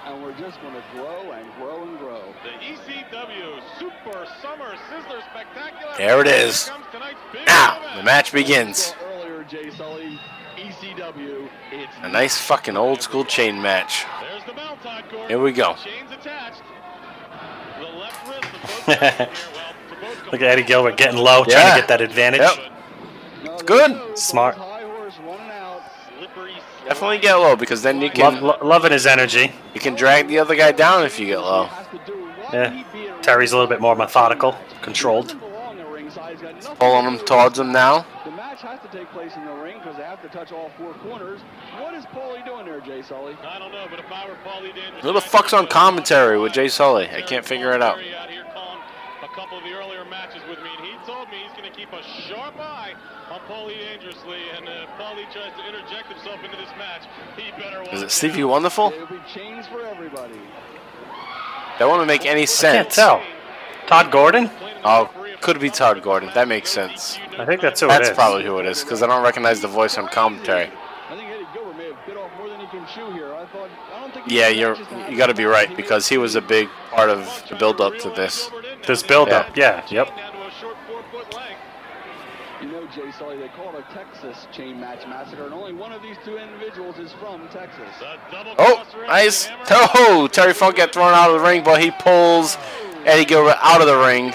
[0.06, 2.22] And we're just going to grow and grow and grow.
[2.42, 5.87] The ECW Super Summer Sizzler Spectacular.
[5.98, 6.64] There it is.
[6.68, 8.78] Here comes tonight's big Now, the match begins.
[8.78, 10.18] Saw Earlier, Jay Sully,
[10.56, 11.48] ECW.
[11.72, 14.06] It's A nice fucking old school chain match.
[14.20, 14.78] There's the bell,
[15.28, 15.74] Here we go.
[15.74, 16.62] Chains attached.
[17.80, 19.28] The left wrist of both guys here.
[19.54, 21.74] Well, for both Look at Eddie Gilbert getting low, trying Yeah.
[21.74, 22.40] to get that advantage.
[22.42, 22.56] Yep.
[23.42, 24.18] There Good.
[24.18, 24.56] Smart.
[24.56, 25.82] High horse running out.
[26.16, 26.52] slippery
[26.86, 29.52] Definitely get low because then you Love, can lo- loving his energy.
[29.74, 31.64] you can drag the other guy down if you get low.
[31.64, 32.70] Has to do what Yeah.
[32.70, 35.36] he be at Terry's a little bit more methodical, controlled.
[36.48, 36.54] Doesn't belong at ringside.
[36.56, 38.06] He's got nothing Pulling to him towards him now.
[38.24, 40.70] The match has to take place in the ring because they have to touch all
[40.78, 41.40] four corners.
[41.78, 43.36] What is Paulie doing there, Jay Sully?
[43.42, 46.52] I don't know, but if I were Paulie Dangerous, Who the fuck's on commentary with
[46.52, 47.08] Jay Sully?
[47.10, 47.98] I can't figure it out.
[47.98, 48.80] Out here calling
[49.22, 51.76] a couple of the earlier matches with me, and he told me he's going to
[51.76, 52.94] keep a sharp eye
[53.30, 57.02] on Paulie Dangerously, and if Paulie tries to interject himself into this match,
[57.36, 58.10] he better Is it out.
[58.10, 58.90] Stevie Wonderful?
[58.90, 60.40] There'll be chains for everybody.
[61.78, 62.96] That wouldn't make any sense.
[62.96, 63.22] Can't tell.
[63.86, 64.50] Todd Gordon?
[64.84, 66.30] Oh, could be Todd Gordon.
[66.34, 67.18] That makes sense.
[67.38, 67.98] I think that's who it is.
[67.98, 70.70] That's probably who it is because I don't recognize the voice on commentary.
[71.08, 73.32] I think Eddie Gilbert may have bit off more than he can chew here.
[73.32, 73.46] I
[74.00, 74.26] don't think.
[74.26, 76.68] Yeah, you're anxious to have you got to be right because he was a big
[76.90, 78.50] part of the build up to this.
[78.86, 80.08] This build up, yeah, yep.
[80.08, 81.60] Down to a short four-foot length.
[82.62, 85.92] You know, Jay Sully, they call it a Texas chain match massacre, and only one
[85.92, 87.88] of these two individuals is from Texas.
[88.58, 89.48] Oh, cross ring nice.
[89.70, 92.56] Oh, Terry Funk got thrown out of the ring, but he pulls
[93.04, 94.32] Eddie Gilbert out of the ring.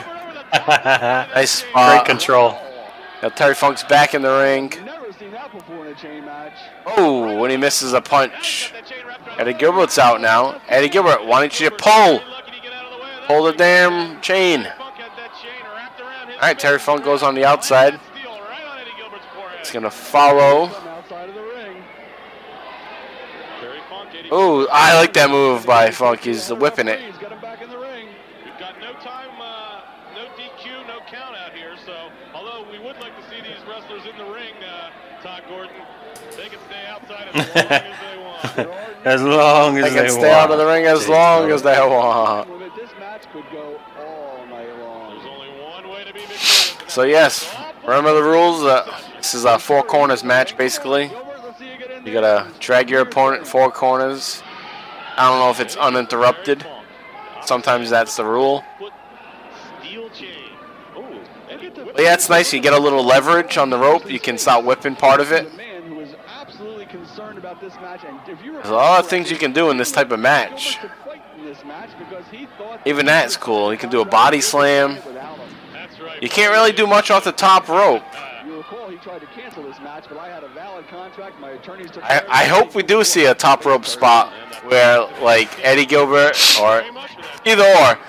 [1.35, 2.57] Nice Great control.
[3.21, 4.71] Now Terry Funk's back in the ring.
[4.85, 6.53] Never seen that before in a chain match.
[6.85, 8.73] Oh, when he misses a punch.
[9.38, 10.61] Eddie Gilbert's out now.
[10.67, 12.21] Eddie Gilbert, why don't you pull?
[13.27, 14.67] Pull the damn chain.
[14.67, 17.99] All right, Terry Funk goes on the outside.
[19.59, 20.67] It's going to follow.
[20.67, 21.84] From outside of the ring.
[24.30, 26.19] Oh, I like that move by Funk.
[26.19, 26.99] He's whipping it.
[26.99, 28.07] He's got him back in the ring.
[28.43, 29.81] We've got no time, uh,
[30.15, 31.75] no DQ, no count out here.
[31.85, 34.90] So, although we would like to see these wrestlers in the ring, uh,
[35.23, 35.72] Todd Gordon,
[36.38, 38.18] they can stay outside as long as they
[38.57, 39.06] want.
[39.06, 41.56] As long as They they, can stay out of the ring as Jeez, long bro.
[41.56, 42.76] as they want.
[42.76, 45.15] This match could go all night long.
[45.18, 46.22] There's only one way to be
[46.88, 47.53] So yes,
[47.84, 48.64] remember the rules.
[48.64, 48.85] Uh,
[49.18, 51.07] this is a four corners match, basically.
[51.07, 52.22] Gilbert, let's see you get in You there.
[52.22, 54.41] gotta drag your opponent four corners.
[55.18, 56.65] I don't know if it's uninterrupted.
[57.45, 58.64] Sometimes that's the rule.
[58.80, 58.94] Foot
[59.81, 60.30] steel chain.
[60.95, 61.19] Oh,
[61.49, 62.52] Eddie Yeah, it's nice.
[62.53, 64.10] You get a little leverage on the rope.
[64.10, 65.49] You can start whipping part of it.
[67.44, 70.80] There's a lot of things you can do in this type of match.
[72.86, 73.72] Even that's cool.
[73.72, 74.98] You can do a body slam.
[76.22, 78.03] You can't really do much off the top rope.
[82.02, 82.24] I.
[82.30, 84.32] I, hope we do see a top rope spot
[84.65, 86.84] where like Eddie Gilbert or
[87.45, 87.99] either or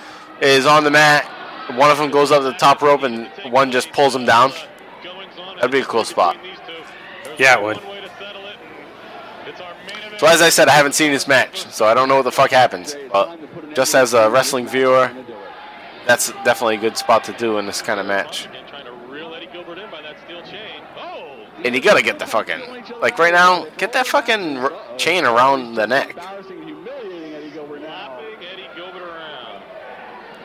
[0.41, 1.29] is on the mat.
[1.73, 4.53] One of them goes up the top rope and one just pulls him down.
[5.57, 6.37] That'd be a cool spot.
[7.39, 7.81] Yeah, it would.
[10.19, 12.33] So as I said, I haven't seen this match, so I don't know what the
[12.33, 12.97] fuck happens.
[13.13, 15.11] But just as a wrestling viewer,
[16.07, 18.47] that's definitely a good spot to do in this kind of match.
[18.47, 20.83] Again, trying to reel Eddie Gilbert in by that steel chain.
[21.65, 22.61] And you gotta get the fucking
[23.01, 26.11] like right now, get that fucking r- chain around the neck.
[26.11, 28.19] Embarrassing, and humiliating Eddie Gilbert now.
[28.19, 29.63] slapping Eddie Gilbert around.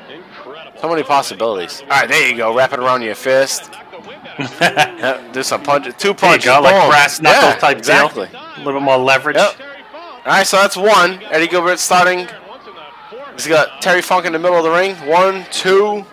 [0.09, 0.68] Incredible.
[0.81, 1.81] So many possibilities.
[1.83, 2.55] All right, there you go.
[2.55, 3.71] Wrap it around your fist.
[3.71, 5.93] Knock the wind out of Yep, do some punches.
[5.95, 6.45] Two There you punches.
[6.45, 8.27] go, like brass knuckle yeah, type exactly.
[8.27, 8.39] deal.
[8.55, 9.35] A little bit more leverage.
[9.35, 9.55] Yep.
[9.93, 11.21] All right, so that's one.
[11.31, 12.19] Eddie Gilbert starting.
[12.19, 12.79] And once in the
[13.17, 13.33] foregrip.
[13.33, 14.95] He's got Terry Funk in the middle of the ring.
[15.07, 16.05] One, two.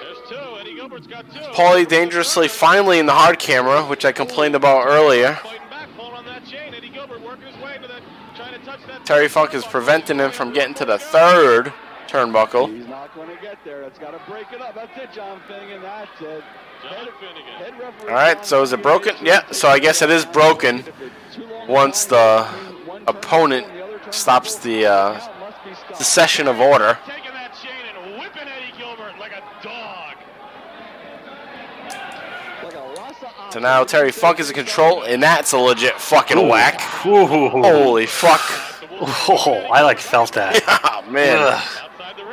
[0.00, 0.36] There's two.
[0.60, 1.40] Eddie Gilbert's got two.
[1.52, 5.34] Paulie dangerously finally in the hard camera, which I complained about earlier.
[5.34, 6.72] Fighting back, pulling on that chain.
[6.74, 8.00] Eddie Gilbert working his way into that,
[8.36, 9.04] trying to touch that.
[9.04, 11.72] Terry Funk is preventing him from getting to the third
[12.08, 12.68] turnbuckle.
[13.12, 13.82] He's not going to get there.
[13.82, 14.74] It's got to break it up.
[14.74, 15.82] That's it, John Finnegan.
[15.82, 16.44] That's it.
[16.82, 17.44] John Finnegan.
[17.58, 19.14] Head All right, so is it broken?
[19.22, 22.48] Yeah, so I guess it is broken If it's too long once the
[23.06, 25.98] opponent turnbuckle, the other turnbuckle, stops the uh, now must be stopped.
[25.98, 26.98] the session of order.
[27.06, 27.72] Taking that chain
[28.02, 30.16] and whipping Eddie Gilbert like a dog.
[32.64, 36.48] Like a Rasa So now Terry Funk is in control, and that's a legit fucking
[36.48, 36.80] whack.
[37.06, 37.26] Ooh.
[37.26, 38.40] Holy fuck.
[39.04, 40.62] Oh, I like felt that.
[41.04, 41.36] Oh, man.
[41.40, 41.81] Ugh.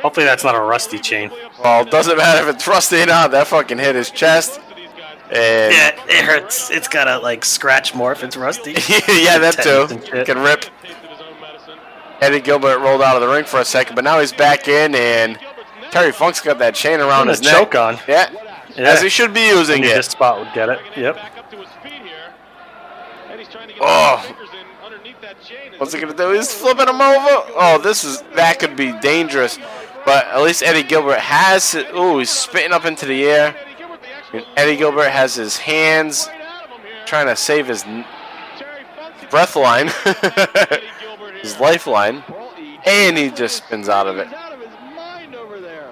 [0.00, 0.02] ring.
[0.02, 1.30] Hopefully that's not a rusty chain.
[1.62, 3.30] Well, it doesn't matter if it's rusty or not.
[3.30, 4.58] That fucking hit his chest.
[4.60, 6.70] Most of these guys And Yeah, it hurts.
[6.70, 8.72] It's gotta like scratch more if it's rusty.
[8.88, 9.86] yeah, that too.
[9.96, 10.26] Tetanus.
[10.26, 10.60] Can rip.
[10.60, 11.78] tasted his own medicine.
[12.20, 14.94] Eddie Gilbert rolled out of the ring for a second, but now he's back in,
[14.94, 15.38] and
[15.90, 17.52] Terry Funk's got that chain around his neck.
[17.52, 17.98] choke on.
[18.08, 18.30] Yeah,
[18.76, 18.88] Yeah.
[18.90, 19.88] as he should be using it.
[19.94, 20.78] this spot would get it.
[20.96, 21.16] Yep.
[21.16, 22.32] Back up to his feet here.
[23.30, 24.16] And he's trying to get Oh.
[24.18, 25.36] his fingers in underneath that
[25.78, 26.30] What's he gonna do?
[26.32, 27.42] He's flipping him over.
[27.56, 29.58] Oh, this is that could be dangerous.
[30.04, 31.76] But at least Eddie Gilbert has.
[31.92, 33.56] Oh, he's spitting up into the air.
[34.32, 36.28] And Eddie Gilbert has his hands
[37.06, 37.84] trying to save his
[39.30, 39.88] breath line,
[41.42, 42.22] his lifeline,
[42.86, 44.32] and he just spins out of it.
[44.32, 45.90] Out of his mind over there.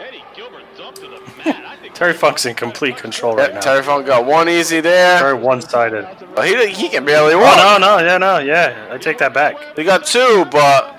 [0.00, 1.94] Eddie Gilbert dumped to the mat.
[1.94, 3.60] Terry Funk's in complete control right now.
[3.60, 5.18] Terry Funk got one easy there.
[5.18, 6.06] Very one-sided.
[6.36, 8.88] Oh, he, he can barely Oh no, no, yeah, no, yeah.
[8.90, 9.56] I take that back.
[9.76, 10.95] He got two, but.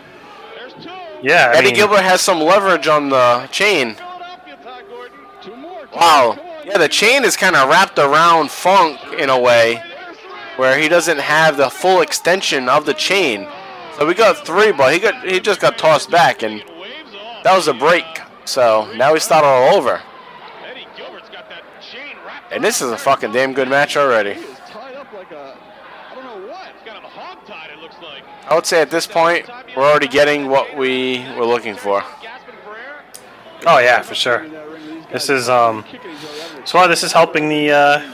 [1.23, 3.95] Yeah, I Eddie mean, Gilbert has some leverage on the chain.
[3.95, 5.17] Philadelphia, Todd Gordon.
[5.41, 5.85] Two more.
[5.87, 6.25] two Wow.
[6.27, 6.67] more, come on.
[6.67, 9.81] Yeah, the chain is kind of wrapped around Funk in a way
[10.57, 13.47] where he doesn't have the full extension of the chain.
[13.97, 16.61] So we got three, but he got he just got tossed back, and
[17.43, 18.05] that was a break.
[18.45, 20.01] So now we start all over.
[20.65, 24.33] Eddie Gilbert's got that chain wrapped And this is a fucking damn good match already.
[24.35, 25.57] He is tied up like a,
[26.11, 26.67] I don't know what.
[26.73, 28.23] He's got him hog-tied, it looks like.
[28.49, 32.01] I would say at this point, we're already getting what we were looking for.
[32.21, 33.01] Gasping for air.
[33.65, 34.47] oh yeah, for sure.
[35.11, 35.83] This is um,
[36.65, 38.13] so far this is helping the uh,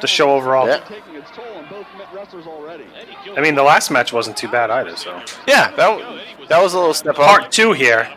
[0.00, 0.66] the show overall.
[0.66, 0.78] Yeah.
[0.78, 2.84] Taking its toll on both wrestlers already.
[2.96, 4.96] Eddie I mean, the last match wasn't too bad either.
[4.96, 7.24] So Yeah, that, that was a little step up.
[7.26, 8.08] part two here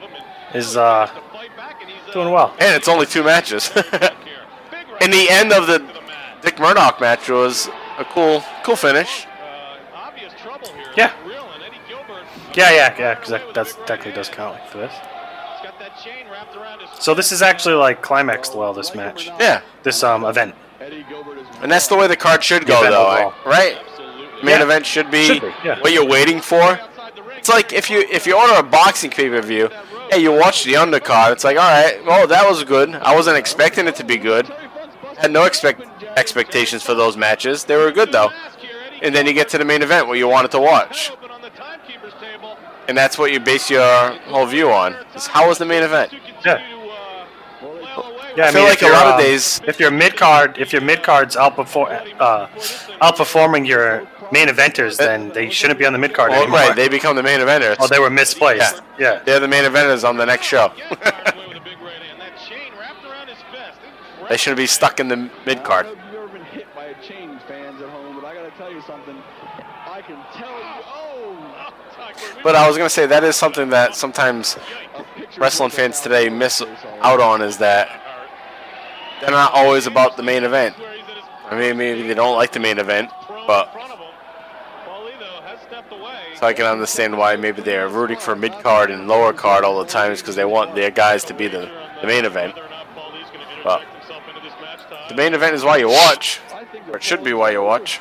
[0.54, 2.54] is uh, to fight back, and he's doing well.
[2.60, 3.70] And it's only two matches.
[3.70, 3.84] here.
[5.02, 6.42] In the end of the to the mat.
[6.42, 7.68] Dick Murdoch match was
[8.00, 9.26] a cool, cool finish.
[9.28, 10.86] Uh, obvious trouble here.
[10.98, 11.14] Yeah.
[11.28, 12.26] Real, and Eddie Gilbert
[12.58, 14.92] Yeah, yeah, yeah, because that that's, technically does count like this.
[14.92, 18.74] has got that chain wrapped around his So this is actually like climaxed well.
[18.74, 20.56] This match, Yeah, this um event.
[20.80, 23.34] Eddie Gilbert is and that's the way the card should go, event though, overall.
[23.46, 23.78] right?
[24.44, 24.64] Main Yeah.
[24.64, 25.80] event should be, Should be, yeah.
[25.82, 26.62] what you're waiting for.
[26.62, 27.38] outside the ring.
[27.40, 29.70] It's like if you if you order a boxing pay per view,
[30.12, 31.32] hey, you watch the undercard.
[31.34, 32.90] It's like, all right, well, that was good.
[32.96, 34.46] I wasn't expecting it to be good.
[35.18, 35.82] Had no expect
[36.16, 37.64] expectations for those matches.
[37.66, 38.30] They were good though.
[38.30, 40.60] Mask here, Eddie And then you get to the main event where you wanted to
[40.60, 42.56] watch, open on the timekeeper's table.
[42.88, 44.96] And that's what you base your whole view on.
[45.16, 46.14] Is how was the main event?
[46.46, 46.56] Yeah.
[46.56, 47.26] to, uh,
[47.60, 49.92] flail away Yeah, I I, feel mean, like a lot of um, days- if your
[49.92, 51.90] mid card, if your mid card's outperform,
[52.20, 52.48] uh,
[53.02, 56.60] outperforming your main eventers, then they shouldn't be on the mid card Well, anymore.
[56.60, 57.78] right, they become the main eventers.
[57.80, 58.82] oh, they were misplaced.
[59.00, 59.14] Yeah.
[59.14, 59.24] yeah.
[59.24, 60.66] They're the main eventers on the next show.
[60.68, 62.20] Away with a big right hand.
[62.22, 63.80] That chain wrapped around his vest.
[64.30, 65.86] they shouldn't be stuck in the mid card.
[65.86, 68.26] I don't know if you've ever been hit by a chain, fans at home, but
[68.28, 69.16] I gotta tell you something.
[69.90, 70.84] I can tell you.
[70.86, 71.72] Oh,
[72.44, 74.58] But I was gonna say that is something that sometimes
[75.38, 76.62] wrestling fans today miss
[77.02, 77.90] out on is that
[79.22, 80.76] they're not always about the main event.
[81.50, 83.10] I mean, maybe they don't like the main event,
[83.48, 83.74] but
[86.40, 89.80] so I can understand why maybe they're rooting for mid card and lower card all
[89.80, 92.54] the time is because they want their guys to be the, the main event.
[93.64, 93.84] But
[95.10, 96.40] the main event is why you watch.
[96.90, 98.00] Or it should be why you watch.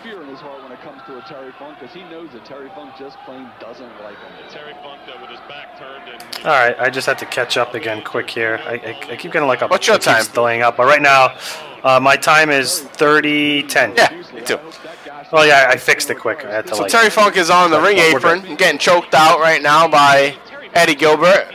[1.26, 4.32] Terry Funk, because he knows that Terry Funk just plain doesn't like him.
[4.50, 7.56] Terry Funk though with his back turned and All right, I just had to catch
[7.56, 8.60] up again quick here.
[8.64, 10.24] I, I, I keep getting like a What's your it time?
[10.32, 11.36] delaying up, but right now,
[11.82, 13.94] uh, my time is thirty ten.
[13.96, 14.58] Yeah, me too.
[15.32, 16.44] Well, yeah, I fixed it quick.
[16.44, 16.90] I had to So like.
[16.92, 20.36] Terry Funk is on the ring apron, getting choked out right now by
[20.74, 21.52] Eddie Gilbert.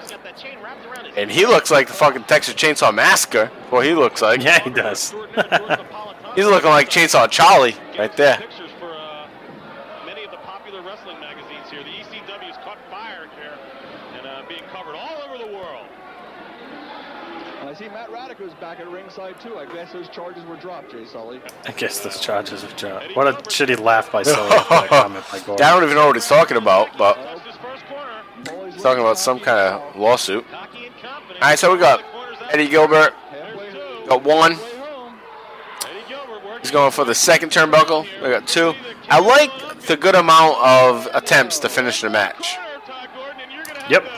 [1.16, 3.52] And he looks like the fucking Texas Chainsaw Massacre.
[3.70, 4.44] Well, he looks like.
[4.44, 5.12] yeah, he does.
[6.36, 8.38] He's looking like Chainsaw Charlie right there.
[8.38, 9.28] pictures for uh,
[10.06, 11.84] many of the popular wrestling magazines here.
[11.84, 13.58] The ECW's caught fire here
[14.18, 15.88] and uh, being covered all over the world.
[17.60, 19.58] And I see Matt Radico's back at ringside too.
[19.58, 21.42] I guess those charges were dropped, Jay Sully.
[21.68, 23.16] I guess those charges were dropped.
[23.18, 25.66] What a shitty laugh by Sully that comment by Gordon.
[25.66, 28.72] I don't even know what he's talking about, but That's his first corner.
[28.72, 30.50] he's talking about some kind of lawsuit.
[30.50, 31.42] Cocky and confident.
[31.44, 32.02] All right, so we got
[32.52, 33.14] Eddie Gilbert,
[34.08, 34.54] got one.
[34.54, 35.16] Halfway home.
[35.90, 36.60] Eddie Gilbert working.
[36.62, 38.04] He's going for the second turnbuckle.
[38.24, 38.74] We got two.
[39.10, 42.56] I like the good amount of attempts to finish the match.
[42.86, 44.04] Todd Gordon, and you're gonna have Yep.
[44.04, 44.10] to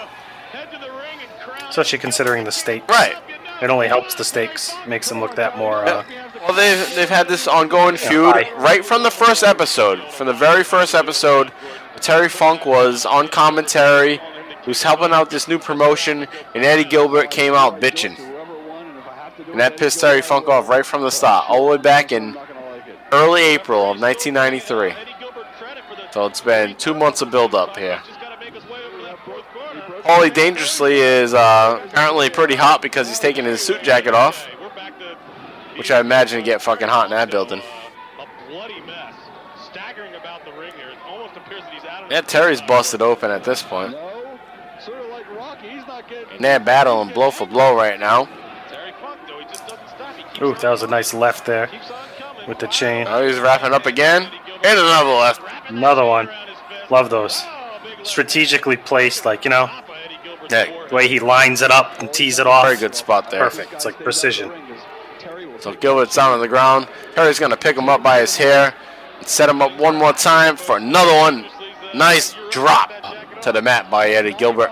[0.57, 2.85] head to the ring and crown Especially considering the stakes.
[2.87, 3.15] Right.
[3.63, 5.85] It only helps the stakes, makes them look that more.
[5.85, 6.03] Uh,
[6.41, 8.51] Well, they've, they've had this ongoing feud aye.
[8.57, 9.99] right from the first episode.
[10.11, 11.51] From the very first episode,
[12.01, 14.17] Terry Funk was on commentary.
[14.63, 18.19] He was helping out this new promotion, and Eddie Gilbert came out bitching.
[18.19, 21.11] And if I have to do And that pissed Terry Funk off right from the
[21.11, 22.97] start, all the way back in I'm not gonna like it.
[23.13, 24.91] early April of 1993.
[24.91, 28.01] Eddie Gilbert credit for the So it's been two months of build-up here.
[28.05, 29.45] Just gotta make his way over to that fourth
[30.03, 34.55] Paulie Dangerously is uh, apparently pretty hot because he's taking his suit jacket off, Hey,
[34.61, 35.15] we're back to
[35.77, 37.61] which I imagine get fucking hot in that building.
[38.19, 39.13] a bloody mess.
[39.71, 40.91] Staggering about the ring here.
[41.07, 43.91] Almost appears that he's out of Yeah, Terry's busted open at this point.
[43.93, 44.37] No,
[44.83, 45.69] sort of like Rocky.
[45.69, 46.35] He's not getting.
[46.35, 48.25] And they're battling blow for blow right now.
[48.69, 50.15] Terry Funk, though, he just doesn't stop.
[50.17, 52.47] He keeps ooh, that was a nice left there keeps on coming.
[52.49, 53.05] with the chain.
[53.05, 54.23] Now he's wrapping up again.
[54.65, 55.41] And another left.
[55.69, 56.27] Another one.
[56.27, 56.91] Around his fist.
[56.91, 57.43] Love those.
[58.03, 59.69] Strategically placed, like, you know,
[60.53, 62.63] Yeah, the way he lines it up and tees it off.
[62.65, 63.43] very good spot there.
[63.43, 63.73] Perfect.
[63.73, 64.51] It's like precision.
[65.59, 66.87] So Gilbert's down on the ground.
[67.15, 68.73] Terry's going to pick him up by his hair
[69.19, 71.45] and set him up one more time for another one.
[71.93, 72.91] Nice drop
[73.41, 74.69] to the mat by Eddie Gilbert.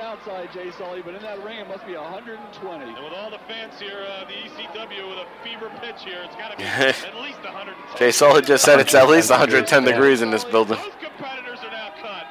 [0.00, 2.84] Outside, Jay Sully, but in that ring it must be 120.
[2.84, 6.34] And with all the fans here, uh, the ECW with a fever pitch here, it's
[6.34, 7.74] got to be at least 110.
[7.98, 11.70] Jay Sully just said it's at least 110 degrees in this building, Both competitors are
[11.70, 12.24] now cut.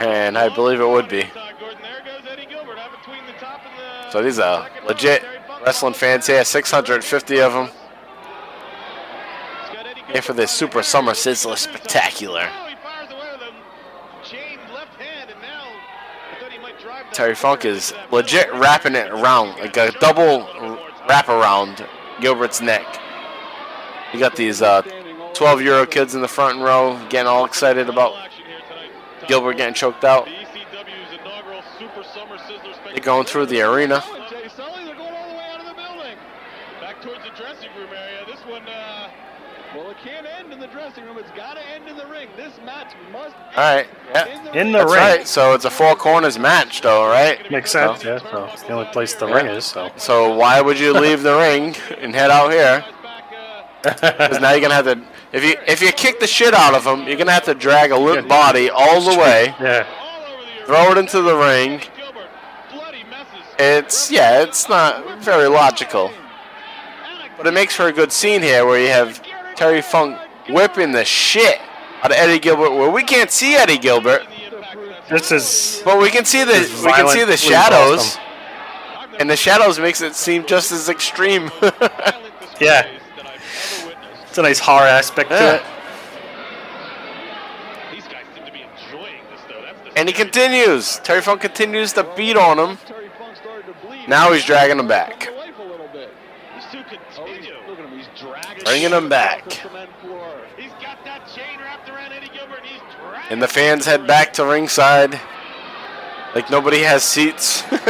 [0.00, 1.24] and I believe it would be.
[1.24, 4.68] Todd Gordon, there goes Eddie Gilbert out between the top and the So these are
[4.88, 5.22] legit
[5.64, 7.68] wrestling fans here, 650 of them,
[10.10, 10.82] here for this Super.
[10.82, 12.48] Summer Sizzler Spectacular.
[17.12, 20.48] Terry Funk is legit wrapping it around, like a double
[21.08, 21.86] wrap around
[22.20, 23.00] Gilbert's neck.
[24.12, 24.82] You got these uh,
[25.34, 28.28] 12 year old kids in the front row getting all excited about.
[29.28, 30.24] Gilbert getting choked out.
[30.24, 34.02] The ECW's inaugural Super Summer Sizzler They're going through the arena.
[34.30, 36.16] Jay Sully, they're going all the way out of the building.
[36.80, 38.24] Back towards the dressing room area.
[38.26, 39.08] This one, uh,
[39.74, 41.16] Well, it can't end in the dressing room.
[41.18, 42.28] It's got to end in the ring.
[42.36, 44.52] This match must end All right, yeah.
[44.52, 45.00] In the That's ring.
[45.00, 45.26] right.
[45.28, 47.48] So it's a four corners match, though, right?
[47.50, 48.18] Makes sense, yeah.
[48.18, 49.90] So it's the only place the ring is, so.
[49.96, 52.84] So why would you leave the ring and head out here?
[53.82, 55.02] Because now you're gonna have to.
[55.32, 57.92] If you if you kick the shit out of him, you're gonna have to drag
[57.92, 59.86] a limp body all the way, Yeah.
[59.98, 61.80] all over the throw it into the ring.
[63.60, 64.10] Gilbert, bloody messes.
[64.10, 66.10] It's yeah, it's not very logical,
[67.36, 69.22] but it makes for a good scene here where you have
[69.56, 70.18] Terry Funk
[70.48, 71.60] whipping the shit
[72.02, 74.26] out of Eddie Gilbert, where we can't see Eddie Gilbert,
[75.10, 75.82] This is.
[75.84, 78.22] but we can see the we can see the shadows, awesome.
[79.20, 81.50] and the shadows makes it seem just as extreme.
[82.60, 82.86] Yeah.
[84.28, 85.54] It's a nice horror aspect to Yeah.
[85.54, 85.62] it.
[87.94, 89.62] These guys seem to be enjoying this, though.
[89.62, 90.98] That's the and he continues.
[90.98, 92.76] Terry Funk continues to beat on him.
[92.86, 93.99] Terry Funk started to bleed.
[94.10, 95.20] Now he's dragging him back.
[95.20, 96.12] Come to life a little bit.
[96.56, 96.78] These two
[97.18, 97.54] Oh, he's, continue.
[97.68, 97.96] look at him.
[97.96, 98.64] He's dragging.
[98.64, 99.44] Bringing him back.
[99.44, 100.36] The cement floor.
[100.56, 103.30] He's got that chain wrapped around Eddie Gilbert, and he's dragging.
[103.30, 105.20] And the fans head back to ringside.
[106.34, 107.62] Like nobody has seats.
[107.70, 107.86] Terry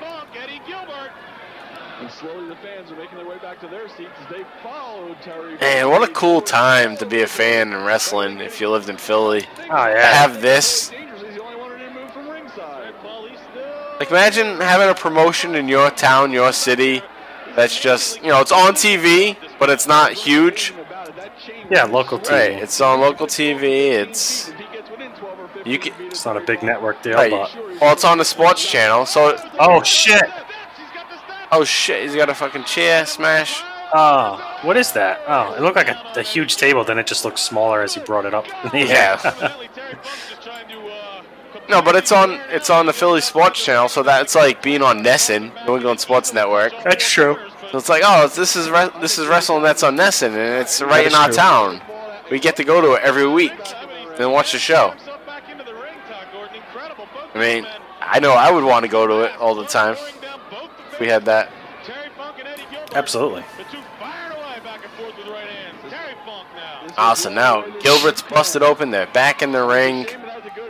[0.00, 1.10] Funk, Eddie Gilbert.
[2.00, 5.14] And slowly the fans are making their way back to their seats as they follow
[5.22, 5.56] Terry.
[5.58, 8.96] Man, what a cool time to be a fan in wrestling if you lived in
[8.96, 9.44] Philly.
[9.64, 10.88] Oh, To have this.
[10.90, 11.22] Dangerous.
[11.22, 12.94] He's the only one who didn't move from ringside.
[13.02, 13.87] Paul, he's still.
[13.98, 17.02] Like imagine having a promotion in your town, your city
[17.56, 20.70] that's just, you know, it's on TV, but it's not huge.
[20.78, 22.30] About it, that chain Yeah, local TV.
[22.30, 23.90] Right, it's on local TV.
[23.90, 27.02] It's if he gets within 12 or 15 you can It's not a big network
[27.02, 27.30] deal, right.
[27.30, 27.54] but.
[27.80, 29.04] Well, it's on the sports channel.
[29.06, 30.22] So, Oh, shit.
[31.50, 33.62] oh shit, he's got a fucking chair smash.
[33.92, 35.22] Oh, what is that?
[35.26, 38.00] Oh, it looked like a, a huge table, then it just looked smaller as he
[38.02, 38.46] brought it up.
[38.72, 39.18] Yeah.
[39.24, 40.78] Evidently, Terry Funk's just trying to.
[40.86, 41.22] Uh,
[41.68, 45.02] No, but it's on it's on the Philly Sports Channel, so that's like being on
[45.02, 46.72] NESN, New England Sports Network.
[46.82, 47.36] That's true.
[47.70, 50.80] So it's like, oh, this is re- this is wrestling that's on NESN, and it's
[50.80, 51.34] right in our true.
[51.36, 51.80] town.
[52.30, 53.52] We get to go to it every week
[54.18, 54.90] and watch the show.
[54.90, 56.56] himself back into the ring, Todd Gordon.
[56.56, 57.06] Incredible.
[57.12, 57.66] Both I mean,
[58.00, 60.70] I know I would want to go to it all the time throwing down both
[60.92, 61.50] if we had that.
[61.84, 62.96] Terry Funk and Eddie Gilbert.
[62.96, 63.44] Absolutely.
[63.58, 65.76] The two fired away back and forth with right hands.
[65.90, 66.94] Terry Funk now.
[66.96, 67.34] Awesome.
[67.34, 68.90] Now Gilbert's busted open.
[68.90, 70.06] They're back in the ring.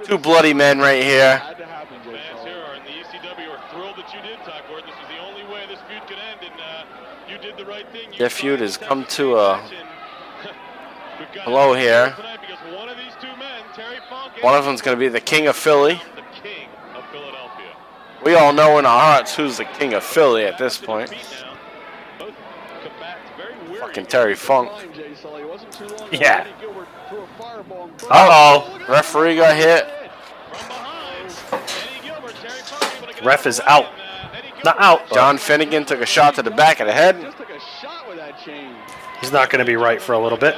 [0.08, 1.36] Two bloody men right here.
[1.36, 4.38] Had to happen, Jay Fans here are in the ECW are thrilled that you did,
[4.38, 4.88] Todd Gordon.
[4.88, 7.86] This is the only way this feud could end, and uh, you did the right
[7.92, 8.10] thing.
[8.12, 9.72] You Their feud has come to a match,
[10.44, 12.16] and we've got hello here.
[12.74, 16.00] one of men, One of them's going to be the King of Philly.
[16.42, 20.78] king of We all know in our hearts who's the King of Philly at this
[20.78, 21.10] point.
[21.10, 21.54] Beat now.
[22.18, 22.34] Both
[22.82, 23.80] combatants very weary.
[23.80, 24.70] Fucking Terry Funk.
[24.72, 25.42] Line, Jay Sully.
[25.42, 26.46] It wasn't too long ago Yeah.
[27.40, 28.86] Eddie Gilbert threw a fireball and broke Uh oh.
[28.88, 29.84] Referee got hit.
[30.52, 33.86] From behind, Eddie Gilbert, Terry Funk able to get Ref is out.
[34.64, 35.08] Not out.
[35.12, 37.20] John Finnegan took a shot to the back of the head.
[37.20, 38.74] Just took a shot with that chain.
[39.20, 40.56] He's not going to be right for a little bit.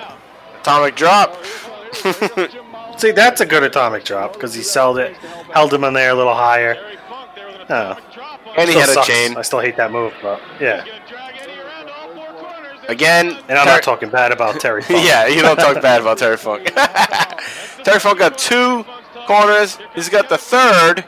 [0.61, 1.36] Atomic drop.
[2.98, 5.16] See, that's a good atomic drop because he held it,
[5.52, 6.74] held him in there a little higher.
[6.74, 7.90] Terry Funk there with an Oh.
[7.93, 9.07] atomic drop on And he Still had a sucks.
[9.07, 9.36] chain.
[9.36, 10.78] I still hate that move, but yeah.
[10.85, 12.80] Gonna drag Eddie around to all four corners.
[12.91, 13.39] Again.
[13.49, 15.05] And I'm Ter- not talking bad about Terry Funk.
[15.07, 16.73] yeah, you don't talk bad about Terry Funk.
[17.85, 18.85] Terry Funk got two
[19.27, 19.79] corners.
[19.95, 21.05] He's got the third.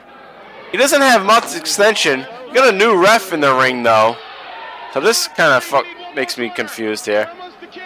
[0.71, 2.21] He doesn't have much extension.
[2.47, 4.17] You got a new ref in the ring though,
[4.95, 5.85] so this kind of fuck
[6.15, 7.29] makes me confused here.
[7.33, 7.83] Almost the king.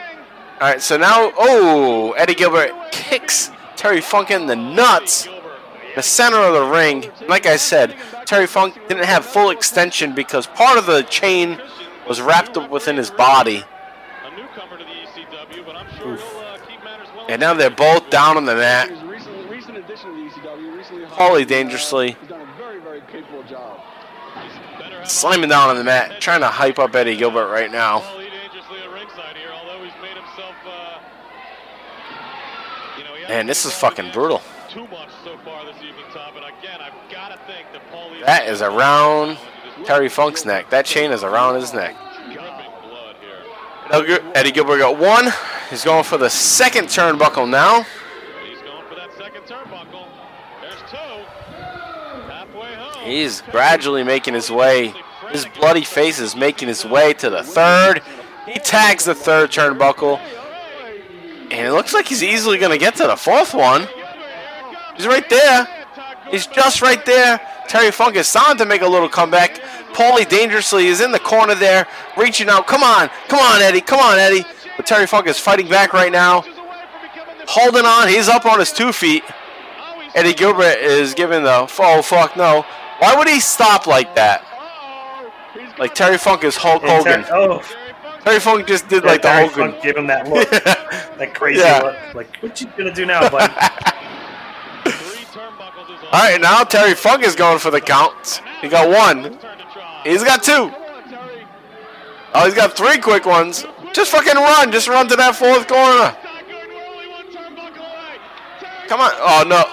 [0.60, 5.26] All right, so now, oh, Eddie Gilbert kicks Terry Funk in the nuts,
[5.94, 7.10] the center of the ring.
[7.28, 11.58] Like I said, Terry Funk didn't have full extension because part of the chain
[12.08, 13.62] was wrapped up within his body.
[14.24, 16.82] A newcomer to the ECW, but I'm sure he'll uh, keep
[17.28, 18.88] And now they're both down on the mat.
[18.88, 20.76] He's a recent, recent addition to the ECW.
[20.76, 22.12] Recently Paulie dangerously.
[22.12, 23.80] He's done a very, very capable job.
[24.78, 28.00] Better have Slamming down on the mat, trying to hype up Eddie Gilbert right now.
[28.00, 30.54] Paulie dangerously at ringside here, although he's made himself.
[30.64, 30.98] Uh,
[32.98, 34.40] you know, he Man, this is fucking brutal.
[34.68, 36.32] Too much so far this evening, Tom.
[36.32, 38.24] But again, I've got to think that Paulie.
[38.24, 39.38] That is around
[39.84, 40.70] Terry Funk's neck.
[40.70, 41.96] That chain is around his neck.
[43.88, 44.16] Dripping blood here.
[44.16, 45.32] Eddie Eddie Gilbert got one.
[45.70, 47.84] He's going for the second turnbuckle now.
[48.44, 50.06] He's going for that second turnbuckle.
[50.60, 50.96] There's two.
[52.28, 53.04] Halfway home.
[53.04, 54.94] He's gradually making his way.
[55.30, 58.02] His bloody face is making his way to the third.
[58.46, 60.18] He tags the third turnbuckle.
[61.50, 63.88] And it looks like he's easily going to get to the fourth one.
[64.96, 65.68] He's right there.
[66.30, 67.40] He's just right there.
[67.68, 69.60] Terry Funk is starting to make a little comeback.
[69.92, 71.86] Paulie dangerously is in the corner there,
[72.16, 72.66] reaching out.
[72.66, 74.44] Come on, come on, Eddie, come on, Eddie.
[74.76, 76.44] But Terry Funk is fighting back right now,
[77.48, 78.08] holding on.
[78.08, 79.24] He's up on his two feet.
[80.14, 82.64] Eddie Gilbert is giving the oh fuck no.
[82.98, 84.42] Why would he stop like that?
[85.78, 87.24] Like Terry Funk is Hulk Hogan.
[87.24, 87.62] Ter- oh,
[88.24, 89.70] Terry Funk just did yeah, like the Terry Hogan.
[89.72, 90.48] Funk gave him that look,
[91.18, 91.80] that crazy Yeah.
[91.82, 92.14] look.
[92.14, 93.52] Like, what you gonna do now, buddy?
[96.12, 98.40] All right, now Terry Funk is going for the count.
[98.60, 99.38] He got one.
[100.04, 100.70] He's got two.
[102.32, 103.64] Oh, he's got three quick ones.
[103.92, 104.70] Just fucking run.
[104.70, 106.16] Just run to that fourth corner.
[108.88, 109.10] Come on.
[109.16, 109.64] Oh, no.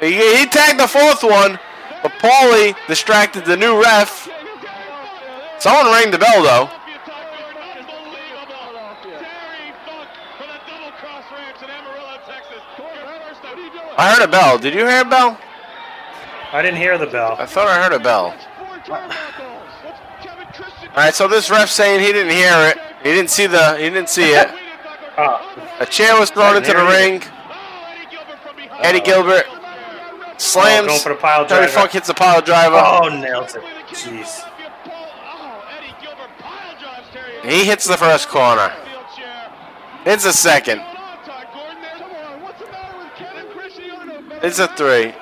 [0.00, 1.58] He, he tagged the fourth one,
[2.02, 4.28] but Paulie distracted the new ref.
[5.58, 6.75] Someone rang the bell, though.
[13.96, 14.58] I heard a bell.
[14.58, 15.38] Did you hear a bell?
[16.52, 17.36] I didn't hear the bell.
[17.38, 18.34] I thought I heard a bell.
[20.90, 22.78] All right, so this ref saying he didn't hear it.
[23.02, 23.76] He didn't see the.
[23.76, 24.48] He didn't see it.
[25.18, 27.22] Oh, A chair was thrown into the ring.
[28.80, 29.44] Eddie Gilbert
[30.36, 30.84] slams.
[30.84, 31.72] Oh, going for the pile Terry driver.
[31.72, 32.76] Funk hits the pile driver.
[32.84, 33.62] oh, nails it.
[33.88, 34.44] Jeez.
[37.44, 38.72] He hits the first corner.
[40.04, 40.82] It's a second.
[44.46, 45.12] It's a three.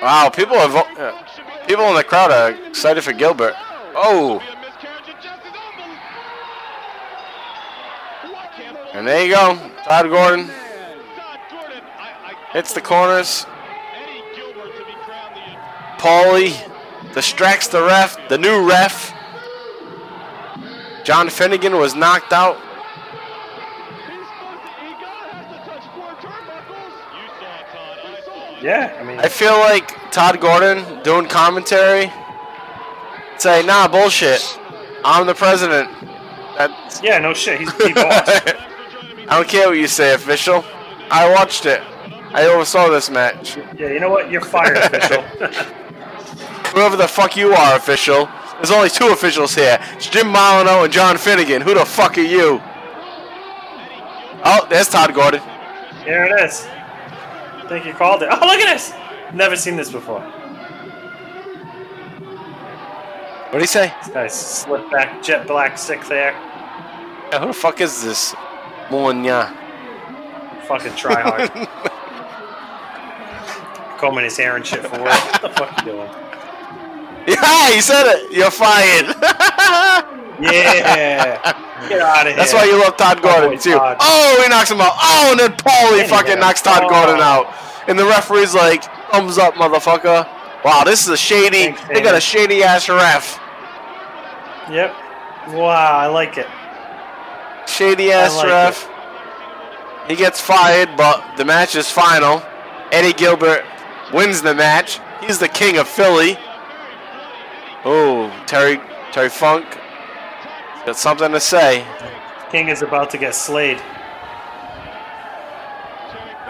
[0.00, 1.22] Wow, people are vo-
[1.66, 3.52] people in the crowd are excited for Gilbert.
[3.94, 4.40] Oh,
[8.94, 9.70] and there you go.
[9.84, 10.50] Todd Gordon
[12.52, 13.44] hits the corners.
[15.98, 16.56] Paulie
[17.12, 19.12] distracts the ref, the new ref.
[21.04, 22.56] John Finnegan was knocked out.
[28.60, 32.12] Yeah, I mean, I feel like Todd Gordon doing commentary.
[33.38, 34.58] Say, nah, bullshit.
[35.04, 35.88] I'm the president.
[36.56, 37.60] That's, yeah, no shit.
[37.60, 38.28] He's the boss.
[39.28, 40.64] I don't care what you say, official.
[41.10, 41.80] I watched it.
[42.34, 43.56] I oversaw this match.
[43.78, 44.30] yeah, you know what?
[44.30, 45.22] You're fired, official.
[46.72, 48.28] Whoever the fuck you are, official.
[48.56, 49.78] There's only two officials here.
[49.92, 51.62] It's Jim Molineaux and John Finnegan.
[51.62, 52.60] Who the fuck are you?
[54.44, 55.40] Oh, there's Todd Gordon.
[56.04, 56.66] Here it is.
[57.68, 58.30] I think you called it.
[58.32, 58.94] Oh, look at this!
[59.34, 60.22] Never seen this before.
[63.50, 63.92] What do you say?
[64.02, 66.32] This guy's slipped back, jet black sick there.
[66.32, 68.32] Yeah, who the fuck is this?
[68.88, 69.54] Munya.
[70.64, 71.50] Fucking try hard.
[73.98, 75.04] Combing his hair and shit for work.
[75.04, 76.08] What the fuck you doing?
[77.26, 78.32] Yeah, he said it.
[78.32, 79.08] You're fired.
[80.40, 81.40] Yeah!
[81.88, 82.36] Get out of here.
[82.36, 83.72] That's why you love Todd oh, Gordon boy too.
[83.72, 83.96] Todd.
[84.00, 84.92] Oh, he knocks him out.
[85.00, 86.88] Oh, and then Paulie fucking knocks Todd Oh.
[86.88, 87.52] Gordon out.
[87.88, 90.28] And the referee's like, thumbs up, motherfucker.
[90.64, 91.72] Wow, this is a shady.
[91.72, 93.40] Thanks, they got a shady ass ref.
[94.70, 94.94] Yep.
[95.54, 96.46] Wow, I like it.
[97.68, 98.90] Shady ass like ref.
[100.08, 102.42] He gets fired, but the match is final.
[102.90, 103.64] Eddie Gilbert
[104.12, 105.00] wins the match.
[105.20, 106.36] He's the king of Philly.
[107.84, 108.80] Oh, Terry
[109.12, 109.77] Terry Funk
[110.88, 111.86] got something to say.
[112.50, 113.76] King is about to get slayed.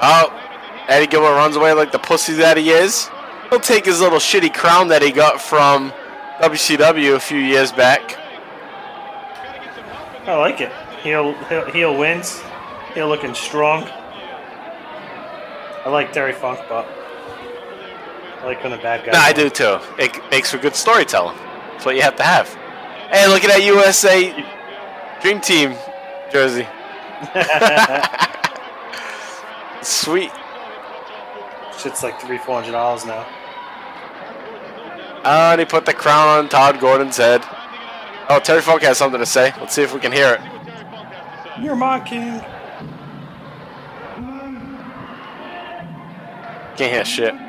[0.01, 0.32] Oh,
[0.86, 3.10] Eddie Gilbert runs away like the pussy that he is.
[3.51, 5.93] He'll take his little shitty crown that he got from
[6.40, 8.16] WCW a few years back.
[10.28, 10.70] I like it.
[11.02, 12.40] Heel, heel, heel wins.
[12.94, 13.89] Heel looking strong.
[15.85, 16.86] I like Terry Funk, but
[18.40, 19.12] I like when the bad guy.
[19.12, 19.81] No, I do too.
[19.98, 21.36] It makes for good storytelling.
[21.73, 22.56] That's what you have to have.
[23.10, 24.32] Hey, look at that USA
[25.22, 25.74] Dream Team
[26.30, 26.66] jersey.
[29.82, 30.30] Sweet.
[31.78, 33.24] Shit's like three, four hundred dollars now.
[35.24, 37.43] Ah, oh, and he put the crown on Todd Gordon's head.
[38.28, 39.52] Oh, Terry Funk has something to say.
[39.59, 40.40] Let's see if we can hear it.
[41.62, 42.40] You're my king.
[46.76, 47.35] Can't hear shit.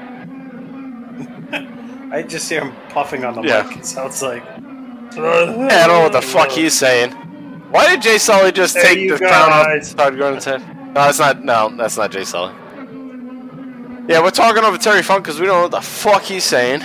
[2.11, 3.61] I just hear him puffing on the Yeah.
[3.67, 3.77] mic.
[3.77, 4.43] It sounds like.
[5.15, 7.11] Yeah, I don't know what the fuck he's saying.
[7.71, 9.95] Why did Jay Sully just There take the crown off.
[9.95, 10.61] Todd Gordon's head?
[10.87, 11.43] No, that's not.
[11.43, 12.53] No, that's not Jay Sully.
[14.07, 16.81] Yeah, we're talking over Terry Funk because we don't know what the fuck he's saying.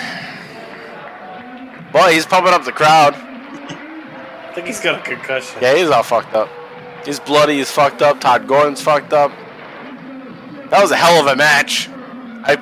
[1.95, 3.15] Well, he's pumping up the crowd.
[3.15, 5.59] I think he's got a concussion.
[5.63, 6.49] Yeah, he's all fucked up.
[7.07, 7.59] He's bloody.
[7.59, 8.21] He's fucked up.
[8.21, 9.31] Todd Gordon's fucked up.
[10.71, 11.89] That was a hell of a match.
[11.89, 12.53] I,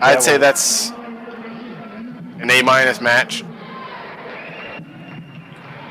[0.00, 0.90] I'd That say was- that's
[2.40, 3.42] an A minus match.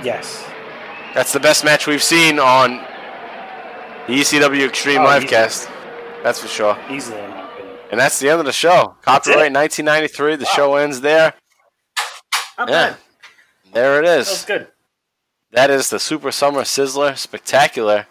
[0.08, 0.50] Yes.
[1.14, 2.78] That's the best match we've seen on
[4.08, 5.70] the ECW Extreme Oh, Livecast.
[6.24, 6.78] That's for sure.
[6.90, 7.78] Easily, in my opinion.
[7.92, 8.96] And that's the end of the show.
[9.06, 9.28] That's?
[9.28, 10.38] Copyright 1993.
[10.38, 11.34] The show ends there.
[12.58, 12.90] Not Yeah.
[12.92, 12.98] bad.
[13.74, 14.28] There it is.
[14.28, 14.68] That was good.
[15.52, 18.08] That is the Super Summer Sizzler Spectacular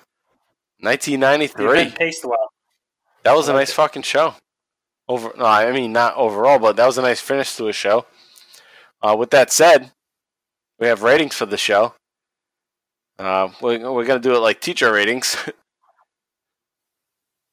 [0.81, 1.81] 1993.
[1.81, 2.52] event paced well.
[3.23, 4.35] That was a nice fucking show.
[5.09, 8.05] Over, no, I mean not overall, but that was a nice finish to a show.
[9.02, 9.93] Uh, with that said,
[10.78, 11.94] we have ratings for the show.
[13.19, 15.36] Uh, we're, we're gonna do it like teacher ratings.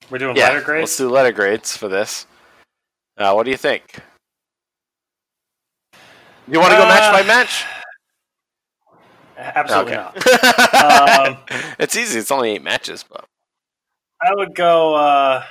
[0.09, 0.81] We're doing yeah, letter grades.
[0.81, 2.27] let's do letter grades for this.
[3.17, 3.99] Uh, what do you think?
[6.47, 7.65] You want to go match Uh, by match?
[9.37, 10.03] Absolutely Okay.
[10.03, 10.17] not.
[10.83, 11.37] Um,
[11.79, 12.19] it's easy.
[12.19, 13.23] It's only eight matches, but
[14.21, 14.93] I would go.
[14.95, 15.43] Uh,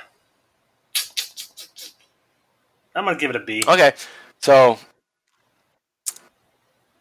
[2.95, 3.63] I'm gonna give it a B.
[3.67, 3.93] okay.
[4.41, 4.77] So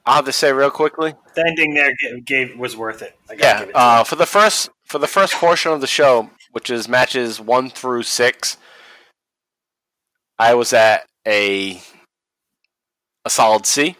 [0.05, 1.15] I'll have to say real quickly.
[1.35, 3.16] The ending there gave, gave was worth it.
[3.31, 3.70] I Yeah, it.
[3.74, 7.70] Uh, for the first for the first portion of the show, which is matches one
[7.70, 8.57] through six,
[10.39, 11.81] I was at a
[13.24, 13.97] a solid C,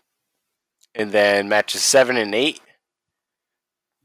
[0.95, 2.61] and then matches seven and eight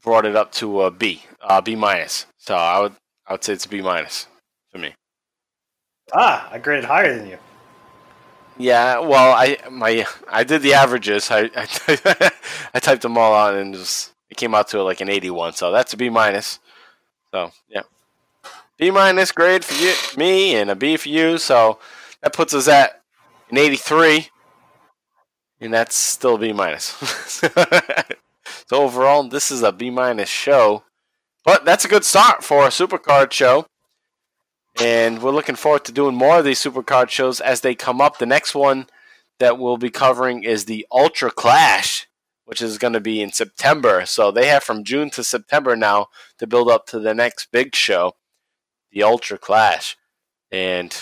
[0.03, 2.28] brought it up to a B, uh, B minus.
[2.38, 2.94] So I would
[3.26, 4.28] I would say it's a B minus
[4.72, 4.94] for me.
[6.14, 7.38] ah, I graded higher than you.
[8.58, 11.30] Yeah, well, I my I did the averages.
[11.30, 11.48] I
[12.80, 15.54] typed them all out and just it came out to like an eighty-one.
[15.54, 16.60] So that's a B minus.
[17.32, 17.84] So yeah,
[18.78, 21.38] B minus grade for you, me, and a B for you.
[21.38, 21.78] So
[22.22, 23.02] that puts us at
[23.52, 24.30] an eighty-three,
[25.62, 26.86] and that's still B minus.
[28.68, 30.84] so overall, this is a B minus show,
[31.46, 33.68] but that's a good start for a supercard show.
[34.80, 38.20] And we're looking forward to doing more of these supercard shows as they come up.
[38.20, 38.88] The next one
[39.40, 42.08] that we'll be covering is the Ultra Clash,
[42.45, 44.06] which is going to be in September.
[44.06, 47.76] So they have from June to September now to build up to the next big
[47.76, 48.14] show,
[48.91, 49.98] the Ultra Clash.
[50.52, 50.95] And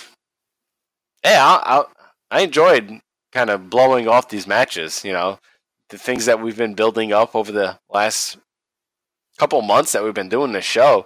[1.23, 1.83] yeah, I, I,
[2.31, 3.01] I enjoyed
[3.33, 5.03] kind of blowing off these matches.
[5.03, 5.39] You know,
[5.89, 8.37] the things that we've been building up over the last
[9.37, 11.05] couple months that we've been doing this show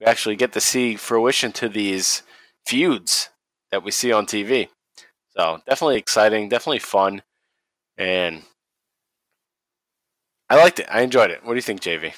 [0.00, 2.22] we actually get to see fruition to these
[2.66, 3.30] feuds
[3.70, 4.68] that we see on TV.
[5.36, 7.22] So definitely exciting, definitely fun,
[7.96, 8.42] and
[10.50, 10.86] I liked it.
[10.90, 11.44] I enjoyed it.
[11.44, 12.12] What do you think, JV?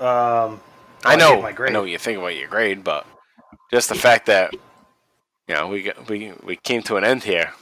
[0.00, 0.60] Um,
[1.04, 1.72] I I know, I grade.
[1.72, 3.06] know what you think about your grade, but
[3.72, 4.52] just the fact that
[5.48, 7.52] you know we got, we we came to an end here.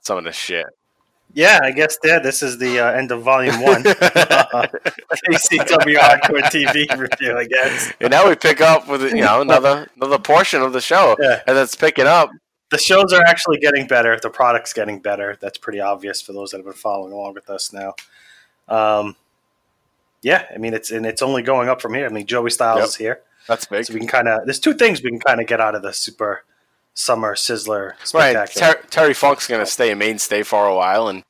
[0.00, 0.66] Some of this shit.
[1.34, 3.82] Yeah, I guess yeah, this is the uh, end of volume one.
[3.82, 7.92] ECW Hardcore TV review, I guess.
[8.00, 11.42] And now we pick up with you know another another portion of the show, Yeah.
[11.46, 12.30] and it's picking up.
[12.70, 14.18] The shows are actually getting better.
[14.20, 15.36] The product's getting better.
[15.40, 17.94] That's pretty obvious for those that have been following along with us now.
[18.68, 19.14] Um,
[20.22, 22.06] yeah, I mean it's and it's only going up from here.
[22.06, 22.88] I mean Joey Styles Yep.
[22.88, 23.84] is here, That's big.
[23.84, 24.44] so we can kind of.
[24.46, 26.44] There's two things we can kind of get out of the super
[26.96, 28.50] summer sizzler Right.
[28.50, 31.22] Ter- Terry Funk's going to stay a mainstay for a while, and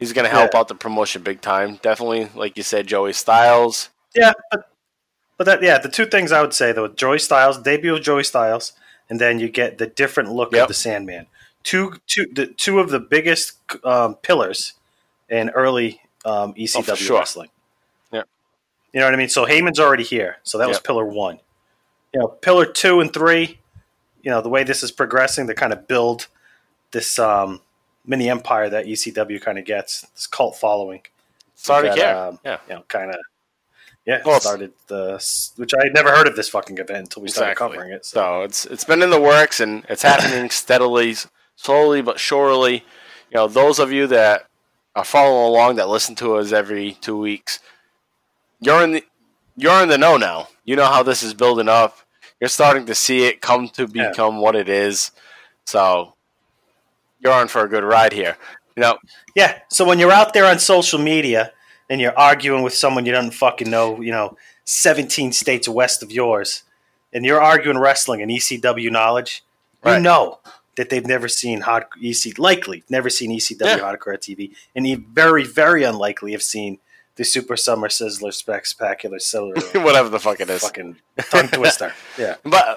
[0.00, 0.60] he's going to help Yeah.
[0.60, 1.76] out the promotion big time.
[1.82, 3.90] Definitely, like you said, Joey Styles.
[4.14, 4.70] Yeah, but
[5.36, 8.24] but that yeah, the two things I would say though, Joey Styles, debut of Joey
[8.24, 8.72] Styles,
[9.10, 10.62] and then you get the different look Yep.
[10.62, 11.26] of the Sandman.
[11.62, 13.52] Two two the two of the biggest
[13.84, 14.72] um, pillars
[15.28, 17.18] in early um, ECW sure.
[17.18, 17.50] wrestling.
[18.12, 18.26] Yep.
[18.94, 19.28] You know what I mean?
[19.28, 21.40] So Heyman's already here, so that was pillar one.
[22.14, 23.58] You know, pillar two and three.
[24.24, 26.26] You know the way this is progressing, to kind of build
[26.90, 27.60] this um,
[28.06, 31.02] mini empire that ECW kind of gets this cult following
[31.54, 32.08] Started that, here.
[32.08, 32.58] um, yeah.
[32.68, 33.16] you know, kind of.
[34.06, 37.28] Yeah, Well, started the which I had never heard of this fucking event until we
[37.30, 38.04] started covering it.
[38.04, 41.14] So So it's it's been in the works and it's happening steadily,
[41.56, 42.84] slowly but surely.
[43.30, 44.46] You know, those of you that
[44.94, 47.60] are following along that listen to us every two weeks,
[48.60, 49.04] you're in the
[49.56, 50.48] you're in the know now.
[50.66, 51.98] You know how this is building up.
[52.44, 54.10] You're starting to see it come to Yeah.
[54.10, 55.12] become what it is.
[55.64, 56.12] So
[57.18, 58.36] you're on for a good ride here.
[58.76, 58.98] You know,
[59.34, 61.52] yeah, so when you're out there on social media
[61.88, 66.12] and you're arguing with someone you don't fucking know, you know, 17 states west of
[66.12, 66.64] yours,
[67.14, 69.42] and you're arguing wrestling and ECW knowledge,
[69.86, 70.38] you know
[70.76, 73.78] that they've never seen hot EC likely never seen ECW Yeah.
[73.78, 76.78] hardcore TV, and very very unlikely have seen
[77.16, 80.62] the Super Summer Sizzler Spectacular Silver Whatever the fuck it is.
[80.62, 80.96] fucking
[81.30, 81.92] tongue twister.
[82.18, 82.76] Yeah, But uh,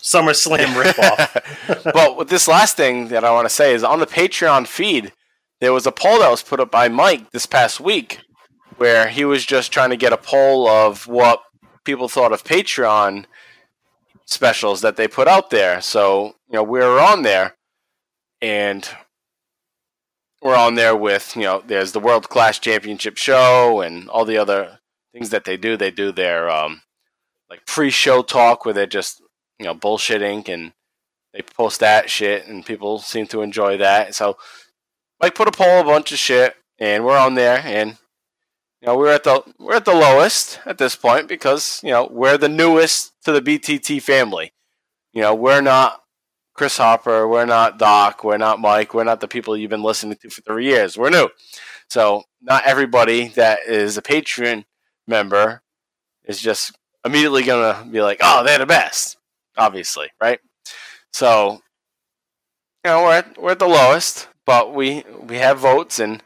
[0.00, 1.92] Summer Slam ripoff.
[1.92, 5.12] but with this last thing that I want to say is on the Patreon feed,
[5.60, 8.20] there was a poll that was put up by Mike this past week
[8.78, 11.40] where he was just trying to get a poll of what
[11.84, 13.24] people thought of Patreon
[14.26, 15.80] specials that they put out there.
[15.80, 17.54] So, you know, we were on there
[18.42, 18.88] and
[20.46, 24.38] we're on there with, you know, there's the World Class Championship show and all the
[24.38, 24.78] other
[25.12, 25.76] things that they do.
[25.76, 26.82] They do their um
[27.50, 29.20] like pre-show talk where they're just,
[29.58, 30.72] you know, bullshitting and
[31.32, 34.14] they post that shit and people seem to enjoy that.
[34.14, 34.38] So
[35.20, 37.98] Mike put a poll a bunch of shit and we're on there and
[38.80, 42.08] you know we're at the we're at the lowest at this point because you know
[42.10, 44.52] we're the newest to the BTT family.
[45.12, 46.02] You know we're not
[46.56, 50.16] Chris Hopper, we're not Doc, we're not Mike, we're not the people you've been listening
[50.22, 50.96] to for three years.
[50.96, 51.28] We're new,
[51.88, 54.64] so not everybody that is a Patreon
[55.06, 55.62] member
[56.24, 59.18] is just immediately gonna be like, oh, they're the best,
[59.56, 60.40] obviously, right?
[61.12, 61.60] So
[62.84, 66.22] you know we're at, we're at the lowest, but we we have votes and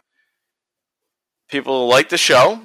[1.48, 2.60] people like the show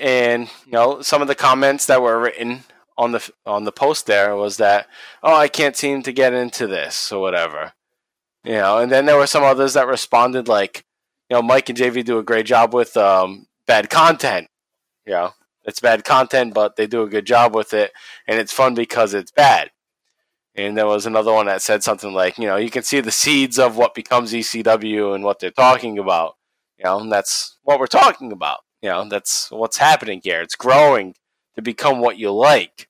[0.00, 2.64] and you know some of the comments that were written
[3.00, 4.86] on the on the post there was that
[5.22, 7.72] oh I can't seem to get into this or whatever
[8.44, 10.84] you know and then there were some others that responded like
[11.28, 14.48] you know Mike and JV do a great job with um, bad content
[15.06, 15.32] you know
[15.64, 17.92] it's bad content but they do a good job with it
[18.26, 19.70] and it's fun because it's bad
[20.54, 23.10] and there was another one that said something like you know you can see the
[23.10, 26.34] seeds of what becomes ECW and what they're talking about
[26.80, 28.60] you know, and that's what we're talking about.
[28.80, 30.40] You know, that's what's happening here.
[30.40, 31.14] It's growing
[31.54, 32.88] to become what you like.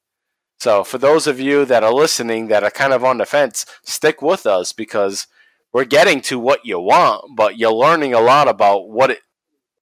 [0.61, 3.65] So, for those of you that are listening that are kind of on the fence,
[3.82, 5.27] stick with us because
[5.73, 9.20] we're getting to what you want, but you're learning a lot about what it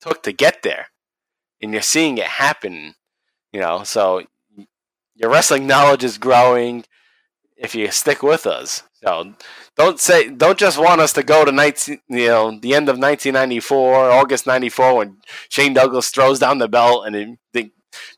[0.01, 0.87] took to get there.
[1.61, 2.95] And you're seeing it happen,
[3.53, 4.23] you know, so
[5.17, 6.85] your wrestling knowledge is growing
[7.57, 8.85] if you stick with us.
[9.03, 9.35] So
[9.77, 12.99] don't say don't just want us to go to 19, you know the end of
[12.99, 15.17] 1994, August 94 when
[15.49, 17.71] Shane Douglas throws down the belt and it,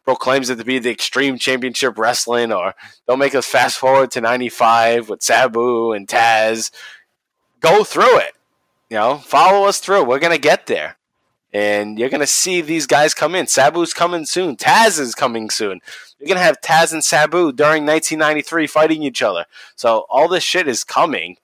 [0.05, 2.75] proclaims it to be the Extreme Championship Wrestling or
[3.07, 6.71] don't make us fast forward to 95 with Sabu and Taz.
[7.61, 8.33] Go through it.
[8.89, 10.05] You know, follow us through.
[10.05, 10.97] We're going to get there.
[11.53, 13.47] And you're going to see these guys come in.
[13.47, 14.57] Sabu's coming soon.
[14.57, 15.81] Taz is coming soon.
[16.19, 19.47] You're going to have Taz and Sabu during 1993 fighting each other.
[19.75, 21.37] So all this shit is coming.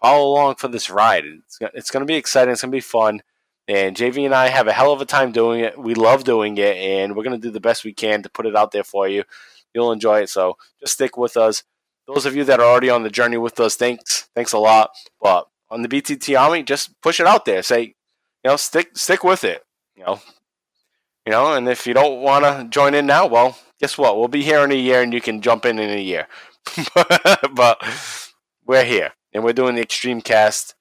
[0.00, 1.24] Follow along for this ride.
[1.24, 2.52] It's, it's going to be exciting.
[2.52, 3.22] It's going to be fun.
[3.66, 5.78] And JV and I have a hell of a time doing it.
[5.78, 8.46] We love doing it, and we're going to do the best we can to put
[8.46, 9.24] it out there for you.
[9.72, 10.28] You'll enjoy it.
[10.28, 11.62] So just stick with us.
[12.06, 14.28] Those of you that are already on the journey with us, thanks.
[14.34, 14.90] Thanks a lot.
[15.20, 17.62] But on the BTT Army, just push it out there.
[17.62, 19.64] Say, you know, stick stick with it.
[19.96, 20.20] You know,
[21.24, 24.18] you know, and if you don't want to join in now, well, guess what?
[24.18, 26.28] We'll be here in a year, and you can jump in in a year.
[27.54, 27.82] but
[28.66, 30.74] we're here, and we're doing the Extreme Cast,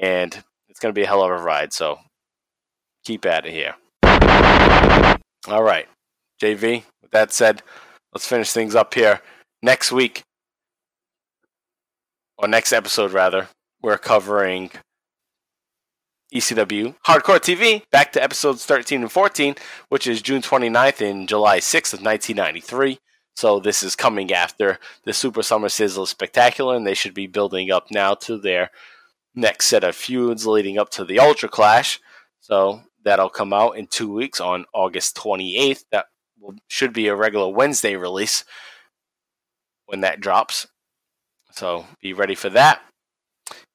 [0.00, 1.72] and it's going to be a hell of a ride.
[1.72, 1.98] So
[3.08, 3.74] keep out of here.
[5.48, 5.86] All right,
[6.42, 6.84] JV.
[7.00, 7.62] With that said,
[8.12, 9.22] let's finish things up here.
[9.62, 10.24] Next week,
[12.36, 13.48] or next episode rather,
[13.80, 14.70] we're covering
[16.34, 19.54] ECW Hardcore TV, back to episodes 13 and 14,
[19.88, 22.98] which is June 29th and July 6th of 1993.
[23.36, 27.70] So this is coming after the Super Summer Sizzle Spectacular, and they should be building
[27.70, 28.70] up now to their
[29.34, 32.00] next set of feuds leading up to the Ultra Clash.
[32.40, 35.84] So that'll come out in two weeks on August 28th.
[35.92, 36.06] That
[36.40, 38.44] will, should be a regular Wednesday release
[39.86, 40.66] when that drops.
[41.52, 42.80] So be ready for that.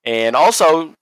[0.05, 0.93] And also,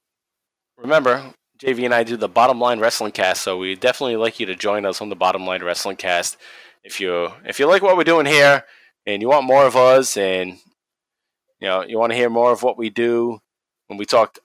[0.78, 4.46] remember, JV and I do the Bottom Line Wrestling Cast, so we definitely like you
[4.48, 6.38] to join us on the Bottom Line Wrestling Cast.
[6.84, 8.64] If you if you like what we're doing here
[9.06, 10.58] and you want more of us and
[11.60, 13.40] you know you want to hear more of what we do
[13.88, 14.40] when we talked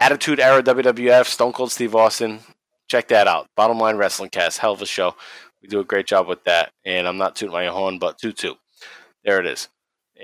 [0.00, 2.40] Attitude Era WWF, Stone Cold Steve Austin,
[2.88, 3.48] check that out.
[3.54, 5.14] Bottom Line Wrestling Cast, hell of a show.
[5.62, 8.38] We do a great job with that, and I'm not tooting my horn, but toot
[8.38, 8.56] toot.
[9.24, 9.68] There it is.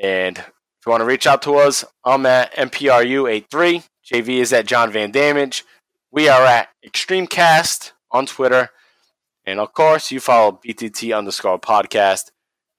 [0.02, 3.86] And if you want to reach out to us, I'm at MPRU83.
[4.04, 5.64] JV is at John Van Damage.
[6.10, 8.70] We are at Extremecast on Twitter.
[9.44, 12.30] And of course, you follow BTT underscore podcast.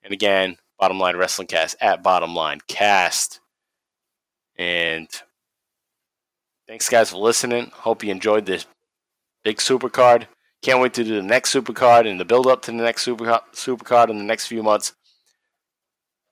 [0.02, 3.40] And again, Bottom Line Wrestling Cast at Bottom Line Cast.
[4.58, 5.08] And
[6.68, 7.72] Thanks, guys, for listening.
[7.74, 8.66] Hope you enjoyed this
[9.42, 10.28] big supercard.
[10.62, 13.40] Can't wait to do the next supercard and the build up to the next super
[13.54, 14.94] supercard in the next few months.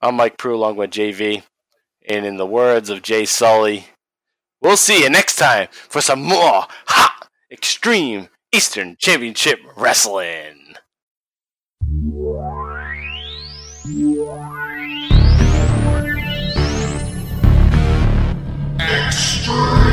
[0.02, 1.44] I'm Mike Pru along with JV.
[2.10, 3.88] And in the words of Jay Sully,
[4.62, 10.76] we'll see you next time for some more hot, extreme Eastern Championship Wrestling.
[18.82, 19.85] Extreme!